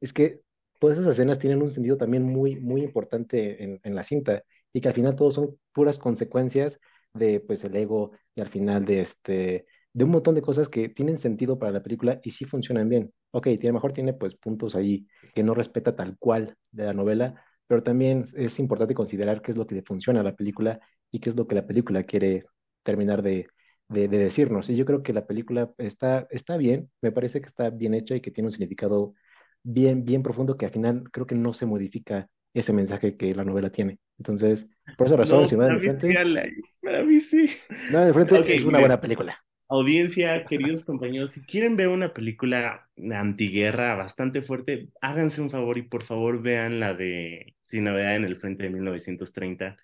[0.00, 0.40] es que
[0.78, 4.80] todas esas escenas tienen un sentido también muy, muy importante en, en la cinta y
[4.80, 6.78] que al final todos son puras consecuencias
[7.14, 10.88] de, pues, el ego, y al final de este de un montón de cosas que
[10.88, 13.12] tienen sentido para la película y sí funcionan bien.
[13.30, 17.42] Ok, lo mejor tiene pues puntos ahí que no respeta tal cual de la novela,
[17.66, 20.80] pero también es importante considerar qué es lo que le funciona a la película
[21.10, 22.44] y qué es lo que la película quiere
[22.82, 23.48] terminar de,
[23.88, 24.70] de, decirnos.
[24.70, 28.14] Y yo creo que la película está, está bien, me parece que está bien hecha
[28.16, 29.14] y que tiene un significado
[29.62, 33.44] bien, bien profundo que al final creo que no se modifica ese mensaje que la
[33.44, 33.98] novela tiene.
[34.18, 36.08] Entonces, por esa razón, si va de frente.
[36.08, 37.50] Sí,
[37.90, 39.38] no, de frente es una buena película.
[39.70, 45.82] Audiencia, queridos compañeros, si quieren ver una película antiguerra bastante fuerte, háganse un favor y
[45.82, 49.76] por favor vean la de Sin Novedad en el Frente de 1930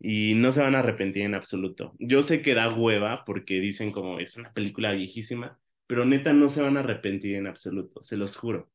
[0.00, 1.94] y no se van a arrepentir en absoluto.
[1.98, 6.48] Yo sé que da hueva porque dicen como es una película viejísima, pero neta no
[6.48, 8.70] se van a arrepentir en absoluto, se los juro.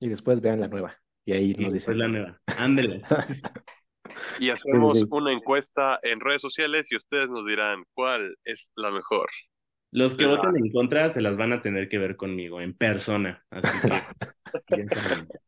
[0.00, 1.98] Y después vean la nueva y ahí nos dicen.
[1.98, 3.00] la nueva, ándele.
[4.38, 9.28] y hacemos una encuesta en redes sociales y ustedes nos dirán cuál es la mejor.
[9.90, 13.44] Los que voten en contra se las van a tener que ver conmigo en persona.
[13.50, 13.88] Así
[14.66, 14.86] que,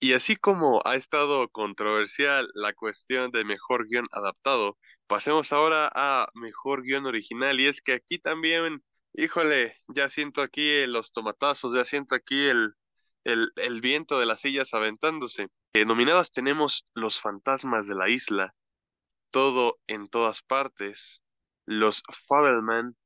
[0.00, 4.76] y así como ha estado controversial la cuestión de mejor guion adaptado,
[5.06, 7.60] pasemos ahora a mejor guion original.
[7.60, 8.82] Y es que aquí también,
[9.12, 12.74] híjole, ya siento aquí los tomatazos, ya siento aquí el,
[13.22, 15.48] el, el viento de las sillas aventándose.
[15.72, 18.54] Eh, nominadas tenemos Los fantasmas de la isla,
[19.30, 21.22] Todo en todas partes,
[21.64, 22.96] Los Fabelman,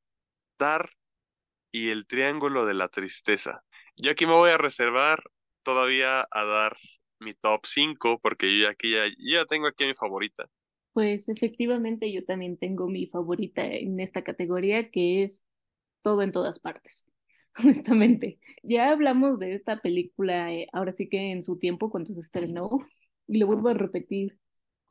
[1.71, 3.63] Y el Triángulo de la Tristeza.
[3.97, 5.23] Yo aquí me voy a reservar
[5.63, 6.77] todavía a dar
[7.21, 10.49] mi top 5 porque yo aquí ya, ya tengo aquí mi favorita.
[10.93, 15.45] Pues efectivamente yo también tengo mi favorita en esta categoría que es
[16.03, 17.07] todo en todas partes,
[17.59, 18.39] honestamente.
[18.63, 22.71] Ya hablamos de esta película eh, ahora sí que en su tiempo cuando se estrenó
[23.27, 24.39] y lo vuelvo a repetir.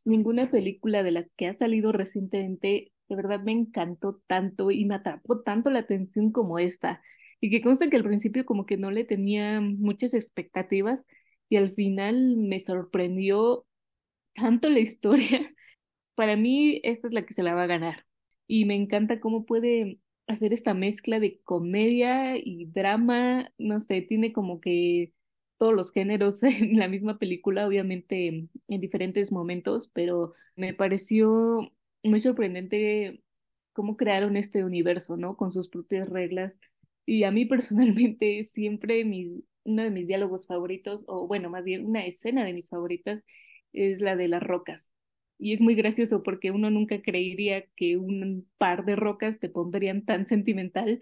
[0.06, 4.95] Ninguna película de las que ha salido recientemente de verdad me encantó tanto y me
[4.95, 7.01] atrapó tanto la atención como esta.
[7.39, 11.05] Y que consta que al principio como que no le tenía muchas expectativas
[11.49, 13.65] y al final me sorprendió
[14.35, 15.53] tanto la historia.
[16.15, 18.05] Para mí esta es la que se la va a ganar.
[18.47, 23.51] Y me encanta cómo puede hacer esta mezcla de comedia y drama.
[23.57, 25.13] No sé, tiene como que
[25.57, 31.71] todos los géneros en la misma película, obviamente en diferentes momentos, pero me pareció
[32.03, 33.24] muy sorprendente
[33.74, 35.38] cómo crearon este universo, ¿no?
[35.38, 36.60] Con sus propias reglas.
[37.06, 41.86] Y a mí personalmente siempre mi, uno de mis diálogos favoritos, o bueno, más bien
[41.86, 43.24] una escena de mis favoritas,
[43.74, 44.91] es la de las rocas.
[45.40, 50.03] Y es muy gracioso porque uno nunca creería que un par de rocas te pondrían
[50.06, 50.99] tan sentimental,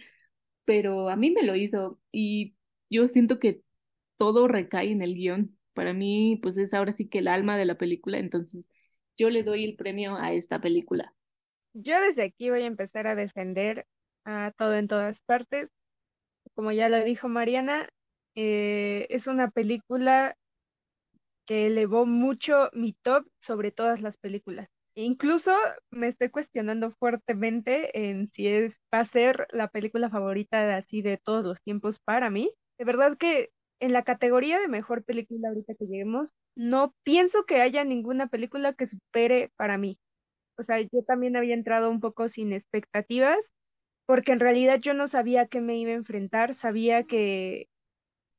[0.66, 2.56] pero a mí me lo hizo y
[2.90, 3.62] yo siento que
[4.18, 5.58] todo recae en el guion.
[5.74, 8.70] Para mí, pues es ahora sí que el alma de la película, entonces
[9.18, 11.14] yo le doy el premio a esta película.
[11.74, 13.86] Yo desde aquí voy a empezar a defender
[14.26, 15.70] a todo en todas partes.
[16.54, 17.90] Como ya lo dijo Mariana,
[18.36, 20.36] eh, es una película
[21.46, 24.70] que elevó mucho mi top sobre todas las películas.
[24.96, 25.52] Incluso
[25.92, 31.02] me estoy cuestionando fuertemente en si es, va a ser la película favorita de así
[31.02, 32.52] de todos los tiempos para mí.
[32.80, 37.62] De verdad que en la categoría de mejor película ahorita que lleguemos, no pienso que
[37.62, 40.00] haya ninguna película que supere para mí.
[40.58, 43.54] O sea, yo también había entrado un poco sin expectativas,
[44.06, 47.68] porque en realidad yo no sabía a qué me iba a enfrentar, sabía que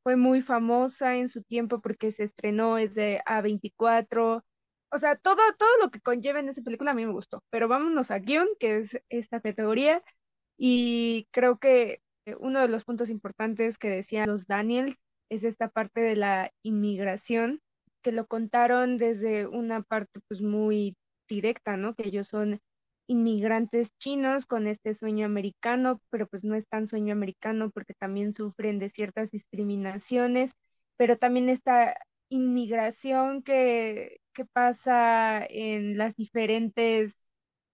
[0.02, 4.44] fue muy famosa en su tiempo porque se estrenó desde A24.
[4.92, 7.42] O sea, todo, todo lo que conlleva en esa película a mí me gustó.
[7.50, 10.02] Pero vámonos a guion, que es esta categoría.
[10.56, 12.02] Y creo que
[12.38, 14.96] uno de los puntos importantes que decían los Daniels
[15.28, 17.60] es esta parte de la inmigración,
[18.02, 20.96] que lo contaron desde una parte pues muy
[21.28, 21.94] directa, ¿no?
[21.94, 22.60] Que ellos son
[23.08, 28.32] inmigrantes chinos con este sueño americano, pero pues no es tan sueño americano porque también
[28.32, 30.52] sufren de ciertas discriminaciones,
[30.96, 31.96] pero también esta
[32.28, 37.16] inmigración que, que pasa en las diferentes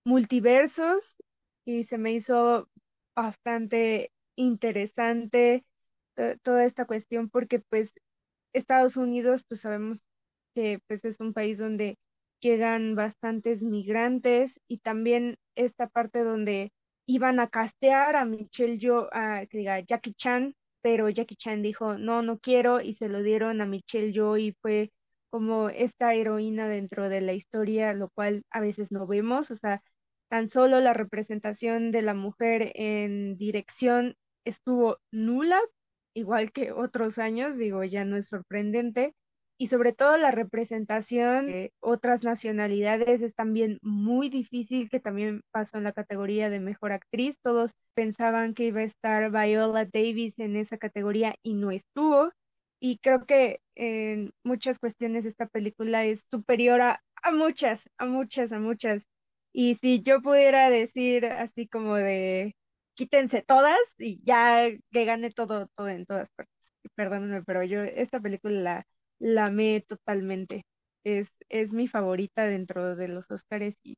[0.05, 1.17] multiversos
[1.65, 2.69] y se me hizo
[3.15, 5.65] bastante interesante
[6.43, 7.95] toda esta cuestión porque pues
[8.53, 10.05] Estados Unidos pues sabemos
[10.55, 11.99] que pues es un país donde
[12.41, 16.73] llegan bastantes migrantes y también esta parte donde
[17.07, 21.99] iban a castear a Michelle Yo, a, que diga Jackie Chan, pero Jackie Chan dijo
[21.99, 24.93] no, no quiero y se lo dieron a Michelle Yo y fue
[25.31, 29.83] como esta heroína dentro de la historia, lo cual a veces no vemos, o sea,
[30.29, 35.61] tan solo la representación de la mujer en dirección estuvo nula
[36.15, 39.15] igual que otros años, digo, ya no es sorprendente.
[39.59, 45.79] Y sobre todo la representación de otras nacionalidades es también muy difícil, que también pasó
[45.79, 47.39] en la categoría de mejor actriz.
[47.41, 52.33] Todos pensaban que iba a estar Viola Davis en esa categoría y no estuvo.
[52.81, 57.01] Y creo que en muchas cuestiones esta película es superior a,
[57.33, 59.07] muchas, a muchas, a muchas.
[59.53, 62.57] Y si yo pudiera decir así como de
[62.95, 66.75] quítense todas y ya que gane todo, todo en todas partes.
[66.95, 68.87] Perdónenme, pero yo esta película la,
[69.19, 70.65] la amé totalmente.
[71.05, 73.97] Es, es mi favorita dentro de los Oscars y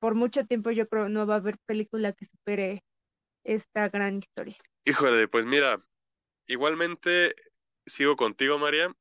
[0.00, 2.82] por mucho tiempo yo creo no va a haber película que supere
[3.44, 4.56] esta gran historia.
[4.84, 5.84] Híjole, pues mira,
[6.46, 7.34] igualmente
[7.86, 8.92] sigo contigo, María.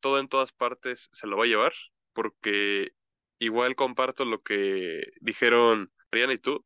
[0.00, 1.74] Todo en todas partes se lo va a llevar,
[2.14, 2.92] porque
[3.38, 6.64] igual comparto lo que dijeron Mariana y tú,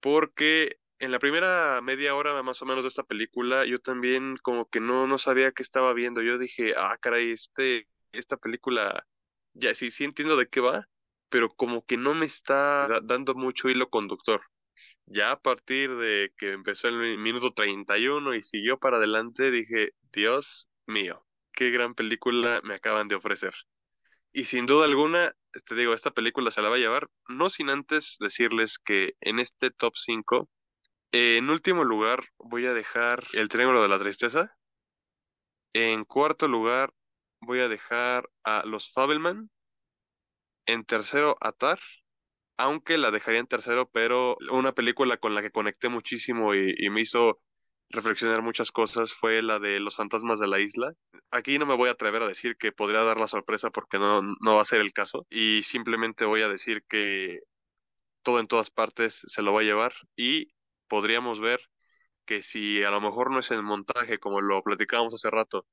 [0.00, 4.68] porque en la primera media hora más o menos de esta película, yo también como
[4.68, 6.22] que no, no sabía qué estaba viendo.
[6.22, 9.06] Yo dije, ah, caray, este, esta película,
[9.54, 10.88] ya sí, sí entiendo de qué va,
[11.28, 14.42] pero como que no me está dando mucho hilo conductor.
[15.06, 20.68] Ya a partir de que empezó el minuto 31 y siguió para adelante, dije, Dios
[20.86, 23.54] mío, qué gran película me acaban de ofrecer.
[24.32, 25.34] Y sin duda alguna,
[25.64, 29.38] te digo, esta película se la va a llevar, no sin antes decirles que en
[29.38, 30.48] este top 5
[31.12, 34.54] en último lugar, voy a dejar El Triángulo de la Tristeza.
[35.72, 36.92] En cuarto lugar,
[37.40, 39.50] voy a dejar a Los Fabelman.
[40.66, 41.80] En tercero, Atar.
[42.58, 47.02] Aunque la dejaría en tercero, pero una película con la que conecté muchísimo y, me
[47.02, 47.40] hizo
[47.90, 50.92] reflexionar muchas cosas fue la de Los Fantasmas de la Isla.
[51.30, 54.22] Aquí no me voy a atrever a decir que podría dar la sorpresa porque no,
[54.22, 55.26] no va a ser el caso.
[55.30, 57.40] Y simplemente voy a decir que
[58.22, 59.94] todo en todas partes se lo va a llevar.
[60.16, 60.48] Y
[60.88, 61.60] podríamos ver
[62.24, 65.66] que si a lo mejor no es el montaje como lo platicábamos hace rato,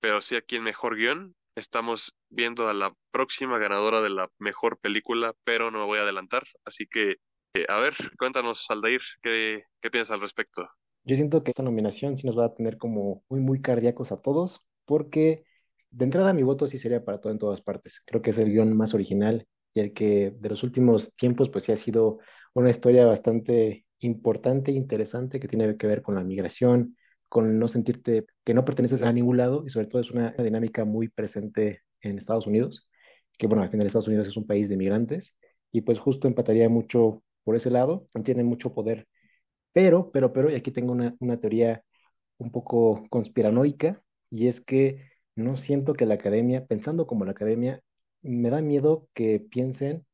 [0.00, 4.78] pero sí aquí en mejor guion, estamos viendo a la próxima ganadora de la mejor
[4.78, 6.44] película, pero no me voy a adelantar.
[6.64, 7.16] Así que,
[7.54, 10.68] eh, a ver, cuéntanos, Aldair, ¿qué, qué piensas al respecto?
[11.04, 14.20] Yo siento que esta nominación sí nos va a tener como muy, muy cardíacos a
[14.20, 15.44] todos, porque
[15.90, 18.02] de entrada mi voto sí sería para todo en todas partes.
[18.04, 21.64] Creo que es el guion más original y el que de los últimos tiempos pues
[21.64, 22.18] sí ha sido
[22.54, 26.96] una historia bastante importante e interesante que tiene que ver con la migración,
[27.28, 30.84] con no sentirte que no perteneces a ningún lado y sobre todo es una dinámica
[30.84, 32.88] muy presente en Estados Unidos,
[33.38, 35.36] que bueno, al final Estados Unidos es un país de migrantes
[35.72, 39.06] y pues justo empataría mucho por ese lado, tiene mucho poder.
[39.72, 41.82] Pero, pero, pero, y aquí tengo una, una teoría
[42.38, 47.80] un poco conspiranoica y es que no siento que la academia, pensando como la academia,
[48.22, 50.06] me da miedo que piensen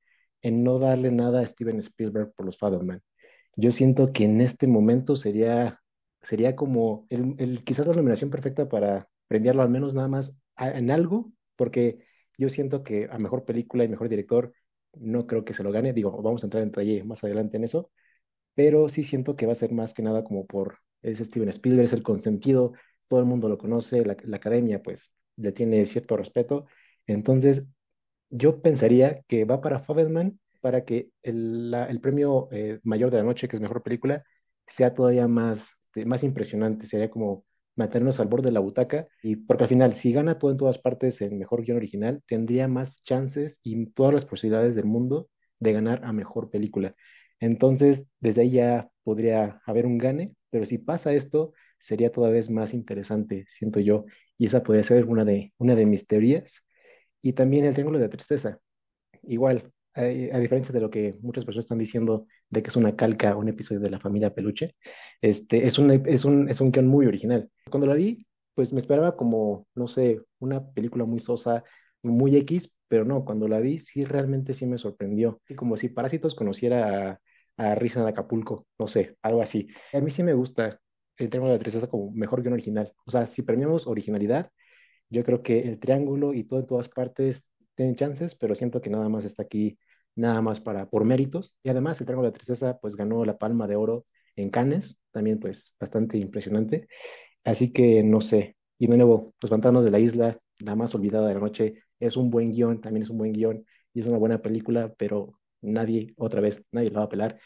[0.43, 3.01] en no darle nada a Steven Spielberg por los Fatherman.
[3.57, 5.81] Yo siento que en este momento sería,
[6.23, 11.33] sería como el, quizás la nominación perfecta para premiarlo al menos nada más en algo,
[11.57, 12.07] porque
[12.39, 14.53] yo siento que a mejor película y mejor director
[14.95, 15.93] no creo que se lo gane.
[15.93, 17.91] Digo, vamos a entrar en detalle más adelante en eso,
[18.55, 21.85] pero sí siento que va a ser más que nada como por ese Steven Spielberg,
[21.87, 22.73] es el consentido,
[23.09, 26.66] todo el mundo lo conoce, la, academia pues le tiene cierto respeto.
[27.07, 27.65] Entonces,
[28.31, 33.48] yo pensaría que va para Fabelman para que el, premio eh, mayor de la noche,
[33.48, 34.24] que es mejor película,
[34.66, 35.72] sea todavía más,
[36.06, 36.86] más impresionante.
[36.86, 37.44] Sería como
[37.76, 40.78] mantenernos al borde de la butaca y porque al final si gana todo en todas
[40.78, 45.72] partes el mejor guion original tendría más chances y todas las posibilidades del mundo de
[45.72, 46.94] ganar a mejor película.
[47.40, 52.74] Entonces desde ahí ya podría haber un gane pero si pasa esto sería todavía más
[52.74, 54.05] interesante siento yo
[54.39, 56.62] y esa podría ser una de una de mis teorías.
[57.22, 58.59] Y también el triángulo de la tristeza.
[59.22, 63.36] Igual a, diferencia de lo que muchas personas están diciendo de que es una calca,
[63.36, 64.74] un episodio de la familia Peluche,
[65.20, 67.51] este, es un, es un, es un guion muy original.
[67.70, 71.64] Cuando la vi, pues me esperaba como, no sé, una película muy sosa,
[72.02, 75.40] muy X, pero no, cuando la vi sí realmente sí me sorprendió.
[75.48, 77.10] Y como si Parásitos conociera
[77.56, 79.69] a, a Risa de Acapulco, no sé, algo así.
[79.93, 80.81] A mí sí me gusta
[81.16, 82.93] el Triángulo de la Tristeza como mejor guion original.
[83.06, 84.51] O sea, si premiamos originalidad,
[85.10, 88.90] yo creo que el Triángulo y todo en todas partes tienen chances, pero siento que
[88.90, 89.78] nada más está aquí,
[90.15, 91.57] nada más para, por méritos.
[91.62, 94.99] Y además el Triángulo de la Tristeza pues ganó la Palma de Oro en Cannes,
[95.11, 96.89] también pues bastante impresionante.
[97.44, 98.57] Así que no sé.
[98.78, 102.16] Y de nuevo, Los Pantanos de la Isla, la más olvidada de la noche, es
[102.16, 106.15] un buen guion, también es un buen guion y es una buena película, pero nadie,
[106.16, 107.39] otra vez, nadie la va a pelar.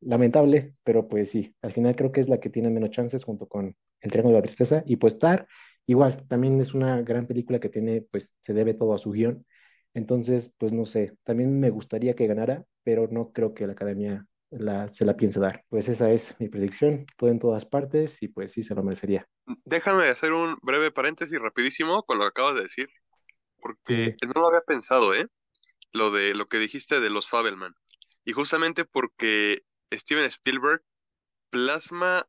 [0.00, 3.46] Lamentable, pero pues sí, al final creo que es la que tiene menos chances junto
[3.46, 4.82] con El Triángulo de la Tristeza.
[4.86, 5.46] Y pues Tar,
[5.86, 9.46] igual, también es una gran película que tiene, pues se debe todo a su guion
[9.94, 14.26] entonces, pues no sé, también me gustaría que ganara, pero no creo que la academia
[14.50, 15.64] la, se la piense dar.
[15.68, 19.26] Pues esa es mi predicción, todo en todas partes y pues sí se lo merecería.
[19.64, 22.88] Déjame hacer un breve paréntesis rapidísimo con lo que acabas de decir,
[23.60, 25.26] porque no lo había pensado, ¿eh?
[25.92, 27.74] Lo de lo que dijiste de los Fabelman.
[28.24, 29.62] Y justamente porque
[29.92, 30.82] Steven Spielberg
[31.50, 32.26] plasma,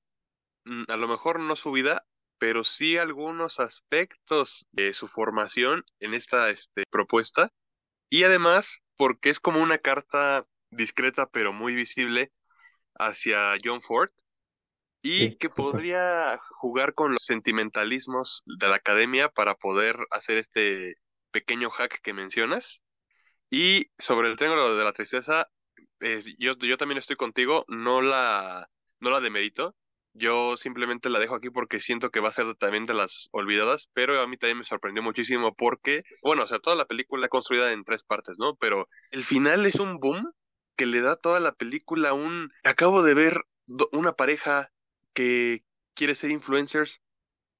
[0.66, 2.06] mm, a lo mejor no su vida,
[2.44, 7.54] pero sí algunos aspectos de su formación en esta este, propuesta.
[8.10, 12.34] Y además, porque es como una carta discreta pero muy visible
[12.96, 14.10] hacia John Ford
[15.02, 20.96] y que podría jugar con los sentimentalismos de la academia para poder hacer este
[21.32, 22.84] pequeño hack que mencionas.
[23.50, 25.48] Y sobre el triángulo de la tristeza,
[26.38, 29.78] yo, yo también estoy contigo, no la, no la demerito.
[30.14, 33.90] Yo simplemente la dejo aquí porque siento que va a ser también de las olvidadas,
[33.94, 37.72] pero a mí también me sorprendió muchísimo porque, bueno, o sea, toda la película construida
[37.72, 38.56] en tres partes, ¿no?
[38.56, 40.32] Pero el final es un boom
[40.76, 42.52] que le da toda la película un...
[42.64, 43.42] Acabo de ver
[43.92, 44.72] una pareja
[45.14, 45.64] que
[45.96, 47.02] quiere ser influencers.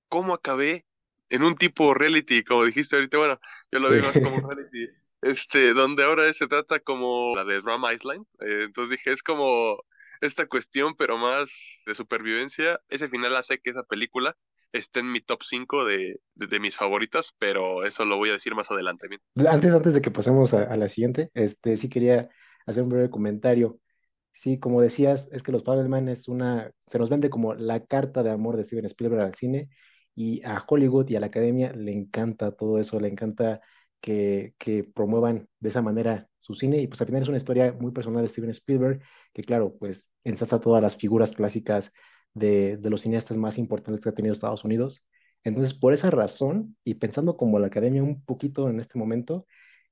[0.10, 0.86] ¿Cómo acabé?
[1.30, 3.40] En un tipo reality, como dijiste ahorita, bueno,
[3.72, 4.90] yo lo veo más como reality,
[5.22, 8.26] este, donde ahora se trata como la de Drama Island.
[8.42, 9.84] Eh, entonces dije, es como
[10.24, 11.50] esta cuestión, pero más
[11.86, 12.80] de supervivencia.
[12.90, 14.36] Ese final hace que esa película
[14.72, 18.56] esté en mi top 5 de, de, mis favoritas, pero eso lo voy a decir
[18.56, 19.08] más adelante.
[19.48, 22.30] Antes, antes de que pasemos a, la siguiente, este, sí quería
[22.66, 23.80] hacer un breve comentario.
[24.32, 28.24] Sí, como decías, es que Los Fabelman es una, se nos vende como la carta
[28.24, 29.70] de amor de Steven Spielberg al cine
[30.16, 33.62] y a Hollywood y a la academia le encanta todo eso, le encanta
[34.04, 36.80] que, promuevan de esa manera su cine.
[36.80, 39.02] Y pues al final es una historia muy personal de Steven Spielberg,
[39.34, 41.92] que claro, pues ensasa todas las figuras clásicas
[42.34, 45.08] de, los cineastas más importantes que ha tenido Estados Unidos.
[45.44, 49.46] Entonces, por esa razón, y pensando como la academia un poquito en este momento,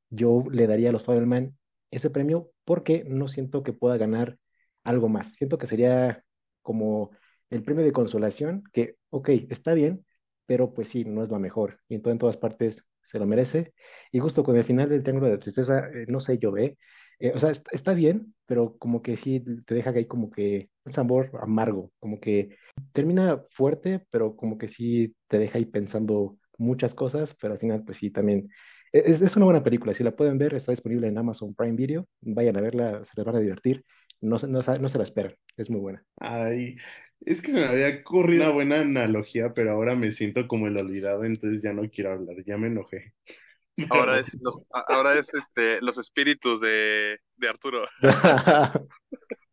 [0.09, 1.57] yo le daría a los Fabelman
[1.91, 4.37] ese premio porque no siento que pueda ganar
[4.83, 5.35] algo más.
[5.35, 6.23] Siento que sería
[6.61, 7.11] como
[7.49, 10.05] el premio de consolación, que, ok, está bien,
[10.45, 11.79] pero pues sí, no es la mejor.
[11.89, 13.73] Y en, en todas partes se lo merece.
[14.11, 16.77] Y justo con el final del Triángulo de Tristeza, eh, no sé, yo ve,
[17.21, 20.91] eh, o sea, está, bien, pero como que sí te deja ahí como que un
[20.91, 22.57] sabor amargo, como que
[22.93, 27.83] termina fuerte, pero como que sí te deja ahí pensando muchas cosas, pero al final
[27.85, 28.49] pues sí, también
[28.91, 31.75] e, es, es una buena película, si la pueden ver, está disponible en Amazon Prime
[31.75, 33.85] Video, vayan a verla, se les van a divertir,
[34.19, 36.03] no, no, no se la esperan, es muy buena.
[36.17, 36.75] Ay,
[37.21, 40.77] es que se me había ocurrido una buena analogía, pero ahora me siento como el
[40.77, 43.13] olvidado, entonces ya no quiero hablar, ya me enojé.
[43.89, 47.87] Ahora es los, ahora es este los espíritus de, de Arturo.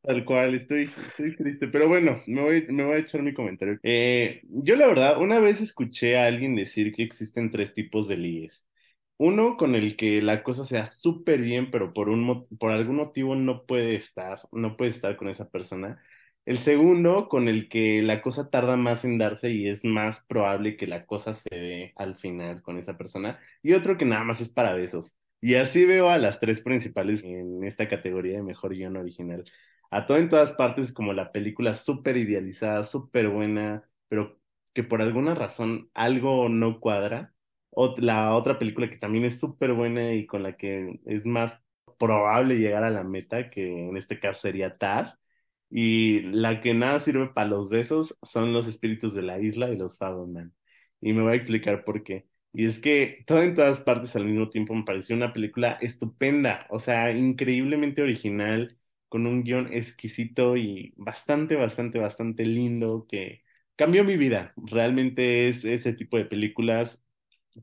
[0.03, 1.69] Tal cual, estoy, estoy triste.
[1.69, 3.79] Pero bueno, me voy, me voy a echar mi comentario.
[3.83, 8.17] Eh, yo la verdad, una vez escuché a alguien decir que existen tres tipos de
[8.17, 8.67] ligues.
[9.19, 13.35] Uno con el que la cosa sea súper bien, pero por, un, por algún motivo
[13.35, 16.01] no puede estar, no puede estar con esa persona
[16.49, 20.79] El segundo, con el que la cosa tarda más en darse y es más probable
[20.79, 23.39] que la cosa se dé al final con esa persona.
[23.63, 25.15] Y otro que nada más es para besos.
[25.43, 29.45] Y así veo a las tres principales en esta categoría de mejor guion original.
[29.91, 34.41] A todo en todas partes como la película súper idealizada, súper buena, pero
[34.73, 37.35] que por alguna razón algo no cuadra.
[37.71, 41.63] O la otra película que también es súper buena y con la que es más
[41.99, 45.19] probable llegar a la meta, que en este caso sería Tar.
[45.71, 49.77] Y la que nada sirve para los besos son los espíritus de la isla y
[49.77, 50.55] los Fableman.
[51.01, 52.27] Y me voy a explicar por qué.
[52.53, 56.67] Y es que todo en todas partes al mismo tiempo me pareció una película estupenda,
[56.71, 58.79] o sea, increíblemente original,
[59.09, 63.43] con un guion exquisito y bastante, bastante, bastante lindo que
[63.77, 64.53] cambió mi vida.
[64.57, 67.03] Realmente es ese tipo de películas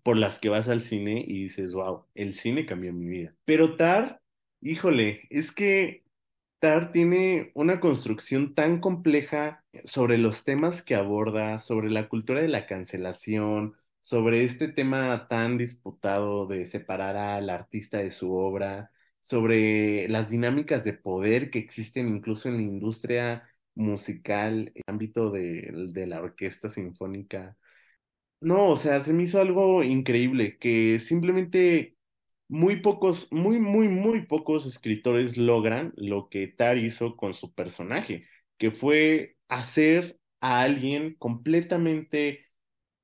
[0.03, 3.35] por las que vas al cine y dices, wow, el cine cambió mi vida.
[3.45, 4.21] Pero Tar,
[4.61, 6.04] híjole, es que
[6.91, 12.65] Tiene una construcción tan compleja sobre los temas que aborda, sobre la cultura de la
[12.65, 20.29] cancelación, sobre este tema tan disputado de separar al artista de su obra, sobre las
[20.29, 26.21] dinámicas de poder que existen incluso en la industria musical, el ámbito de, de la
[26.21, 27.57] orquesta sinfónica.
[28.41, 31.94] No, o sea, se me hizo algo increíble, que simplemente
[32.47, 38.25] muy pocos, muy, muy, muy pocos escritores logran lo que Tar hizo con su personaje,
[38.57, 42.45] que fue hacer a alguien completamente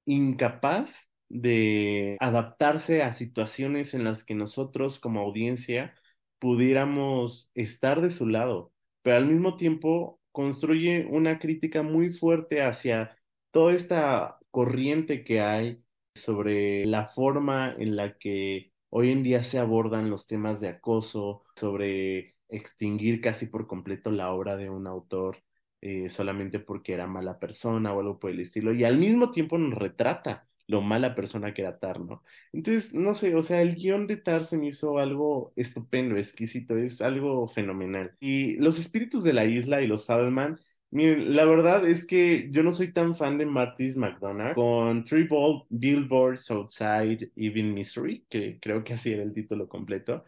[0.05, 5.95] incapaz de adaptarse a situaciones en las que nosotros como audiencia
[6.39, 13.17] pudiéramos estar de su lado, pero al mismo tiempo construye una crítica muy fuerte hacia
[13.51, 15.83] toda esta corriente que hay
[16.15, 21.43] sobre la forma en la que hoy en día se abordan los temas de acoso,
[21.55, 25.37] sobre extinguir casi por completo la obra de un autor
[25.81, 29.57] eh, solamente porque era mala persona o algo por el estilo, y al mismo tiempo
[29.57, 32.23] nos retrata lo mala persona que era Tar, ¿no?
[32.53, 36.77] Entonces, no sé, o sea, el guion de Tar se me hizo algo estupendo, exquisito,
[36.77, 38.15] es algo fenomenal.
[38.19, 40.59] Y los espíritus de la isla y los Fableman,
[40.91, 45.27] miren, la verdad es que yo no soy tan fan de Martis McDonagh con Three
[45.69, 50.23] Billboards Outside Even Mystery, que creo que así era el título completo.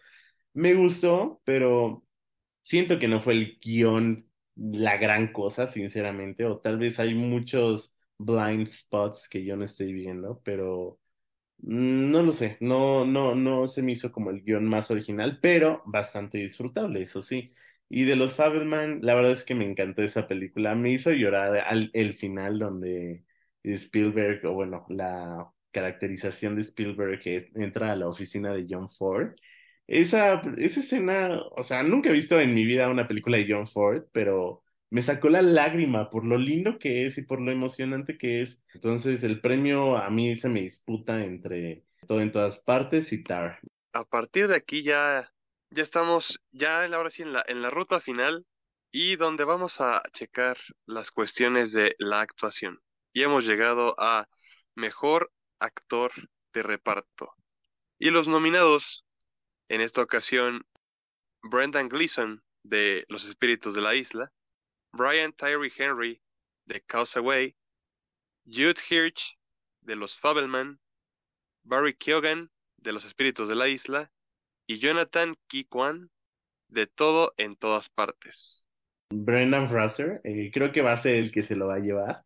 [0.53, 2.06] Me gustó, pero
[2.61, 7.98] siento que no fue el guion la gran cosa, sinceramente, o tal vez hay muchos
[8.18, 10.99] blind spots que yo no estoy viendo, pero
[11.60, 15.40] mm, no lo sé, no, no, no se me hizo como el guion más original,
[15.41, 17.52] pero bastante disfrutable, eso sí.
[17.89, 21.57] Y de los Fableman, la verdad es que me encantó esa película, me hizo llorar
[21.60, 23.23] al el final donde
[23.64, 29.34] Spielberg, o bueno, la caracterización de Spielberg que entra a la oficina de John Ford
[29.88, 33.68] esa, esa escena, o sea, nunca he visto en mi vida una película de John
[33.68, 38.18] Ford, pero me sacó la lágrima por lo lindo que es y por lo emocionante
[38.18, 38.61] que es.
[38.73, 43.60] Entonces, el premio a mí se me disputa entre todo en todas partes y Tar.
[43.91, 45.32] A partir de aquí ya,
[45.73, 48.45] ya estamos, ya ahora sí en la, en la ruta final
[48.91, 52.79] y donde vamos a checar las cuestiones de la actuación.
[53.11, 54.27] Y hemos llegado a
[54.75, 56.11] mejor actor
[56.53, 57.33] de reparto.
[57.97, 59.03] Y los nominados
[59.67, 60.63] en esta ocasión,
[61.41, 64.31] Brendan Gleeson de Los Espíritus de la Isla,
[64.91, 66.21] Brian Tyree Henry
[66.65, 67.55] de Causeway,
[68.45, 69.39] Jude Hirsch
[69.81, 70.79] de Los Fableman,
[71.63, 74.11] Barry Keoghan de Los Espíritus de la Isla
[74.68, 76.10] y Jonathan Kikwan
[76.68, 78.65] de Todo en Todas Partes.
[79.10, 82.23] Brendan Fraser, eh, creo que va a ser el que se lo va a llevar.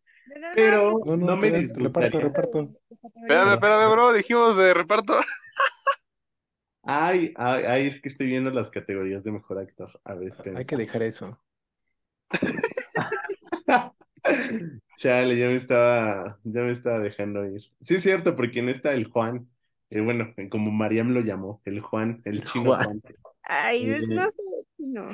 [0.54, 2.10] Pero no, me disgustaría.
[2.10, 2.80] Reparto, reparto.
[3.22, 5.18] Espérame, espérame, bro, dijimos de reparto.
[6.82, 10.00] Ay, ay, es que estoy viendo las categorías de mejor actor.
[10.04, 10.58] A ver, espera.
[10.58, 11.38] Hay que dejar eso.
[14.96, 17.62] Chale, ya me estaba, ya me estaba dejando ir.
[17.80, 19.50] Sí, es cierto, porque en esta el Juan,
[19.90, 23.02] eh, bueno, como Mariam lo llamó, el Juan, el chino Juan.
[23.42, 24.42] Ay, Eh, no sé,
[24.78, 25.08] no.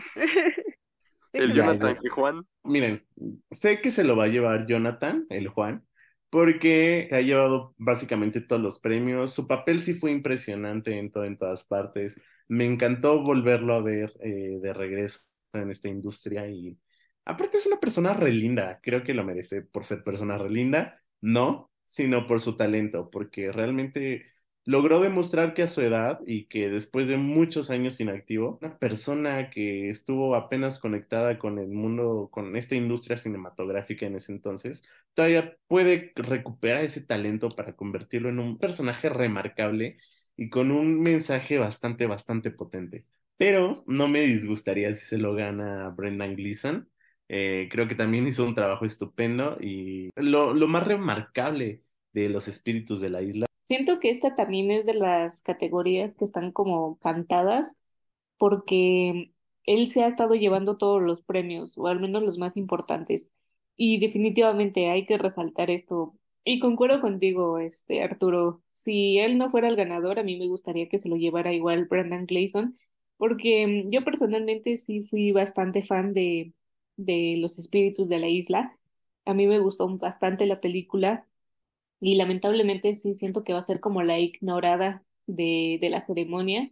[1.32, 1.52] El.
[1.52, 2.46] Jonathan que Juan.
[2.64, 3.04] Miren,
[3.50, 5.84] sé que se lo va a llevar Jonathan, el Juan,
[6.30, 9.32] porque se ha llevado básicamente todos los premios.
[9.34, 12.20] Su papel sí fue impresionante en todo, en todas partes.
[12.48, 15.20] Me encantó volverlo a ver eh, de regreso
[15.52, 16.78] en esta industria y
[17.24, 18.80] aparte es una persona re linda.
[18.82, 23.52] Creo que lo merece por ser persona re linda, no, sino por su talento, porque
[23.52, 24.24] realmente
[24.64, 29.50] logró demostrar que a su edad y que después de muchos años inactivo, una persona
[29.50, 34.82] que estuvo apenas conectada con el mundo, con esta industria cinematográfica en ese entonces,
[35.14, 39.96] todavía puede recuperar ese talento para convertirlo en un personaje remarcable
[40.36, 43.06] y con un mensaje bastante, bastante potente.
[43.36, 46.88] Pero no me disgustaría si se lo gana Brendan Gleeson.
[47.28, 51.82] Eh, creo que también hizo un trabajo estupendo y lo, lo más remarcable
[52.12, 53.46] de los espíritus de la isla.
[53.64, 57.74] Siento que esta también es de las categorías que están como cantadas
[58.38, 59.32] porque
[59.66, 63.32] él se ha estado llevando todos los premios, o al menos los más importantes.
[63.76, 66.14] Y definitivamente hay que resaltar esto.
[66.44, 68.62] Y concuerdo contigo, este Arturo.
[68.72, 71.86] Si él no fuera el ganador, a mí me gustaría que se lo llevara igual
[71.86, 72.78] Brendan Gleeson,
[73.16, 76.52] porque mm, yo personalmente sí fui bastante fan de,
[76.96, 78.78] de Los Espíritus de la Isla.
[79.24, 81.26] A mí me gustó bastante la película
[82.04, 86.70] y lamentablemente sí siento que va a ser como la ignorada de, de la ceremonia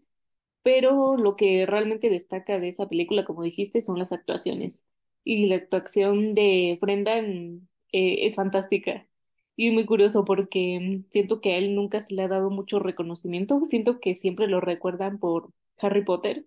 [0.62, 4.86] pero lo que realmente destaca de esa película, como dijiste, son las actuaciones.
[5.24, 9.08] Y la actuación de Brendan eh, es fantástica.
[9.56, 12.78] Y muy curioso porque mm, siento que a él nunca se le ha dado mucho
[12.78, 13.60] reconocimiento.
[13.64, 16.46] Siento que siempre lo recuerdan por Harry Potter,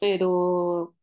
[0.00, 0.94] pero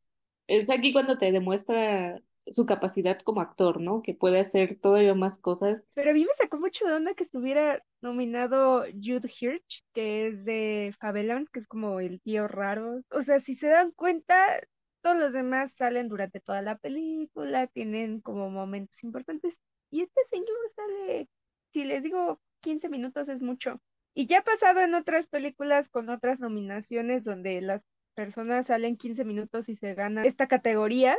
[0.48, 4.02] es aquí cuando te demuestra su capacidad como actor, ¿no?
[4.02, 5.86] Que puede hacer todavía más cosas.
[5.94, 10.46] Pero a mí me sacó mucho de onda que estuviera nominado Jude Hirsch, que es
[10.46, 13.02] de Favelans, que es como el tío raro.
[13.12, 14.60] O sea, si se dan cuenta,
[15.02, 19.60] todos los demás salen durante toda la película, tienen como momentos importantes.
[19.92, 21.30] Y este señor sale,
[21.72, 23.82] si les digo 15 minutos es mucho.
[24.14, 29.24] Y ya ha pasado en otras películas con otras nominaciones donde las personas salen 15
[29.26, 31.18] minutos y se gana esta categoría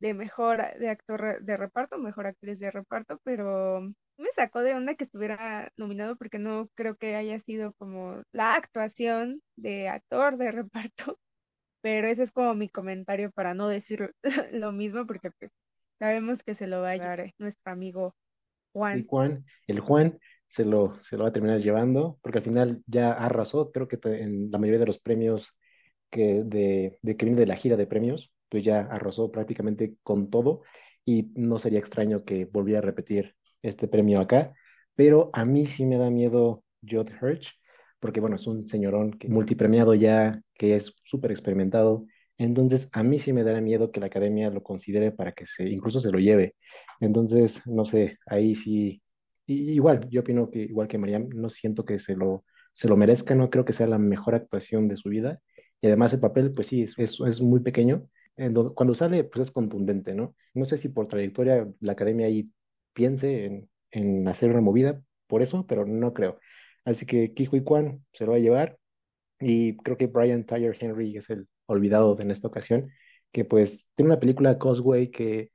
[0.00, 3.82] de mejor de actor de reparto, mejor actriz de reparto, pero
[4.16, 8.54] me sacó de onda que estuviera nominado porque no creo que haya sido como la
[8.54, 11.18] actuación de actor de reparto,
[11.82, 14.12] pero ese es como mi comentario para no decir
[14.52, 15.52] lo mismo porque pues
[15.98, 18.14] sabemos que se lo va a llevar nuestro amigo
[18.72, 18.98] Juan.
[18.98, 22.82] El Juan, el Juan se lo, se lo va a terminar llevando porque al final
[22.86, 25.56] ya arrasó, creo que en la mayoría de los premios
[26.10, 30.28] que de, de que viene de la gira de premios, pues ya arrasó prácticamente con
[30.28, 30.62] todo
[31.04, 34.52] y no sería extraño que volviera a repetir este premio acá,
[34.94, 37.52] pero a mí sí me da miedo Judd Hirsch,
[38.00, 42.06] porque bueno, es un señorón que, multipremiado ya, que es súper experimentado,
[42.38, 45.68] entonces a mí sí me da miedo que la academia lo considere para que se,
[45.68, 46.54] incluso se lo lleve,
[47.00, 49.02] entonces, no sé, ahí sí,
[49.46, 53.34] igual, yo opino que igual que Mariam, no siento que se lo, se lo merezca,
[53.34, 55.40] no creo que sea la mejor actuación de su vida,
[55.82, 58.08] y además el papel, pues sí, es, es muy pequeño,
[58.74, 60.34] cuando sale, pues es contundente, ¿no?
[60.54, 62.50] No sé si por trayectoria la academia ahí
[62.92, 66.38] piense en, en hacer una movida por eso, pero no creo.
[66.84, 68.78] Así que Kihui Kwan se lo va a llevar
[69.40, 72.90] y creo que Brian Tyler Henry es el olvidado en esta ocasión,
[73.32, 75.52] que pues tiene una película Cosway que,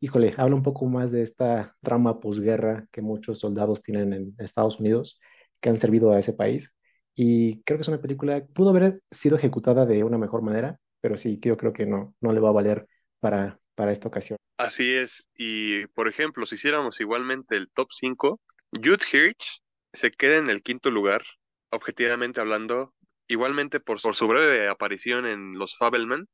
[0.00, 4.80] híjole, habla un poco más de esta trama posguerra que muchos soldados tienen en Estados
[4.80, 5.20] Unidos
[5.60, 6.72] que han servido a ese país.
[7.14, 11.18] Y creo que es una película, pudo haber sido ejecutada de una mejor manera, pero
[11.18, 12.86] sí, yo creo que no, no le va a valer
[13.20, 14.38] para, para esta ocasión.
[14.56, 18.40] Así es, y por ejemplo, si hiciéramos igualmente el top 5,
[18.72, 19.60] Jude Hirsch
[19.92, 21.22] se queda en el quinto lugar,
[21.70, 22.94] objetivamente hablando,
[23.26, 26.28] igualmente por, por su breve aparición en Los Fabelman,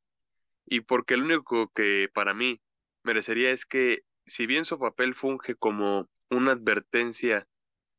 [0.65, 2.61] y porque lo único que para mí
[3.03, 7.47] merecería es que, si bien su papel funge como una advertencia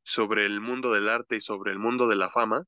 [0.05, 2.65] sobre el mundo del arte y sobre el mundo de la fama,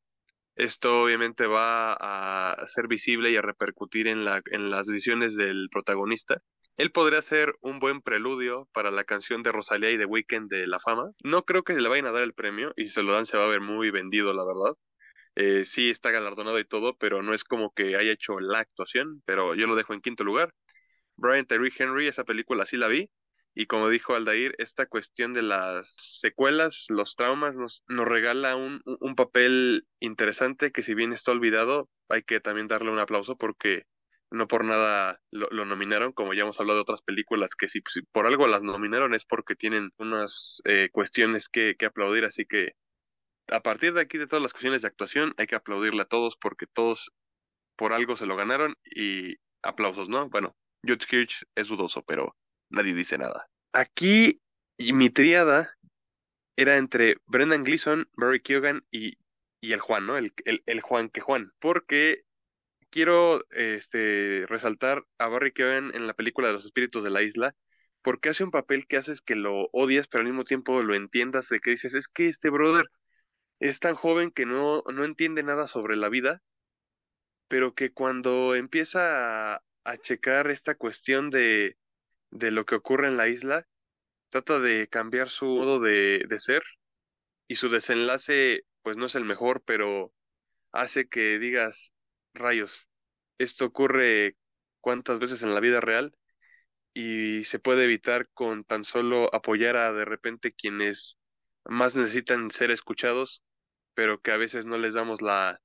[0.56, 5.68] esto obviamente va a ser visible y a repercutir en, la, en las decisiones del
[5.70, 6.42] protagonista.
[6.76, 10.66] Él podría ser un buen preludio para la canción de Rosalía y de Weekend de
[10.66, 11.10] La Fama.
[11.22, 13.36] No creo que le vayan a dar el premio y si se lo dan se
[13.36, 14.74] va a ver muy vendido, la verdad.
[15.34, 19.22] Eh, sí está galardonado y todo, pero no es como que haya hecho la actuación,
[19.24, 20.52] pero yo lo dejo en quinto lugar.
[21.16, 23.10] Brian Terry Henry, esa película sí la vi,
[23.54, 25.86] y como dijo Aldair, esta cuestión de las
[26.20, 31.88] secuelas, los traumas, nos, nos regala un, un, papel interesante que si bien está olvidado,
[32.08, 33.84] hay que también darle un aplauso porque
[34.30, 38.26] no por nada lo, nominaron, como ya hemos hablado de otras películas, que si, por
[38.26, 42.72] algo las nominaron es porque tienen unas eh, cuestiones que, que aplaudir, así que
[43.48, 46.36] a partir de aquí, de todas las cuestiones de actuación, hay que aplaudirle a todos
[46.36, 47.12] porque todos
[47.76, 50.28] por algo se lo ganaron y aplausos, ¿no?
[50.30, 52.34] Bueno, Judge Hirsch es dudoso, pero
[52.72, 53.48] nadie dice nada.
[53.72, 54.40] Aquí
[54.78, 55.72] mi triada
[56.56, 59.18] era entre Brendan Gleeson, Barry Keoghan y,
[59.60, 60.16] y el Juan, ¿no?
[60.16, 61.52] El, el, Juan que Juan.
[61.60, 62.22] Porque
[62.90, 67.54] quiero este, resaltar a Barry Keoghan en la película de los espíritus de la isla,
[68.02, 71.48] porque hace un papel que haces que lo odias, pero al mismo tiempo lo entiendas,
[71.48, 72.86] de que dices, es que este brother
[73.60, 76.42] es tan joven que no, no entiende nada sobre la vida,
[77.48, 81.76] pero que cuando empieza a, a checar esta cuestión de,
[82.32, 83.66] de lo que ocurre en la isla,
[84.30, 86.62] trata de cambiar su modo de, de ser
[87.48, 90.12] y su desenlace pues no es el mejor, pero
[90.72, 91.94] hace que digas,
[92.34, 92.88] rayos,
[93.38, 94.36] esto ocurre
[94.80, 96.16] cuántas veces en la vida real
[96.94, 101.18] y se puede evitar con tan solo apoyar a de repente quienes
[101.64, 103.42] más necesitan ser escuchados,
[103.94, 105.60] pero que a veces no les damos la,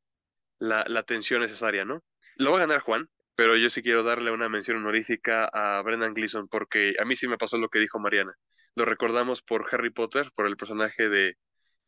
[0.59, 2.03] la, la atención necesaria, ¿no?
[2.35, 6.15] Lo va a ganar Juan, pero yo sí quiero darle una mención honorífica a Brendan
[6.15, 8.33] Gleeson porque a mí sí me pasó lo que dijo Mariana.
[8.75, 11.37] Lo recordamos por Harry Potter, por el personaje de,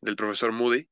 [0.00, 0.88] del profesor Moody,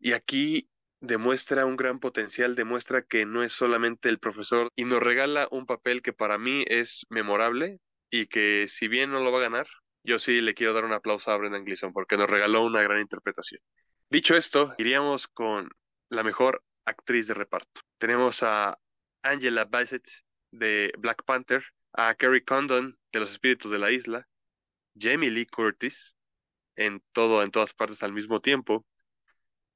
[0.00, 0.68] y aquí
[1.00, 5.64] demuestra un gran potencial, demuestra que no es solamente el profesor y nos regala un
[5.64, 7.78] papel que para mí es memorable
[8.10, 9.68] y que si bien no lo va a ganar,
[10.02, 13.00] yo sí le quiero dar un aplauso a Brendan Gleeson porque nos regaló una gran
[13.00, 13.60] interpretación.
[14.10, 15.70] Dicho esto, iríamos con
[16.08, 17.80] la mejor actriz de reparto.
[17.98, 18.76] Tenemos a
[19.22, 20.08] Angela Bassett
[20.50, 21.62] de Black Panther,
[21.92, 24.26] a Kerry Condon de Los Espíritus de la Isla,
[24.98, 26.14] Jamie Lee Curtis
[26.76, 28.86] en todo en todas partes al mismo tiempo,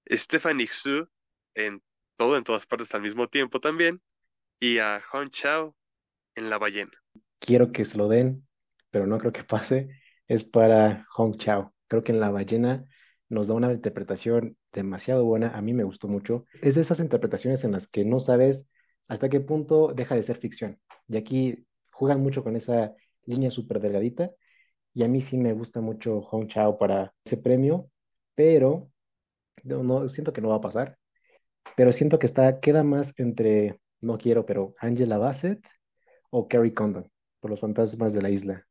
[0.09, 1.09] Stephanie Xu
[1.55, 1.83] en
[2.17, 4.01] todo en todas partes al mismo tiempo también,
[4.61, 5.75] y a Hong Chao
[6.37, 6.93] en La ballena.
[7.41, 8.47] Quiero que se lo den,
[8.91, 9.89] pero no creo que pase.
[10.29, 11.75] Es para Hong Chao.
[11.89, 12.85] Creo que en La ballena
[13.29, 15.49] nos da una interpretación demasiado buena.
[15.49, 16.47] A mí me gustó mucho.
[16.61, 18.69] Es de esas interpretaciones en las que no sabes
[19.13, 20.81] hasta qué punto deja de ser ficción.
[21.07, 22.95] Y aquí juegan mucho con esa
[23.27, 24.31] línea súper delgadita.
[24.95, 27.91] Y a mí sí me gusta mucho Hong Chao para ese premio,
[28.35, 28.91] pero
[29.65, 30.97] no, siento que no va a pasar.
[31.77, 35.63] Pero siento que está, queda más entre, no quiero, pero Angela Bassett
[36.31, 37.11] o Carrie Condon
[37.41, 38.67] por los fantasmas de la isla.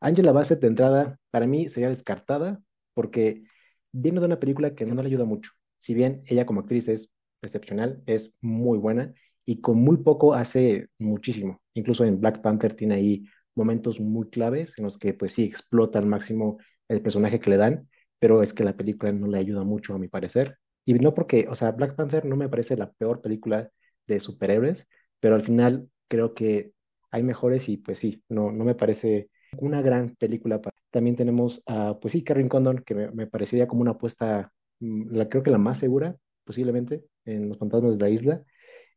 [0.00, 2.62] Angela Bassett de entrada, para mí sería descartada
[2.94, 3.44] porque
[3.92, 5.50] viene de una película que no le ayuda mucho.
[5.76, 7.10] Si bien ella como actriz es
[7.42, 9.12] excepcional, es muy buena
[9.44, 11.60] y con muy poco hace muchísimo.
[11.74, 13.24] Incluso en Black Panther tiene ahí
[13.54, 16.58] momentos muy claves en los que pues sí explota al máximo
[16.88, 17.88] el personaje que le dan,
[18.18, 20.58] pero es que la película no le ayuda mucho a mi parecer.
[20.84, 23.70] Y no porque, o sea, Black Panther no me parece la peor película
[24.06, 24.86] de superhéroes,
[25.20, 26.72] pero al final creo que
[27.10, 30.60] hay mejores y pues sí, no, no me parece una gran película.
[30.90, 35.14] También tenemos a, pues sí, Karen Condon, que me, me parecería como una apuesta, mm,
[35.14, 38.42] la, creo que la más segura posiblemente en Los Fantasmas de la Isla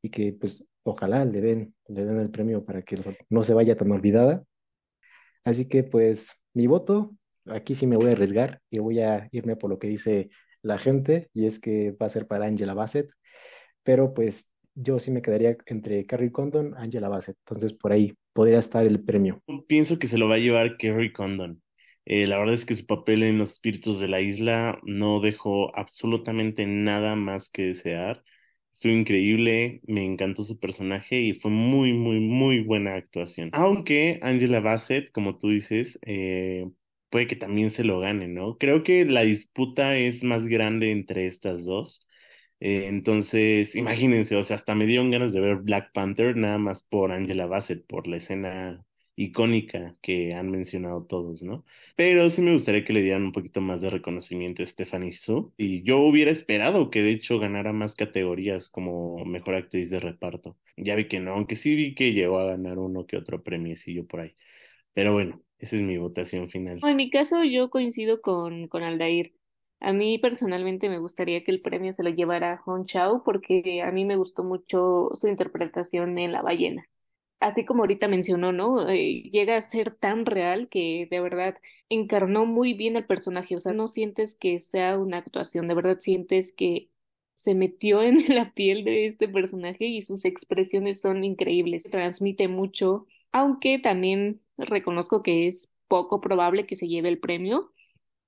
[0.06, 3.00] y que pues ojalá le den, le den el premio para que
[3.30, 4.44] no se vaya tan olvidada.
[5.44, 7.16] Así que pues mi voto,
[7.48, 10.30] aquí sí me voy a arriesgar y voy a irme por lo que dice
[10.62, 13.12] la gente y es que va a ser para Angela Bassett,
[13.82, 18.60] pero pues yo sí me quedaría entre Carrie Condon, Angela Bassett, entonces por ahí podría
[18.60, 19.42] estar el premio.
[19.68, 21.64] Pienso que se lo va a llevar Carrie Condon.
[22.06, 25.76] Eh, la verdad es que su papel en Los Espíritus de la Isla no dejó
[25.76, 28.24] absolutamente nada más que desear.
[28.76, 33.50] Estuvo increíble, me encantó su personaje y fue muy, muy, muy buena actuación.
[33.54, 36.70] Aunque Angela Bassett, como tú dices, eh,
[37.10, 38.58] puede que también se lo gane, ¿no?
[38.58, 42.06] Creo que la disputa es más grande entre estas dos.
[42.60, 46.84] Eh, entonces, imagínense, o sea, hasta me dieron ganas de ver Black Panther nada más
[46.84, 48.86] por Angela Bassett, por la escena
[49.16, 51.66] icónica que han mencionado todos, ¿no?
[51.96, 55.54] Pero sí me gustaría que le dieran un poquito más de reconocimiento a Stephanie Su
[55.58, 60.58] y yo hubiera esperado que de hecho ganara más categorías como mejor actriz de reparto.
[60.78, 64.06] Ya vi que no, aunque sí vi que llegó a ganar uno que otro premiecillo
[64.06, 64.36] por ahí.
[64.94, 66.80] Pero bueno, esa es mi votación final.
[66.84, 69.34] En mi caso yo coincido con, con Aldair.
[69.82, 73.92] A mí personalmente me gustaría que el premio se lo llevara Hong Chao porque a
[73.92, 76.88] mí me gustó mucho su interpretación en La ballena
[77.40, 78.90] así como ahorita mencionó, ¿no?
[78.90, 81.58] Eh, llega a ser tan real que de verdad
[81.90, 86.00] encarnó muy bien el personaje, o sea, no sientes que sea una actuación, de verdad
[86.00, 86.90] sientes que
[87.36, 93.06] se metió en la piel de este personaje y sus expresiones son increíbles, transmite mucho,
[93.32, 97.74] aunque también reconozco que es poco probable que se lleve el premio.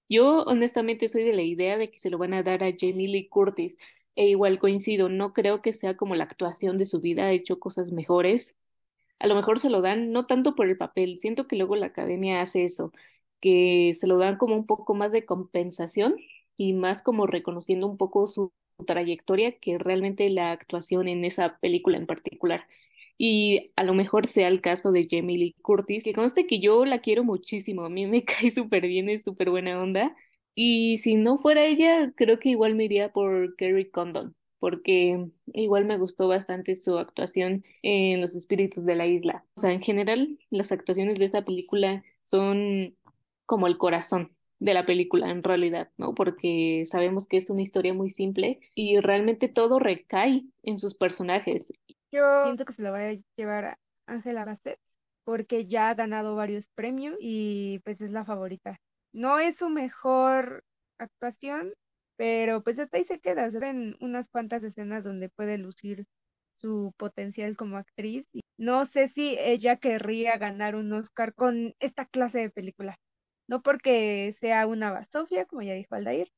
[0.10, 3.08] Yo honestamente soy de la idea de que se lo van a dar a Jamie
[3.10, 3.78] Lee Curtis.
[4.16, 7.60] E igual coincido, no creo que sea como la actuación de su vida, ha hecho
[7.60, 8.56] cosas mejores,
[9.20, 11.88] a lo mejor se lo dan no tanto por el papel, siento que luego la
[11.88, 12.92] academia hace eso,
[13.42, 16.16] que se lo dan como un poco más de compensación
[16.58, 18.54] y más como reconociendo un poco su
[18.86, 22.68] trayectoria que realmente la actuación en esa película en particular.
[23.18, 26.86] Y a lo mejor sea el caso de Jamie Lee Curtis, que conste que yo
[26.86, 30.16] la quiero muchísimo, a mí me cae súper bien, es súper buena onda.
[30.56, 35.86] Y si no fuera ella, creo que igual me iría por Kerry Condon porque igual
[35.86, 39.46] me gustó bastante su actuación en Los Espíritus de la Isla.
[39.56, 42.96] O sea, en general, las actuaciones de esta película son
[43.46, 46.14] como el corazón de la película en realidad, ¿no?
[46.16, 51.72] Porque sabemos que es una historia muy simple y realmente todo recae en sus personajes.
[52.12, 53.78] Yo pienso que se lo va a llevar
[54.08, 54.80] Ángela Bassett
[55.24, 58.80] porque ya ha ganado varios premios y pues es la favorita.
[59.12, 60.64] No es su mejor
[60.98, 61.74] actuación,
[62.18, 66.06] pero pues hasta ahí se queda, se ven unas cuantas escenas donde puede lucir
[66.56, 68.28] su potencial como actriz.
[68.58, 72.96] No sé si ella querría ganar un Oscar con esta clase de película.
[73.48, 76.30] No porque sea una basofia, como ya dijo Aldair,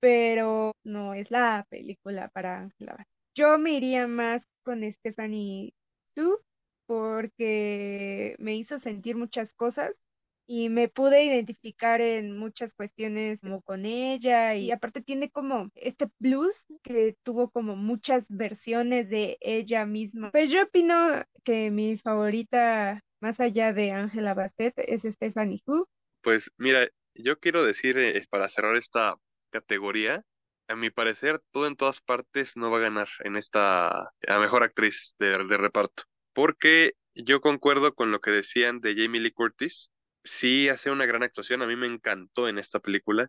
[0.00, 3.04] pero no es la película para Ángela
[3.34, 5.72] Yo me iría más con Stephanie
[6.14, 6.40] Su
[6.86, 10.00] porque me hizo sentir muchas cosas
[10.50, 16.08] y me pude identificar en muchas cuestiones como con ella y aparte tiene como este
[16.18, 20.30] blues que tuvo como muchas versiones de ella misma.
[20.30, 25.86] Pues yo opino que mi favorita más allá de Angela Bassett es Stephanie Hu.
[26.22, 29.16] Pues mira, yo quiero decir eh, para cerrar esta
[29.50, 30.24] categoría,
[30.66, 34.62] a mi parecer todo en todas partes no va a ganar en esta a mejor
[34.62, 39.90] actriz de, de reparto, porque yo concuerdo con lo que decían de Jamie Lee Curtis
[40.30, 43.28] sí hace una gran actuación, a mí me encantó en esta película,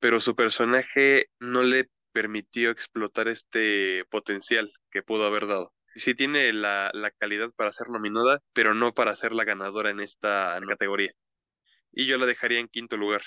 [0.00, 5.74] pero su personaje no le permitió explotar este potencial que pudo haber dado.
[5.96, 10.00] Sí tiene la, la calidad para ser nominada, pero no para ser la ganadora en
[10.00, 11.12] esta categoría.
[11.92, 13.22] Y yo la dejaría en quinto lugar.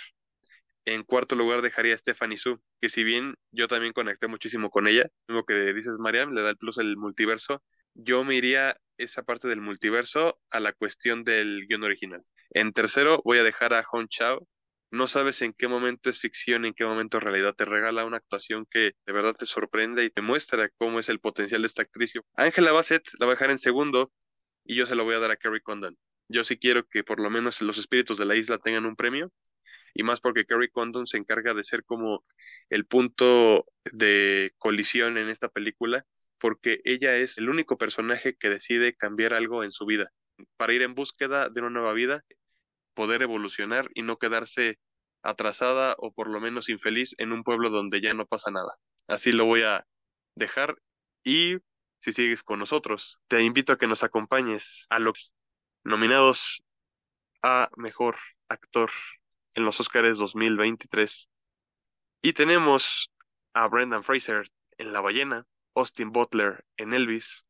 [0.86, 4.88] En cuarto lugar dejaría a Stephanie Su, que si bien yo también conecté muchísimo con
[4.88, 7.64] ella, lo que dices Mariam, le da el plus el multiverso,
[7.94, 12.24] yo me iría esa parte del multiverso a la cuestión del guion original.
[12.52, 14.48] En tercero, voy a dejar a Hong Chao.
[14.90, 17.54] No sabes en qué momento es ficción, en qué momento realidad.
[17.56, 21.20] Te regala una actuación que de verdad te sorprende y te muestra cómo es el
[21.20, 22.14] potencial de esta actriz.
[22.36, 24.12] Ángela Bassett la voy a dejar en segundo
[24.64, 25.98] y yo se lo voy a dar a Kerry Condon.
[26.30, 29.32] Yo sí quiero que por lo menos los espíritus de la isla tengan un premio
[29.94, 32.26] y más porque Kerry Condon se encarga de ser como
[32.70, 36.06] el punto de colisión en esta película
[36.40, 40.12] porque ella es el único personaje que decide cambiar algo en su vida
[40.58, 42.24] para ir en búsqueda de una nueva vida,
[42.94, 44.80] poder evolucionar y no quedarse
[45.22, 48.76] atrasada o por lo menos infeliz en un pueblo donde ya no pasa nada.
[49.08, 49.86] Así lo voy a
[50.36, 50.78] dejar
[51.24, 51.58] y
[52.00, 55.36] si sigues con nosotros, te invito a que nos acompañes a los
[55.84, 56.64] nominados
[57.44, 58.18] a Mejor
[58.50, 58.92] Actor
[59.56, 61.30] en los Oscars 2023.
[62.22, 63.12] Y tenemos
[63.54, 64.48] a Brendan Fraser
[64.78, 65.46] en La Ballena,
[65.76, 67.46] Austin Butler en Elvis,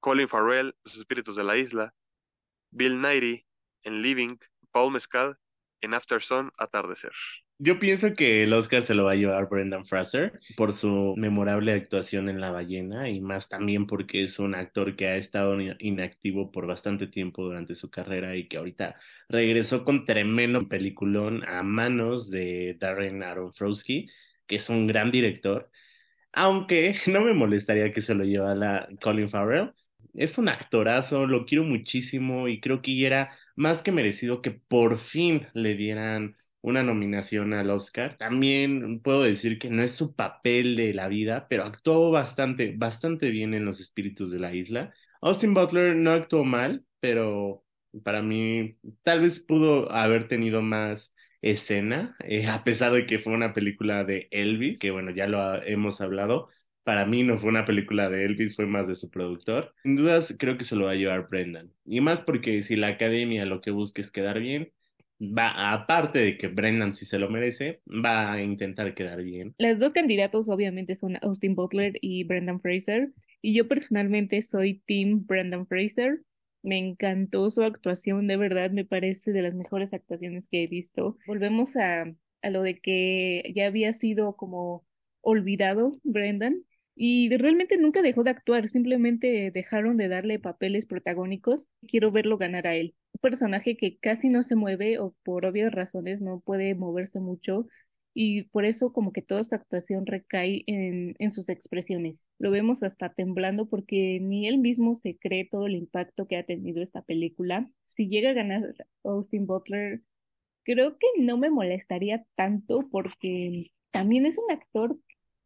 [0.00, 1.94] Colin Farrell, Los Espíritus de la Isla,
[2.70, 3.44] Bill Nighy
[3.84, 4.36] en Living,
[4.72, 5.34] Paul Mescal
[5.80, 7.12] en After Sun, Atardecer.
[7.58, 11.72] Yo pienso que el Oscar se lo va a llevar Brendan Fraser por su memorable
[11.72, 16.50] actuación en La ballena y más también porque es un actor que ha estado inactivo
[16.50, 18.96] por bastante tiempo durante su carrera y que ahorita
[19.28, 24.06] regresó con tremendo peliculón a manos de Darren Aronofsky,
[24.46, 25.70] que es un gran director
[26.32, 29.72] aunque no me molestaría que se lo llevara Colin Farrell.
[30.14, 34.98] Es un actorazo, lo quiero muchísimo y creo que era más que merecido que por
[34.98, 38.16] fin le dieran una nominación al Oscar.
[38.18, 43.30] También puedo decir que no es su papel de la vida, pero actuó bastante, bastante
[43.30, 44.92] bien en Los Espíritus de la Isla.
[45.22, 47.64] Austin Butler no actuó mal, pero
[48.04, 53.32] para mí tal vez pudo haber tenido más escena, eh, a pesar de que fue
[53.32, 56.48] una película de Elvis, que bueno, ya lo hemos hablado,
[56.90, 59.72] para mí no fue una película de Elvis, fue más de su productor.
[59.84, 61.72] Sin dudas, creo que se lo va a llevar Brendan.
[61.84, 64.72] Y más porque si la academia lo que busca es quedar bien,
[65.20, 69.54] va, aparte de que Brendan sí se lo merece, va a intentar quedar bien.
[69.56, 73.12] Las dos candidatos obviamente son Austin Butler y Brendan Fraser.
[73.40, 76.22] Y yo personalmente soy Team Brendan Fraser.
[76.64, 81.18] Me encantó su actuación, de verdad me parece de las mejores actuaciones que he visto.
[81.28, 82.12] Volvemos a,
[82.42, 84.84] a lo de que ya había sido como
[85.20, 86.64] olvidado Brendan
[87.02, 91.66] y realmente nunca dejó de actuar, simplemente dejaron de darle papeles protagónicos.
[91.88, 92.94] Quiero verlo ganar a él.
[93.14, 97.66] Un personaje que casi no se mueve o por obvias razones no puede moverse mucho
[98.12, 102.22] y por eso como que toda su actuación recae en, en sus expresiones.
[102.38, 106.44] Lo vemos hasta temblando porque ni él mismo se cree todo el impacto que ha
[106.44, 107.70] tenido esta película.
[107.86, 108.74] Si llega a ganar
[109.04, 110.02] Austin Butler,
[110.64, 114.98] creo que no me molestaría tanto porque también es un actor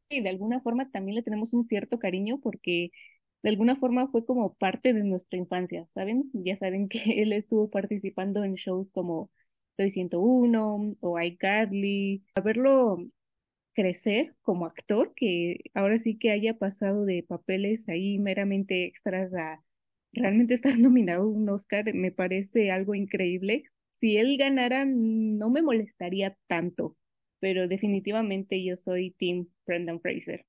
[0.09, 2.91] que de alguna forma también le tenemos un cierto cariño porque
[3.43, 6.31] de alguna forma fue como parte de nuestra infancia, ¿saben?
[6.35, 9.31] Ya saben que él estuvo participando en shows como
[9.77, 12.25] Soy 101 o iCarly.
[12.43, 12.99] Verlo
[13.75, 19.63] crecer como actor, que ahora sí que haya pasado de papeles ahí meramente extras a
[20.13, 23.65] realmente estar nominado a un Oscar, me parece algo increíble.
[24.01, 26.97] Si él ganara, no me molestaría tanto,
[27.45, 30.47] pero definitivamente yo soy Team Brendan Fraser.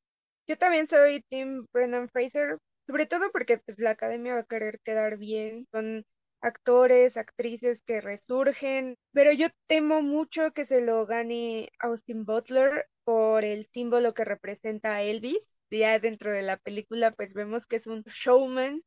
[0.48, 2.58] Yo también soy Team Brendan Fraser,
[2.88, 6.06] sobre todo porque pues la academia va a querer quedar bien con
[6.40, 13.44] actores, actrices que resurgen, pero yo temo mucho que se lo gane Austin Butler por
[13.44, 17.88] el símbolo que representa a Elvis ya dentro de la película pues vemos que es
[17.88, 18.82] un showman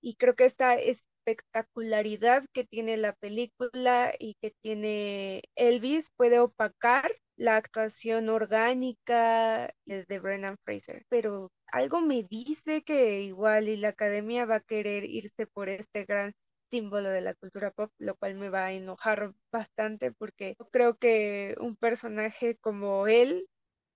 [0.00, 7.12] y creo que esta espectacularidad que tiene la película y que tiene Elvis puede opacar
[7.40, 14.44] la actuación orgánica de Brennan Fraser, pero algo me dice que igual y la academia
[14.44, 16.34] va a querer irse por este gran
[16.70, 21.56] símbolo de la cultura pop, lo cual me va a enojar bastante porque creo que
[21.58, 23.48] un personaje como él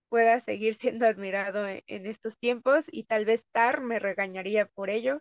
[0.09, 5.21] pueda seguir siendo admirado en, estos tiempos y tal vez Tar me regañaría por ello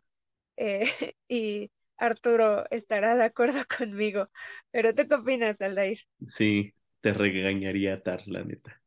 [0.55, 0.85] eh,
[1.27, 4.29] y Arturo estará de acuerdo conmigo.
[4.71, 5.99] Pero ¿tú qué opinas, Aldair?
[6.25, 6.73] Sí,
[7.03, 8.81] te regañaría Tar, la neta.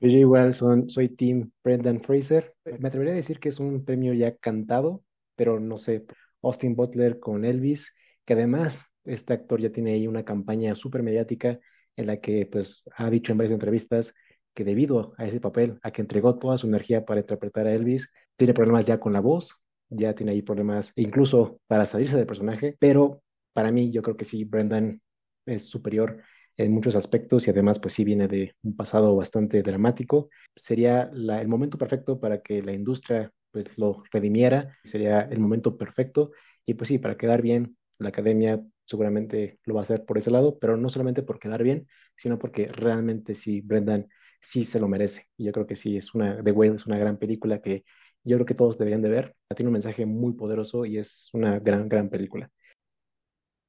[0.00, 2.54] Yo igual soy Team Brendan Fraser.
[2.80, 5.04] Me atrevería a decir que es un premio ya cantado,
[5.36, 6.06] pero no sé,
[6.40, 7.92] Austin Butler con Elvis,
[8.24, 11.60] que además este actor ya tiene ahí una campaña súper mediática
[11.96, 14.14] en la que pues ha dicho en varias entrevistas
[14.54, 18.08] que debido a ese papel, a que entregó toda su energía para interpretar a Elvis,
[18.36, 19.60] tiene problemas ya con la voz,
[19.90, 23.22] ya tiene ahí problemas incluso para salirse del personaje, pero
[23.52, 25.02] para mí yo creo que sí, Brendan
[25.46, 26.22] es superior
[26.56, 30.30] en muchos aspectos y además pues sí viene de un pasado bastante dramático.
[30.56, 36.32] Sería el momento perfecto para que la industria pues lo redimiera, sería el momento perfecto
[36.66, 40.30] y pues sí, para quedar bien, la academia seguramente lo va a hacer por ese
[40.30, 44.08] lado, pero no solamente por quedar bien, sino porque realmente sí, Brendan
[44.40, 45.28] sí se lo merece.
[45.36, 47.84] Y yo creo que sí, es una, The Whale es una gran película que
[48.24, 49.36] yo creo que todos deberían de ver.
[49.56, 52.50] Tiene un mensaje muy poderoso y es una gran, gran película.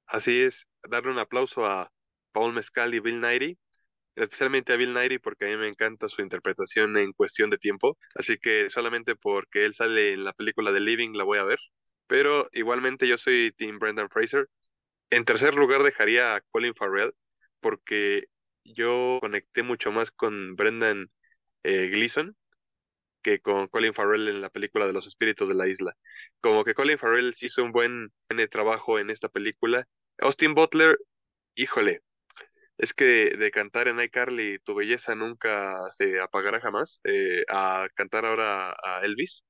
[0.07, 1.91] Así es, darle un aplauso a
[2.31, 3.57] Paul Mescal y Bill Nighy,
[4.15, 7.97] especialmente a Bill Nighy porque a mí me encanta su interpretación en cuestión de tiempo,
[8.15, 11.59] así que solamente porque él sale en la película de Living la voy a ver,
[12.07, 14.49] pero igualmente yo soy Team Brendan Fraser.
[15.09, 17.13] En tercer lugar dejaría a Colin Farrell
[17.59, 18.25] porque
[18.63, 21.09] yo conecté mucho más con Brendan
[21.63, 21.89] eh,
[23.21, 25.95] que con Colin Farrell en la película de los espíritus de la isla.
[26.41, 28.11] Como que Colin Farrell hizo un buen,
[28.51, 29.87] trabajo en esta película.
[30.19, 30.97] Austin Butler,
[31.55, 32.01] híjole,
[32.77, 38.25] es que de cantar en iCarly tu belleza nunca se apagará jamás, eh, a cantar
[38.25, 39.43] ahora a Elvis,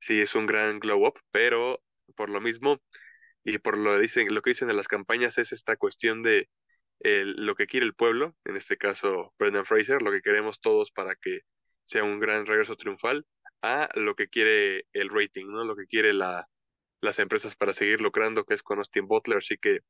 [0.00, 1.82] sí es un gran glow up, pero
[2.16, 2.78] por lo mismo
[3.44, 6.48] y por lo dicen, lo que dicen en las campañas es esta cuestión de
[7.00, 11.14] lo que quiere el pueblo, en este caso Brendan Fraser, lo que queremos todos para
[11.16, 11.40] que
[11.84, 13.26] sea un gran regreso triunfal,
[13.62, 15.64] a lo que quiere el rating, ¿no?
[15.64, 16.48] Lo que quiere la,
[17.00, 19.80] las empresas para seguir lucrando, que es con Austin Butler, así que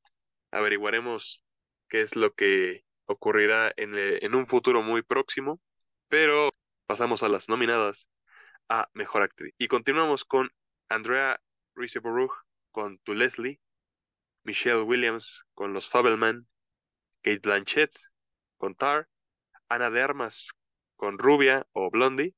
[0.54, 1.44] averiguaremos
[1.88, 5.60] qué es lo que ocurrirá en, eh, en un futuro muy próximo,
[6.08, 6.50] pero
[6.86, 8.06] pasamos a las nominadas
[8.68, 9.54] a Mejor Actriz.
[9.58, 10.50] Y continuamos con
[10.88, 11.40] Andrea
[11.74, 12.32] Riseborough
[12.70, 13.60] con Tu Leslie,
[14.44, 16.46] Michelle Williams con Los Fabelman,
[17.22, 17.94] Kate Blanchett
[18.56, 19.08] con Tar,
[19.68, 20.48] Ana de Armas
[20.96, 22.34] con Rubia o Blondie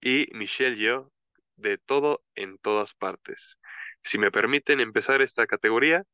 [0.00, 1.12] y Michelle Yeoh
[1.56, 3.58] de Todo en Todas Partes.
[4.02, 6.04] Si me permiten empezar esta categoría,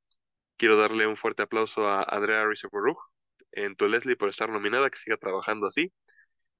[0.60, 2.98] quiero darle un fuerte aplauso a Andrea Riseborough
[3.52, 5.90] en Tu Leslie por estar nominada, que siga trabajando así.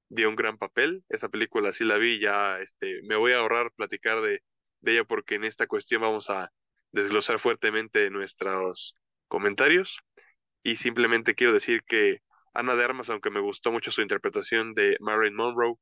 [0.08, 3.72] Dio un gran papel, esa película sí la vi, ya este, me voy a ahorrar
[3.72, 4.42] platicar de,
[4.84, 6.50] ella porque en esta cuestión vamos a
[6.92, 8.96] desglosar fuertemente nuestros
[9.28, 10.00] comentarios.
[10.62, 12.20] Y simplemente quiero decir que
[12.54, 15.74] Ana de Armas, aunque me gustó mucho su interpretación de Marilyn Monroe,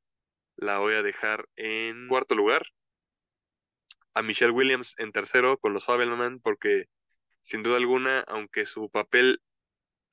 [0.57, 2.66] la voy a dejar en cuarto lugar.
[4.15, 6.86] A Michelle Williams en tercero con los Fabelman, porque
[7.40, 9.40] sin duda alguna, aunque su papel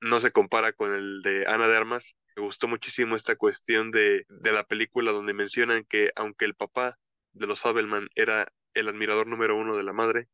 [0.00, 4.26] no se compara con el de Ana de Armas, me gustó muchísimo esta cuestión de,
[4.28, 6.98] de la película donde mencionan que aunque el papá
[7.32, 10.28] de los Fabelman era el admirador número uno de la madre,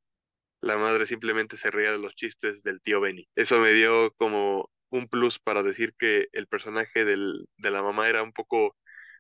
[0.61, 3.29] la madre simplemente se reía de los chistes del tío Benny.
[3.35, 8.09] Eso me dio como un plus para decir que el personaje del, de la mamá
[8.09, 8.77] era un poco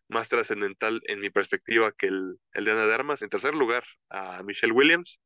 [0.09, 3.23] más trascendental en mi perspectiva que el, el de Ana de Armas.
[3.23, 5.21] En tercer lugar, a Michelle Williams.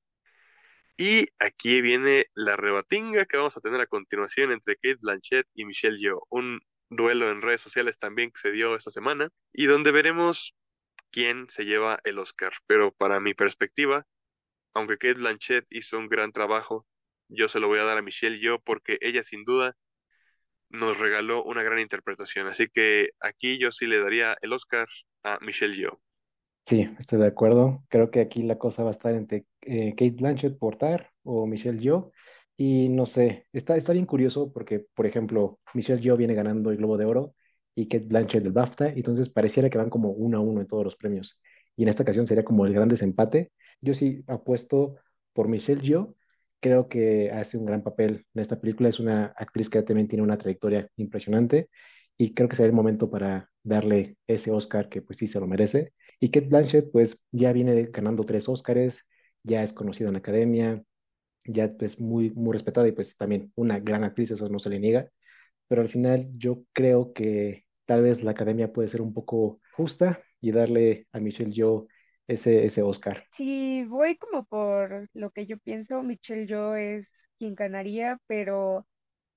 [0.99, 5.65] Y aquí viene la rebatinga que vamos a tener a continuación entre Kate Blanchett y
[5.67, 6.27] Michelle Yeoh.
[6.31, 10.55] Un duelo en redes sociales también que se dio esta semana y donde veremos
[11.11, 12.53] quién se lleva el Oscar.
[12.67, 14.07] Pero para mi perspectiva,
[14.75, 16.87] aunque Kate Blanchett hizo un gran trabajo,
[17.29, 19.77] yo se lo voy a dar a Michelle yo porque ella sin duda
[20.71, 22.47] nos regaló una gran interpretación.
[22.49, 24.89] Así que aquí yo sí le daría el Oscar
[25.25, 26.01] a Michelle Yeoh.
[26.67, 27.85] Sí, estoy de acuerdo.
[27.89, 31.47] Creo que aquí la cosa va a estar entre eh, Kate Blanchett por Tar o
[31.47, 32.11] Michelle Yeoh.
[32.57, 36.77] Y no sé, está, está bien curioso porque, por ejemplo, Michelle Yeoh viene ganando el
[36.79, 37.35] Globo de Oro
[37.75, 40.83] y Kate Blanchett del BAFTA, entonces pareciera que van como uno a uno en todos
[40.83, 41.41] los premios.
[41.77, 43.53] Y en esta ocasión sería como el gran desempate.
[43.81, 44.97] Yo sí apuesto
[45.35, 46.17] por Michelle Yeoh.
[46.61, 48.89] Creo que hace un gran papel en esta película.
[48.89, 51.69] Es una actriz que también tiene una trayectoria impresionante.
[52.19, 55.47] Y creo que será el momento para darle ese Oscar que pues sí se lo
[55.47, 55.93] merece.
[56.21, 59.03] Y Kate Blanchett pues ya viene ganando tres Oscars,
[59.43, 60.83] ya es conocida en la academia,
[61.45, 64.71] ya es pues, muy, muy respetada y pues también una gran actriz, eso no se
[64.71, 65.11] le niega,
[65.69, 70.23] pero al final yo creo que tal vez la academia puede ser un poco justa
[70.41, 71.87] y darle a Michelle Yeoh
[72.27, 73.25] ese, ese Oscar.
[73.31, 78.87] Si voy como por lo que yo pienso, Michelle Yeoh es quien ganaría, pero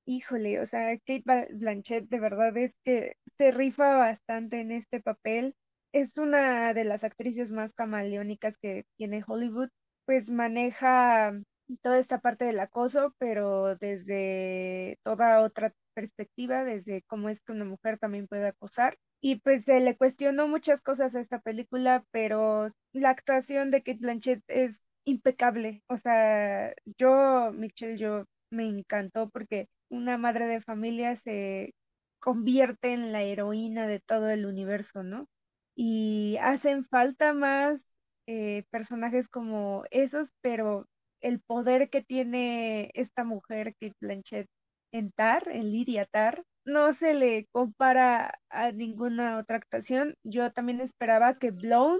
[0.10, 5.54] híjole, o sea, Kate Blanchett de verdad es que se rifa bastante en este papel.
[5.94, 9.70] Es una de las actrices más camaleónicas que tiene Hollywood,
[10.06, 11.40] pues maneja
[11.84, 17.66] toda esta parte del acoso, pero desde toda otra perspectiva, desde cómo es que una
[17.66, 18.98] mujer también puede acosar.
[19.22, 24.00] Y pues se le cuestionó muchas cosas a esta película, pero la actuación de Kate
[24.00, 25.84] Blanchett es impecable.
[25.88, 31.74] O sea, yo, Michelle, yo me encantó porque una madre de familia se
[32.20, 35.28] convierte en la heroína de todo el universo, ¿no?
[35.76, 37.86] Y hacen falta más
[38.28, 40.88] eh, personajes como esos, pero
[41.22, 44.48] el poder que tiene esta mujer, Kate Blanchett,
[44.92, 50.16] en Tar, en Lydia Tar, no se le compara a ninguna otra actuación.
[50.24, 52.00] Yo también esperaba que Blown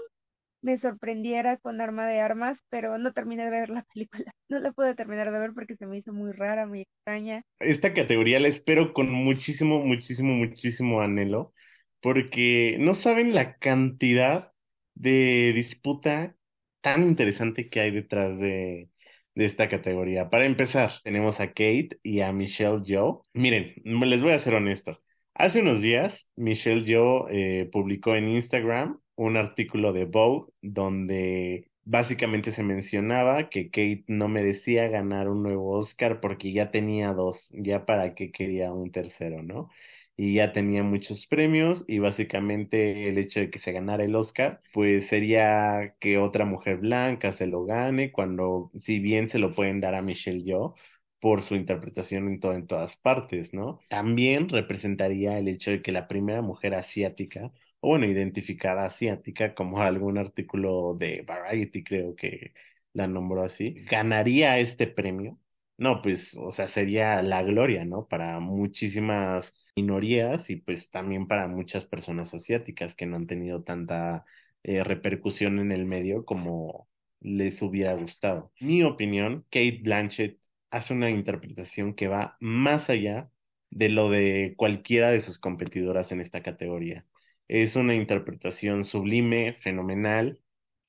[0.62, 4.24] me sorprendiera con Arma de Armas, pero no terminé de ver la película.
[4.48, 7.44] No la pude terminar de ver porque se me hizo muy rara, muy extraña.
[7.60, 11.52] Esta categoría la espero con muchísimo, muchísimo, muchísimo anhelo,
[12.00, 14.52] porque no saben la cantidad
[14.94, 16.36] de disputa
[16.80, 18.90] tan interesante que hay detrás de,
[19.34, 20.30] de esta categoría.
[20.30, 23.20] Para empezar, tenemos a Kate y a Michelle Joe.
[23.34, 25.02] Miren, les voy a ser honesto.
[25.34, 32.50] Hace unos días, Michelle Joe eh, publicó en Instagram un artículo de Vogue donde básicamente
[32.50, 37.86] se mencionaba que Kate no merecía ganar un nuevo Oscar porque ya tenía dos, ya
[37.86, 39.70] para qué quería un tercero, ¿no?
[40.22, 44.60] y ya tenía muchos premios y básicamente el hecho de que se ganara el Oscar,
[44.74, 49.80] pues sería que otra mujer blanca se lo gane, cuando si bien se lo pueden
[49.80, 50.74] dar a Michelle Yeoh
[51.20, 53.80] por su interpretación en, todas partes, ¿no?
[53.88, 59.82] También representaría el hecho de que la primera mujer asiática, o bueno, identificada asiática, como
[59.82, 62.54] algún artículo de Variety creo que
[62.92, 65.38] la nombró así, ganaría este premio.
[65.76, 68.06] No, pues, o sea, sería la gloria, ¿no?
[68.06, 74.26] Para muchísimas minorías y pues también para muchas personas asiáticas que no han tenido tanta
[74.62, 76.88] eh, repercusión en el medio como
[77.20, 78.52] les hubiera gustado.
[78.60, 80.39] Mi opinión, Kate Blanchett
[80.70, 83.30] hace una interpretación que va más allá
[83.70, 87.06] de lo de cualquiera de sus competidoras en esta categoría.
[87.48, 90.40] Es una interpretación sublime, fenomenal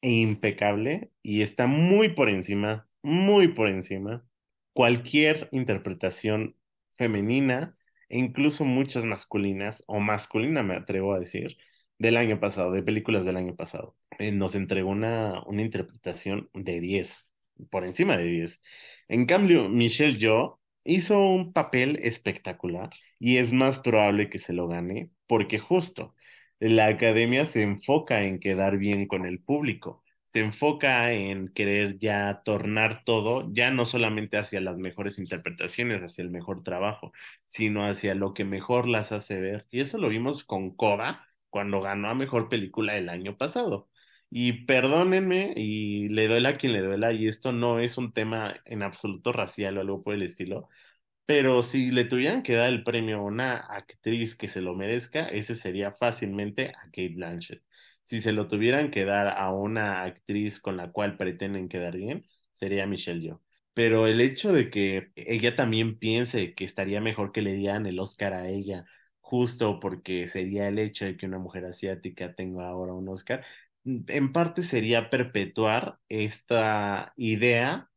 [0.02, 4.26] e impecable y está muy por encima, muy por encima
[4.74, 6.56] cualquier interpretación
[6.94, 7.78] femenina
[8.10, 11.58] e incluso muchas masculinas, o masculina me atrevo a decir,
[11.98, 13.96] del año pasado, de películas del año pasado.
[14.20, 17.30] Eh, nos entregó una, una interpretación de 10,
[17.70, 18.62] por encima de 10.
[19.12, 22.90] En cambio, Michelle Yeoh hizo un papel espectacular
[23.20, 26.16] y es más probable que se lo gane porque justo
[26.60, 32.42] la academia se enfoca en quedar bien con el público se enfoca en querer ya
[32.46, 37.12] tornar todo, ya no solamente hacia las mejores interpretaciones, hacia el mejor trabajo,
[37.48, 39.68] sino hacia lo que mejor las hace ver.
[39.72, 43.91] Y eso lo vimos con Coda cuando ganó a Mejor Película el año pasado.
[44.34, 48.56] Y perdónenme, y le duela a quien le duela, y esto no es un tema
[48.66, 50.70] en absoluto racial o algo por el estilo,
[51.26, 55.28] pero si le tuvieran que dar el premio a una actriz que se lo merezca,
[55.30, 57.64] ese sería fácilmente a Kate Blanchett
[58.04, 62.26] si se lo tuvieran que dar a una actriz con la cual pretenden quedar bien,
[62.52, 63.42] sería Michelle Yeoh.
[63.74, 68.00] Pero el hecho de que ella también piense que estaría mejor que le dieran el
[68.00, 68.86] Oscar a ella,
[69.22, 73.46] justo porque sería el hecho de que una mujer asiática tenga ahora un Oscar,
[73.86, 77.90] en parte sería perpetuar esta idea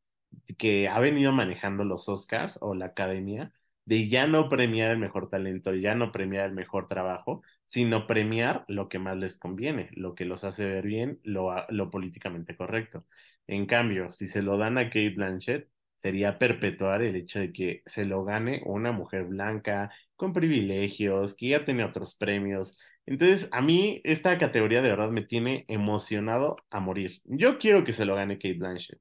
[0.58, 3.52] que ha venido manejando los Oscars o la academia
[3.84, 8.64] de ya no premiar el mejor talento, ya no premiar el mejor trabajo, sino premiar
[8.68, 13.06] lo que más les conviene, lo que los hace ver bien, lo, lo políticamente correcto.
[13.46, 17.82] En cambio, si se lo dan a Kate Blanchett, sería perpetuar el hecho de que
[17.86, 22.78] se lo gane una mujer blanca, con privilegios, que ya tiene otros premios.
[23.06, 27.12] Entonces, a mí esta categoría de verdad me tiene emocionado a morir.
[27.24, 29.00] Yo quiero que se lo gane Kate Blanchett.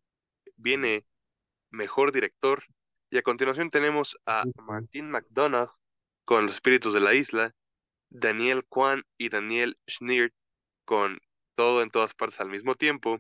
[0.58, 1.06] Viene
[1.72, 2.64] mejor director
[3.10, 5.70] y a continuación tenemos a Martin McDonagh
[6.26, 7.54] con Los Espíritus de la Isla,
[8.10, 10.34] Daniel Kwan y Daniel Schneer
[10.86, 11.20] con
[11.56, 13.20] Todo en todas partes al mismo tiempo,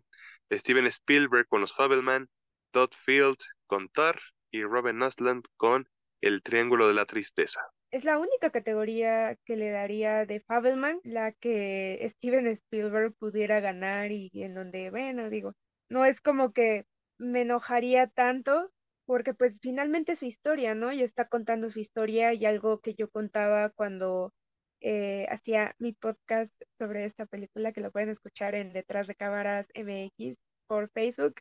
[0.51, 2.29] Steven Spielberg con Los Fabelman,
[2.71, 3.37] Todd Field
[3.67, 4.19] con Tar
[4.51, 5.87] y Robin Nusland con
[6.21, 7.61] El Triángulo de la Tristeza.
[7.93, 14.11] Es la única categoría que le daría de Fabelman, la que Steven Spielberg pudiera ganar
[14.11, 15.53] y en donde, bueno, digo,
[15.89, 16.87] no es como que
[17.19, 18.71] me enojaría tanto
[19.05, 20.91] porque pues finalmente su historia, ¿no?
[20.91, 24.33] Y está contando su historia y algo que yo contaba cuando
[24.81, 29.67] eh, hacía mi podcast sobre esta película, que lo pueden escuchar en Detrás de Cámaras
[29.75, 31.35] MX por Facebook,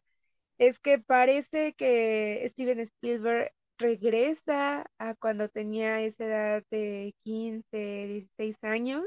[0.58, 3.52] es que parece que Steven Spielberg
[3.82, 7.66] regresa a cuando tenía esa edad de 15,
[8.06, 9.04] 16 años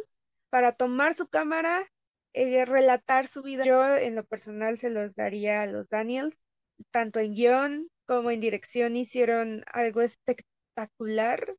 [0.50, 1.88] para tomar su cámara,
[2.36, 3.64] y eh, relatar su vida.
[3.64, 6.38] Yo en lo personal se los daría a los Daniels,
[6.92, 11.56] tanto en guion como en dirección hicieron algo espectacular,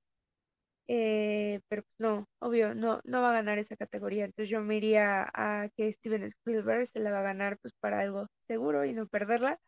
[0.88, 4.26] eh, pero no, obvio, no, no va a ganar esa categoría.
[4.26, 8.00] Entonces yo me iría a que Steven Spielberg se la va a ganar pues para
[8.00, 9.58] algo seguro y no perderla,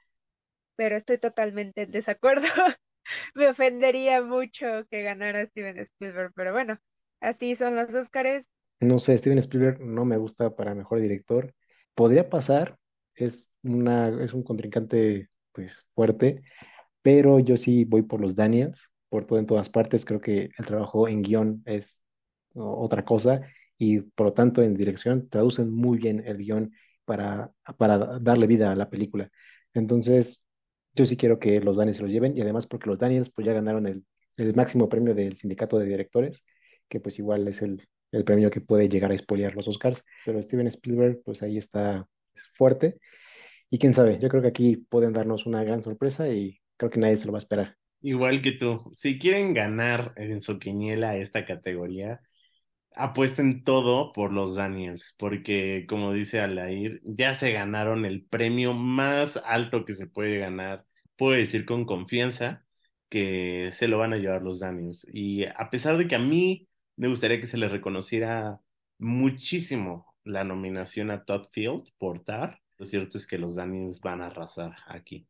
[0.77, 2.47] pero estoy totalmente en desacuerdo.
[3.35, 6.79] me ofendería mucho que ganara Steven Spielberg, pero bueno,
[7.21, 8.49] así son los Óscares.
[8.81, 11.53] No sé, Steven Spielberg no me gusta para mejor director.
[11.95, 12.79] Podría pasar,
[13.15, 16.43] es una, es un contrincante pues fuerte,
[17.03, 20.05] pero yo sí voy por los Daniels, por todo en todas partes.
[20.05, 22.03] Creo que el trabajo en guion es
[22.55, 23.41] otra cosa
[23.77, 26.73] y por lo tanto en dirección traducen muy bien el guion
[27.05, 29.31] para, para darle vida a la película.
[29.75, 30.45] Entonces,
[30.99, 33.47] yo sí quiero que los Daniels se lo lleven y además porque los Daniels pues
[33.47, 34.05] ya ganaron el,
[34.37, 36.45] el máximo premio del sindicato de directores,
[36.89, 40.43] que pues igual es el, el premio que puede llegar a expoliar los Oscars, pero
[40.43, 42.07] Steven Spielberg pues ahí está
[42.55, 42.99] fuerte
[43.71, 46.99] y quién sabe, yo creo que aquí pueden darnos una gran sorpresa y creo que
[46.99, 47.77] nadie se lo va a esperar.
[48.01, 52.21] Igual que tú, si quieren ganar en su quiniela esta categoría,
[52.95, 59.41] apuesten todo por los Daniels, porque como dice Alair, ya se ganaron el premio más
[59.45, 60.85] alto que se puede ganar
[61.19, 62.65] puedo decir con confianza
[63.11, 65.07] que se lo van a llevar los Daniels.
[65.13, 68.61] Y a pesar de que a mí me gustaría que se le reconociera
[68.99, 74.23] muchísimo la nominación a Todd Field por TAR, lo cierto es que los Daniels van
[74.23, 75.27] a arrasar aquí.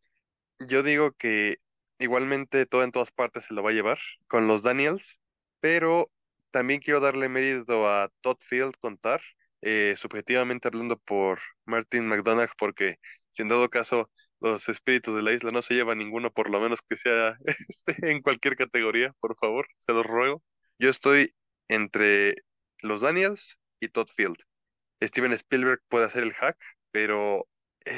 [0.61, 1.59] Yo digo que
[1.99, 5.21] igualmente todo en todas partes se lo va a llevar con los Daniels,
[5.61, 6.11] pero
[6.51, 9.23] también quiero darle mérito a Todd Field con TAR,
[9.63, 12.99] eh, subjetivamente hablando por Martin McDonagh, porque
[13.31, 14.11] si en dado caso
[14.41, 17.37] los espíritus de la isla no se llevan ninguno, por lo menos que sea
[17.69, 20.43] este, en cualquier categoría, por favor, se los ruego.
[20.79, 21.35] Yo estoy
[21.69, 22.35] entre
[22.83, 24.39] los Daniels y Todd Field.
[25.03, 26.57] Steven Spielberg puede hacer el hack,
[26.91, 27.47] pero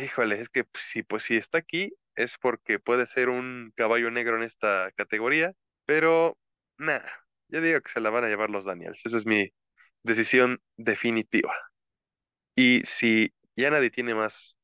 [0.03, 4.37] híjole, es que si pues si está aquí es porque puede ser un caballo negro
[4.37, 5.53] en esta categoría,
[5.87, 6.39] pero
[6.79, 7.11] nada,
[7.49, 9.05] yo digo que se la van a llevar los Daniels.
[9.05, 9.51] Esa es mi
[10.03, 11.55] decisión definitiva.
[12.57, 14.57] Y si ya nadie tiene más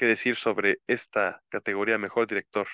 [0.00, 2.66] que decir sobre esta categoría Mejor Director,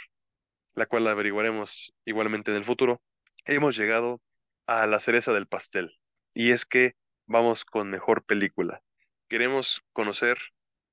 [0.76, 3.02] la cual averiguaremos igualmente en el futuro,
[3.46, 4.22] hemos llegado
[4.68, 5.98] a la cereza del pastel.
[6.34, 6.94] Y es que
[7.26, 8.80] vamos con Mejor Película.
[9.26, 10.38] Queremos conocer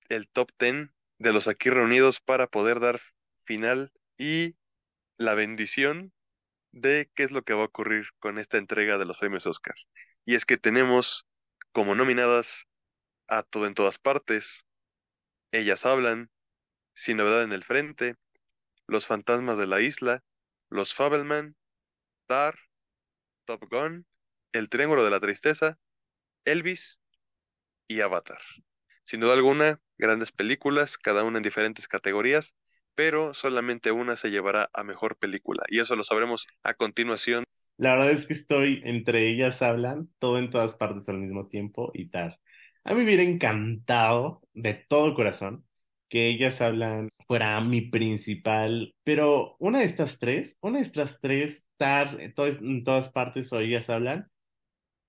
[0.09, 0.89] el top 10
[1.19, 2.99] de los aquí reunidos para poder dar
[3.43, 4.55] final y
[5.17, 6.13] la bendición
[6.71, 9.75] de qué es lo que va a ocurrir con esta entrega de los premios Oscar.
[10.25, 11.27] Y es que tenemos
[11.71, 12.65] como nominadas
[13.27, 14.65] a Todo en Todas Partes,
[15.53, 16.29] ellas hablan,
[16.95, 18.15] Sin Novedad en el Frente,
[18.87, 20.23] Los Fantasmas de la Isla,
[20.69, 21.55] Los Fabelman,
[22.27, 22.55] Tar,
[23.45, 24.05] Top Gun,
[24.51, 25.77] El Triángulo de la Tristeza,
[26.45, 26.99] Elvis
[27.87, 28.39] y Avatar.
[29.03, 32.55] Sin duda alguna, grandes películas, cada una en diferentes categorías,
[32.95, 37.43] pero solamente una se llevará a mejor película, y eso lo sabremos a continuación.
[37.77, 41.91] La verdad es que estoy entre ellas hablan, todo en todas partes al mismo tiempo
[41.93, 42.39] y Tar.
[42.83, 45.65] A mí me hubiera encantado de todo corazón
[46.09, 51.65] que ellas hablan fuera mi principal, pero una de estas tres, una de estas tres,
[51.71, 54.29] estar en, todas partes o ellas hablan,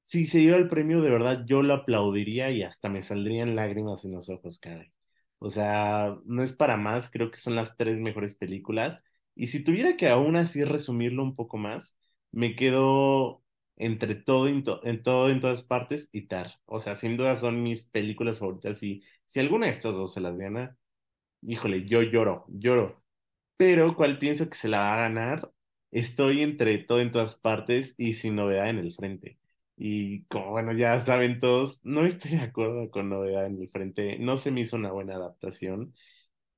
[0.02, 4.04] si se lleva el premio, de verdad yo lo aplaudiría y hasta me saldrían lágrimas
[4.06, 4.92] en los ojos, caray.
[5.38, 9.04] O sea, no es para más, creo que son las tres mejores películas.
[9.36, 11.98] Y si tuviera que aún así resumirlo un poco más,
[12.32, 13.43] me quedo
[13.76, 14.62] entre todo en,
[15.02, 16.52] todo en todas partes y Tar.
[16.66, 20.20] O sea, sin duda son mis películas favoritas y si alguna de estas dos se
[20.20, 20.76] las gana,
[21.42, 23.02] híjole, yo lloro, lloro.
[23.56, 25.52] Pero cuál pienso que se la va a ganar,
[25.92, 29.38] estoy entre todo en todas partes y sin novedad en el frente.
[29.76, 34.18] Y como bueno, ya saben todos, no estoy de acuerdo con novedad en el frente,
[34.18, 35.94] no se me hizo una buena adaptación,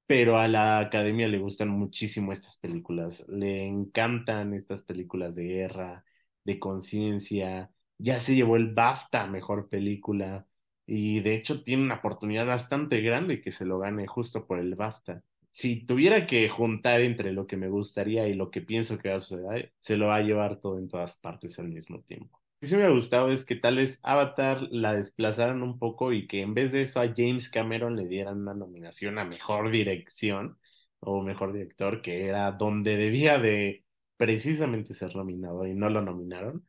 [0.06, 6.05] pero a la academia le gustan muchísimo estas películas, le encantan estas películas de guerra,
[6.46, 10.46] de conciencia, ya se llevó el BAFTA mejor película
[10.86, 14.74] y de hecho tiene una oportunidad bastante grande que se lo gane justo por el
[14.76, 15.22] BAFTA.
[15.52, 19.16] si tuviera que juntar entre lo que me gustaría y lo que pienso que va
[19.16, 22.40] a suceder, se lo va a llevar todo en todas partes al mismo tiempo.
[22.56, 26.12] Lo que sí me ha gustado es que tal vez Avatar la desplazaran un poco
[26.12, 29.70] y que en vez de eso a James Cameron le dieran una nominación a mejor
[29.70, 30.58] dirección
[31.00, 33.85] o mejor director, que era donde debía de
[34.16, 36.66] precisamente ser nominado y no lo nominaron.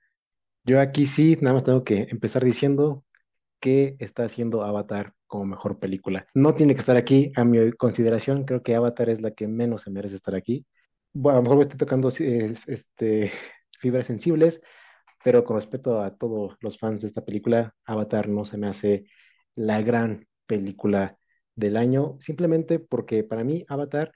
[0.64, 3.06] Yo aquí sí, nada más tengo que empezar diciendo
[3.60, 6.28] que está haciendo Avatar como mejor película.
[6.34, 9.84] No tiene que estar aquí, a mi consideración, creo que Avatar es la que menos
[9.84, 10.66] se merece estar aquí.
[11.14, 13.32] Bueno, a lo mejor me estoy tocando este,
[13.80, 14.62] fibras sensibles,
[15.24, 19.06] pero con respecto a todos los fans de esta película, Avatar no se me hace
[19.56, 21.18] la gran película
[21.56, 24.12] del año, simplemente porque para mí Avatar,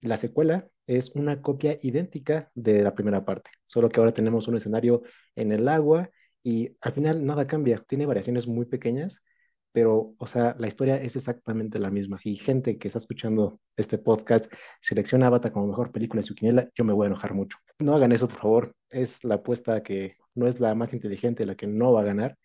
[0.00, 4.56] la secuela, es una copia idéntica de la primera parte, solo que ahora tenemos un
[4.56, 5.02] escenario
[5.36, 6.10] en el agua
[6.42, 9.22] y al final nada cambia, tiene variaciones muy pequeñas,
[9.70, 12.16] pero, o sea, la historia es exactamente la misma.
[12.18, 14.50] Si gente que está escuchando este podcast
[14.80, 17.58] selecciona Avatar como mejor película de su quiniela, yo me voy a enojar mucho.
[17.78, 18.72] No hagan eso, por favor.
[18.88, 22.38] Es la apuesta que no es la más inteligente, la que no va a ganar.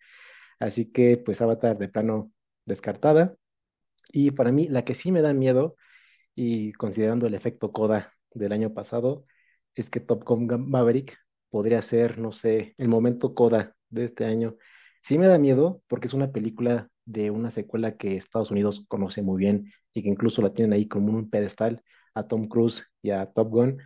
[0.60, 2.30] Así que, pues, Avatar de plano
[2.66, 3.34] descartada.
[4.12, 5.76] Y para mí, la que sí me da miedo,
[6.34, 9.24] y considerando el efecto Coda del año pasado,
[9.74, 11.18] es que Top Gun Maverick
[11.50, 14.56] podría ser, no sé, el momento Coda de este año.
[15.02, 19.22] Sí me da miedo porque es una película de una secuela que Estados Unidos conoce
[19.22, 21.82] muy bien y que incluso la tienen ahí como un pedestal
[22.14, 23.78] a Tom Cruise y a Top Gun.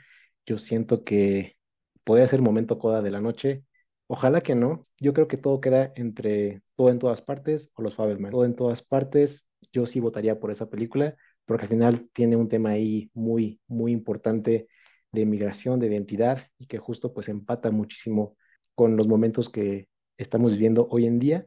[0.47, 1.57] Yo siento que
[2.05, 3.65] podría ser momento coda de la noche.
[4.07, 4.83] Ojalá que no.
[4.99, 8.31] Yo creo que todo queda entre todo en todas partes o los Fabelman.
[8.31, 9.47] Todo en todas partes.
[9.73, 11.17] Yo sí votaría por esa película
[11.49, 14.69] porque al final tiene un tema ahí muy, muy importante
[15.13, 18.37] de migración, de identidad y que justo pues empata muchísimo
[18.75, 19.89] con los momentos que
[20.19, 21.47] estamos viviendo hoy en día.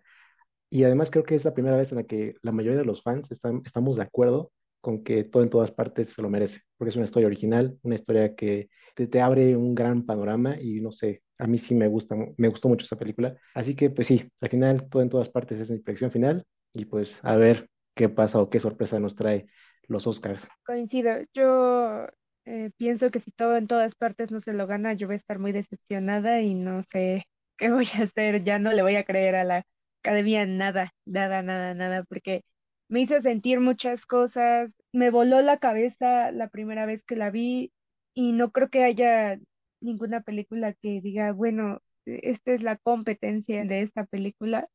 [0.72, 3.04] Y además creo que es la primera vez en la que la mayoría de los
[3.04, 4.52] fans estamos de acuerdo
[4.82, 7.94] con que todo en todas partes se lo merece, porque es una historia original, una
[7.94, 12.16] historia que te, abre un gran panorama y no sé, a mí sí me gusta,
[12.38, 13.38] me gustó mucho esa película.
[13.54, 16.86] Así que pues sí, al final todo en todas partes es mi predicción final y
[16.86, 19.46] pues a ver qué pasa o qué sorpresa nos trae
[19.92, 20.48] los Oscars.
[20.66, 22.08] Coincido, yo
[22.46, 25.18] eh, pienso que si todo en todas partes no se lo gana, yo voy a
[25.18, 27.26] estar muy decepcionada y no sé
[27.58, 29.64] qué voy a hacer, ya no le voy a creer a la
[30.04, 32.44] academia nada, nada, nada, nada, porque
[32.90, 37.72] me hizo sentir muchas cosas, me voló la cabeza la primera vez que la vi
[38.14, 39.40] y no creo que haya
[39.82, 44.68] ninguna película que diga, bueno, esta es la competencia de esta película.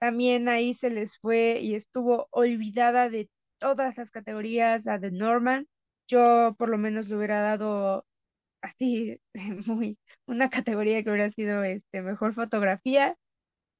[0.00, 3.28] También ahí se les fue y estuvo olvidada de
[3.60, 5.68] todas las categorías a The Norman.
[6.08, 8.06] Yo por lo menos le hubiera dado
[8.62, 9.20] así
[9.66, 13.16] muy una categoría que hubiera sido este mejor fotografía,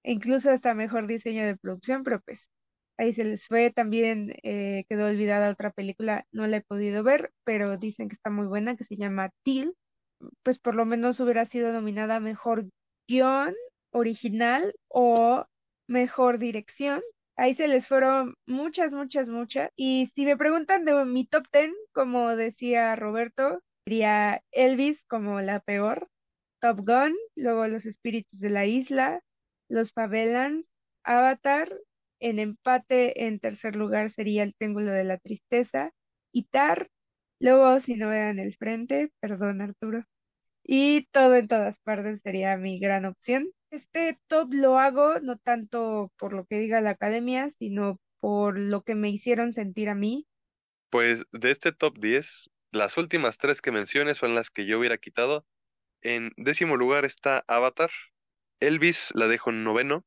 [0.05, 2.51] incluso hasta mejor diseño de producción, pero pues
[2.99, 3.71] ahí se les fue.
[3.73, 8.31] También eh, quedó olvidada otra película, no la he podido ver, pero dicen que está
[8.31, 9.75] muy buena, que se llama Till.
[10.43, 12.67] Pues por lo menos hubiera sido nominada mejor
[13.09, 13.55] guion
[13.93, 15.47] original o
[15.89, 17.03] mejor dirección.
[17.41, 19.71] Ahí se les fueron muchas, muchas, muchas.
[19.75, 25.61] Y si me preguntan de mi top ten, como decía Roberto, diría Elvis como la
[25.61, 26.07] peor,
[26.61, 29.23] Top Gun, luego Los Espíritus de la Isla,
[29.71, 30.69] Los Favelans,
[31.03, 31.73] Avatar,
[32.21, 35.93] en empate en tercer lugar sería El Triángulo de la Tristeza
[36.35, 36.89] y Tar,
[37.41, 40.05] luego si no vean el frente, perdón Arturo,
[40.65, 43.51] y todo en todas partes sería mi gran opción.
[43.71, 48.83] Este top lo hago no tanto por lo que diga la academia, sino por lo
[48.83, 50.27] que me hicieron sentir a mí.
[50.91, 54.99] Pues de este top 10, las últimas tres que mencioné son las que yo hubiera
[54.99, 55.47] quitado.
[56.03, 57.91] En décimo lugar está Avatar.
[58.59, 60.05] Elvis la dejo en noveno.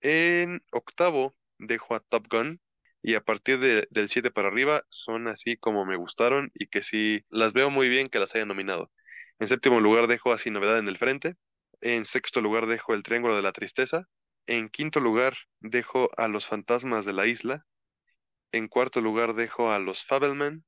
[0.00, 2.60] En octavo dejo a Top Gun.
[3.00, 6.82] Y a partir de, del 7 para arriba son así como me gustaron y que
[6.82, 8.90] sí las veo muy bien que las hayan nominado.
[9.38, 11.36] En séptimo lugar dejo así Novedad en el Frente.
[11.80, 14.08] En sexto lugar dejo El Triángulo de la Tristeza.
[14.46, 17.66] En quinto lugar dejo a Los Fantasmas de la Isla.
[18.50, 20.64] En cuarto lugar dejo a Los Fabelman.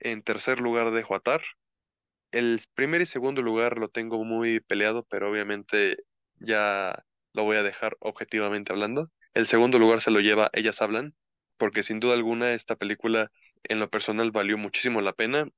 [0.00, 1.42] En tercer lugar dejo a Tar.
[2.30, 5.98] El primer y segundo lugar lo tengo muy peleado, pero obviamente
[6.36, 7.04] ya
[7.34, 9.10] lo voy a dejar objetivamente hablando.
[9.34, 11.14] El segundo lugar se lo lleva Ellas Hablan,
[11.58, 13.30] porque sin duda alguna esta película
[13.64, 15.48] en lo personal valió muchísimo la pena.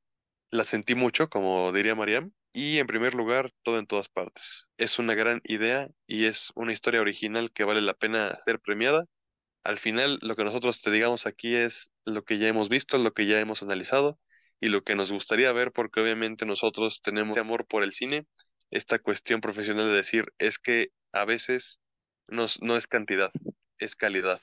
[0.50, 2.32] La sentí mucho, como diría Mariam.
[2.56, 4.68] Y en primer lugar, todo en todas partes.
[4.78, 9.06] Es una gran idea y es una historia original que vale la pena ser premiada.
[9.64, 13.12] Al final, lo que nosotros te digamos aquí es lo que ya hemos visto, lo
[13.12, 14.20] que ya hemos analizado
[14.60, 18.24] y lo que nos gustaría ver, porque obviamente nosotros tenemos amor por el cine,
[18.70, 21.80] esta cuestión profesional de decir es que a veces
[22.28, 23.32] nos, no es cantidad,
[23.78, 24.40] es calidad.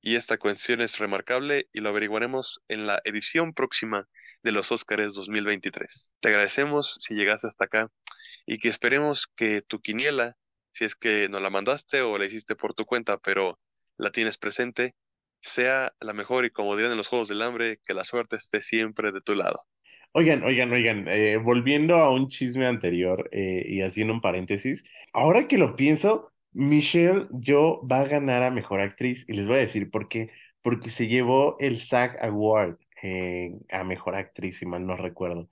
[0.00, 4.08] Y esta cuestión es remarcable y lo averiguaremos en la edición próxima
[4.42, 6.12] de los Óscares 2023.
[6.20, 7.90] Te agradecemos si llegaste hasta acá
[8.46, 10.36] y que esperemos que tu quiniela,
[10.70, 13.58] si es que no la mandaste o la hiciste por tu cuenta, pero
[13.96, 14.94] la tienes presente,
[15.40, 18.60] sea la mejor y como dirán en los Juegos del Hambre, que la suerte esté
[18.60, 19.64] siempre de tu lado.
[20.12, 25.46] Oigan, oigan, oigan, eh, volviendo a un chisme anterior eh, y haciendo un paréntesis, ahora
[25.46, 29.60] que lo pienso, Michelle yo va a ganar a Mejor Actriz y les voy a
[29.60, 30.30] decir por qué,
[30.62, 35.48] porque se llevó el SAG Award eh, a Mejor Actriz, si mal no recuerdo,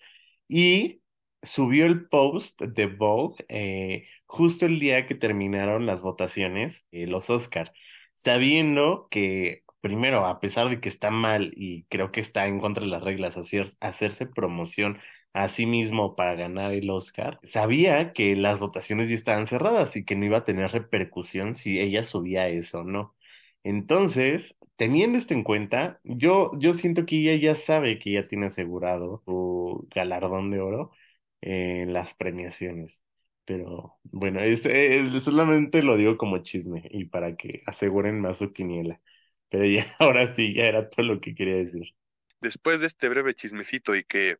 [0.48, 1.02] y
[1.42, 7.72] subió el post de Vogue justo el día que terminaron las votaciones, los Oscar,
[8.14, 12.82] sabiendo que primero, a pesar de que está mal y creo que está en contra
[12.84, 14.98] de las reglas hacer, hacerse promoción
[15.34, 20.04] a sí mismo para ganar el Oscar, sabía que las votaciones ya estaban cerradas y
[20.06, 23.14] que no iba a tener repercusión si ella subía eso o no.
[23.62, 28.46] Entonces, teniendo esto en cuenta, yo, yo siento que ella ya sabe que ya tiene
[28.46, 30.92] asegurado su galardón de oro
[31.40, 33.04] en las premiaciones.
[33.44, 39.00] Pero bueno, este, solamente lo digo como chisme y para que aseguren más su quiniela.
[39.48, 41.94] Pero ya, ahora sí, ya era todo lo que quería decir.
[42.40, 44.36] Después de este breve chismecito y que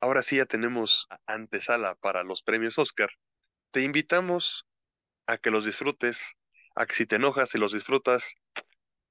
[0.00, 3.10] ahora sí ya tenemos antesala para los premios Oscar,
[3.72, 4.66] te invitamos
[5.26, 6.36] a que los disfrutes,
[6.74, 8.34] a que si te enojas y los disfrutas,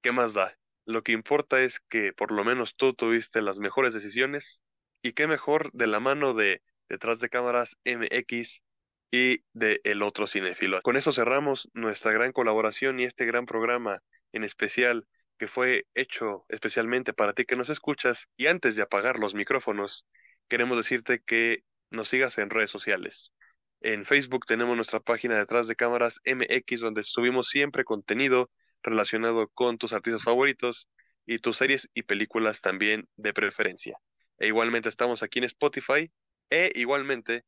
[0.02, 0.58] ¿qué más da?
[0.86, 4.62] Lo que importa es que por lo menos tú tuviste las mejores decisiones
[5.02, 8.64] y qué mejor de la mano de detrás de cámaras MX
[9.12, 10.82] y de El Otro Cinéfilo.
[10.82, 14.02] Con eso cerramos nuestra gran colaboración y este gran programa
[14.32, 15.08] en especial
[15.38, 18.28] que fue hecho especialmente para ti que nos escuchas.
[18.38, 20.08] Y antes de apagar los micrófonos,
[20.48, 23.34] queremos decirte que nos sigas en redes sociales.
[23.82, 28.50] En Facebook tenemos nuestra página detrás de cámaras MX, donde subimos siempre contenido
[28.84, 30.90] relacionado con tus artistas favoritos
[31.26, 33.98] y tus series y películas también de preferencia.
[34.38, 36.12] E igualmente estamos aquí en Spotify
[36.50, 37.44] e igualmente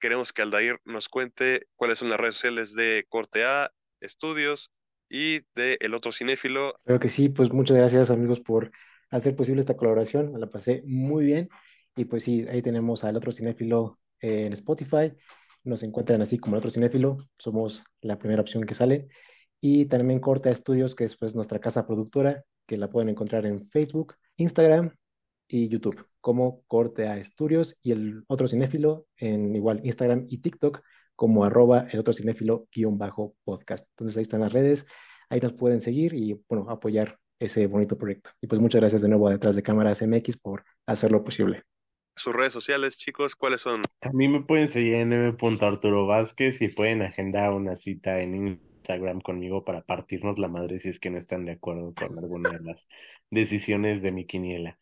[0.00, 3.70] queremos que Aldair nos cuente cuáles son las redes sociales de Corte A,
[4.00, 4.72] Estudios,
[5.10, 6.74] y de El Otro Cinéfilo.
[6.84, 8.70] Creo que sí, pues muchas gracias amigos por
[9.10, 11.48] hacer posible esta colaboración, me la pasé muy bien.
[11.96, 15.12] Y pues sí, ahí tenemos al Otro Cinéfilo en Spotify,
[15.64, 19.08] nos encuentran así como El Otro Cinéfilo, somos la primera opción que sale
[19.60, 23.68] y también Corta Estudios, que es pues nuestra casa productora, que la pueden encontrar en
[23.68, 24.94] Facebook, Instagram
[25.48, 30.82] y YouTube como Corte a Estudios y el otro cinéfilo en igual Instagram y TikTok
[31.16, 33.86] como arroba el otro cinéfilo guion bajo podcast.
[33.90, 34.86] Entonces ahí están las redes,
[35.28, 38.30] ahí nos pueden seguir y bueno, apoyar ese bonito proyecto.
[38.40, 41.62] Y pues muchas gracias de nuevo a Detrás de Cámaras MX por hacerlo posible.
[42.16, 43.82] Sus redes sociales, chicos, ¿cuáles son?
[44.02, 49.20] A mí me pueden seguir en m.arturo Vázquez y pueden agendar una cita en Instagram
[49.20, 52.60] conmigo para partirnos la madre si es que no están de acuerdo con alguna de
[52.60, 52.88] las
[53.30, 54.78] decisiones de mi quiniela.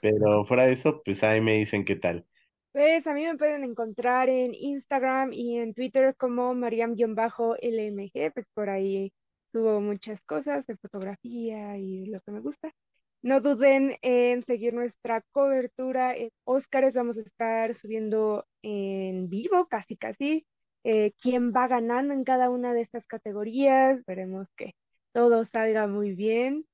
[0.00, 2.26] Pero fuera de eso, pues ahí me dicen qué tal.
[2.72, 8.70] Pues a mí me pueden encontrar en Instagram y en Twitter como Mariam-LMG, pues por
[8.70, 9.12] ahí
[9.48, 12.72] subo muchas cosas de fotografía y lo que me gusta.
[13.20, 19.96] No duden en seguir nuestra cobertura en Óscares, vamos a estar subiendo en vivo, casi
[19.96, 20.46] casi,
[20.84, 24.00] eh, quién va ganando en cada una de estas categorías.
[24.00, 24.74] Esperemos que
[25.12, 26.66] todo salga muy bien.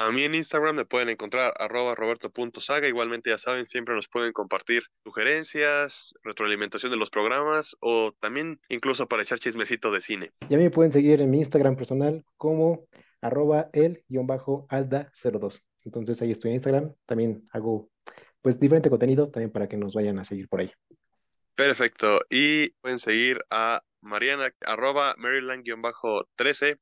[0.00, 2.86] A mí en Instagram me pueden encontrar arroba roberto.saga.
[2.86, 9.08] Igualmente, ya saben, siempre nos pueden compartir sugerencias, retroalimentación de los programas o también incluso
[9.08, 10.30] para echar chismecito de cine.
[10.48, 12.86] Y a mí me pueden seguir en mi Instagram personal como
[13.20, 15.62] arroba el-alda02.
[15.84, 16.94] Entonces ahí estoy en Instagram.
[17.04, 17.90] También hago
[18.40, 20.70] pues diferente contenido también para que nos vayan a seguir por ahí.
[21.58, 22.20] Perfecto.
[22.30, 26.78] Y pueden seguir a Mariana, arroba Maryland-13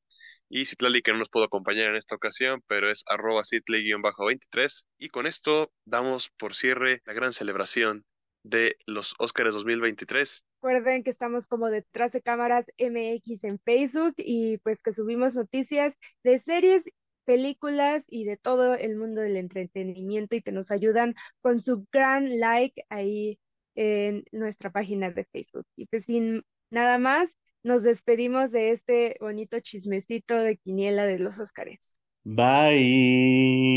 [0.50, 4.84] y Citlali que no nos pudo acompañar en esta ocasión, pero es arroba Citlali-23.
[4.98, 8.04] Y con esto damos por cierre la gran celebración
[8.44, 10.44] de los Óscares 2023.
[10.60, 15.96] Recuerden que estamos como detrás de cámaras MX en Facebook y pues que subimos noticias
[16.22, 16.84] de series,
[17.24, 22.38] películas y de todo el mundo del entretenimiento y que nos ayudan con su gran
[22.38, 23.38] like ahí
[23.76, 25.66] en nuestra página de Facebook.
[25.76, 31.38] Y pues sin nada más, nos despedimos de este bonito chismecito de quiniela de los
[31.38, 32.00] Óscares.
[32.24, 33.76] Bye.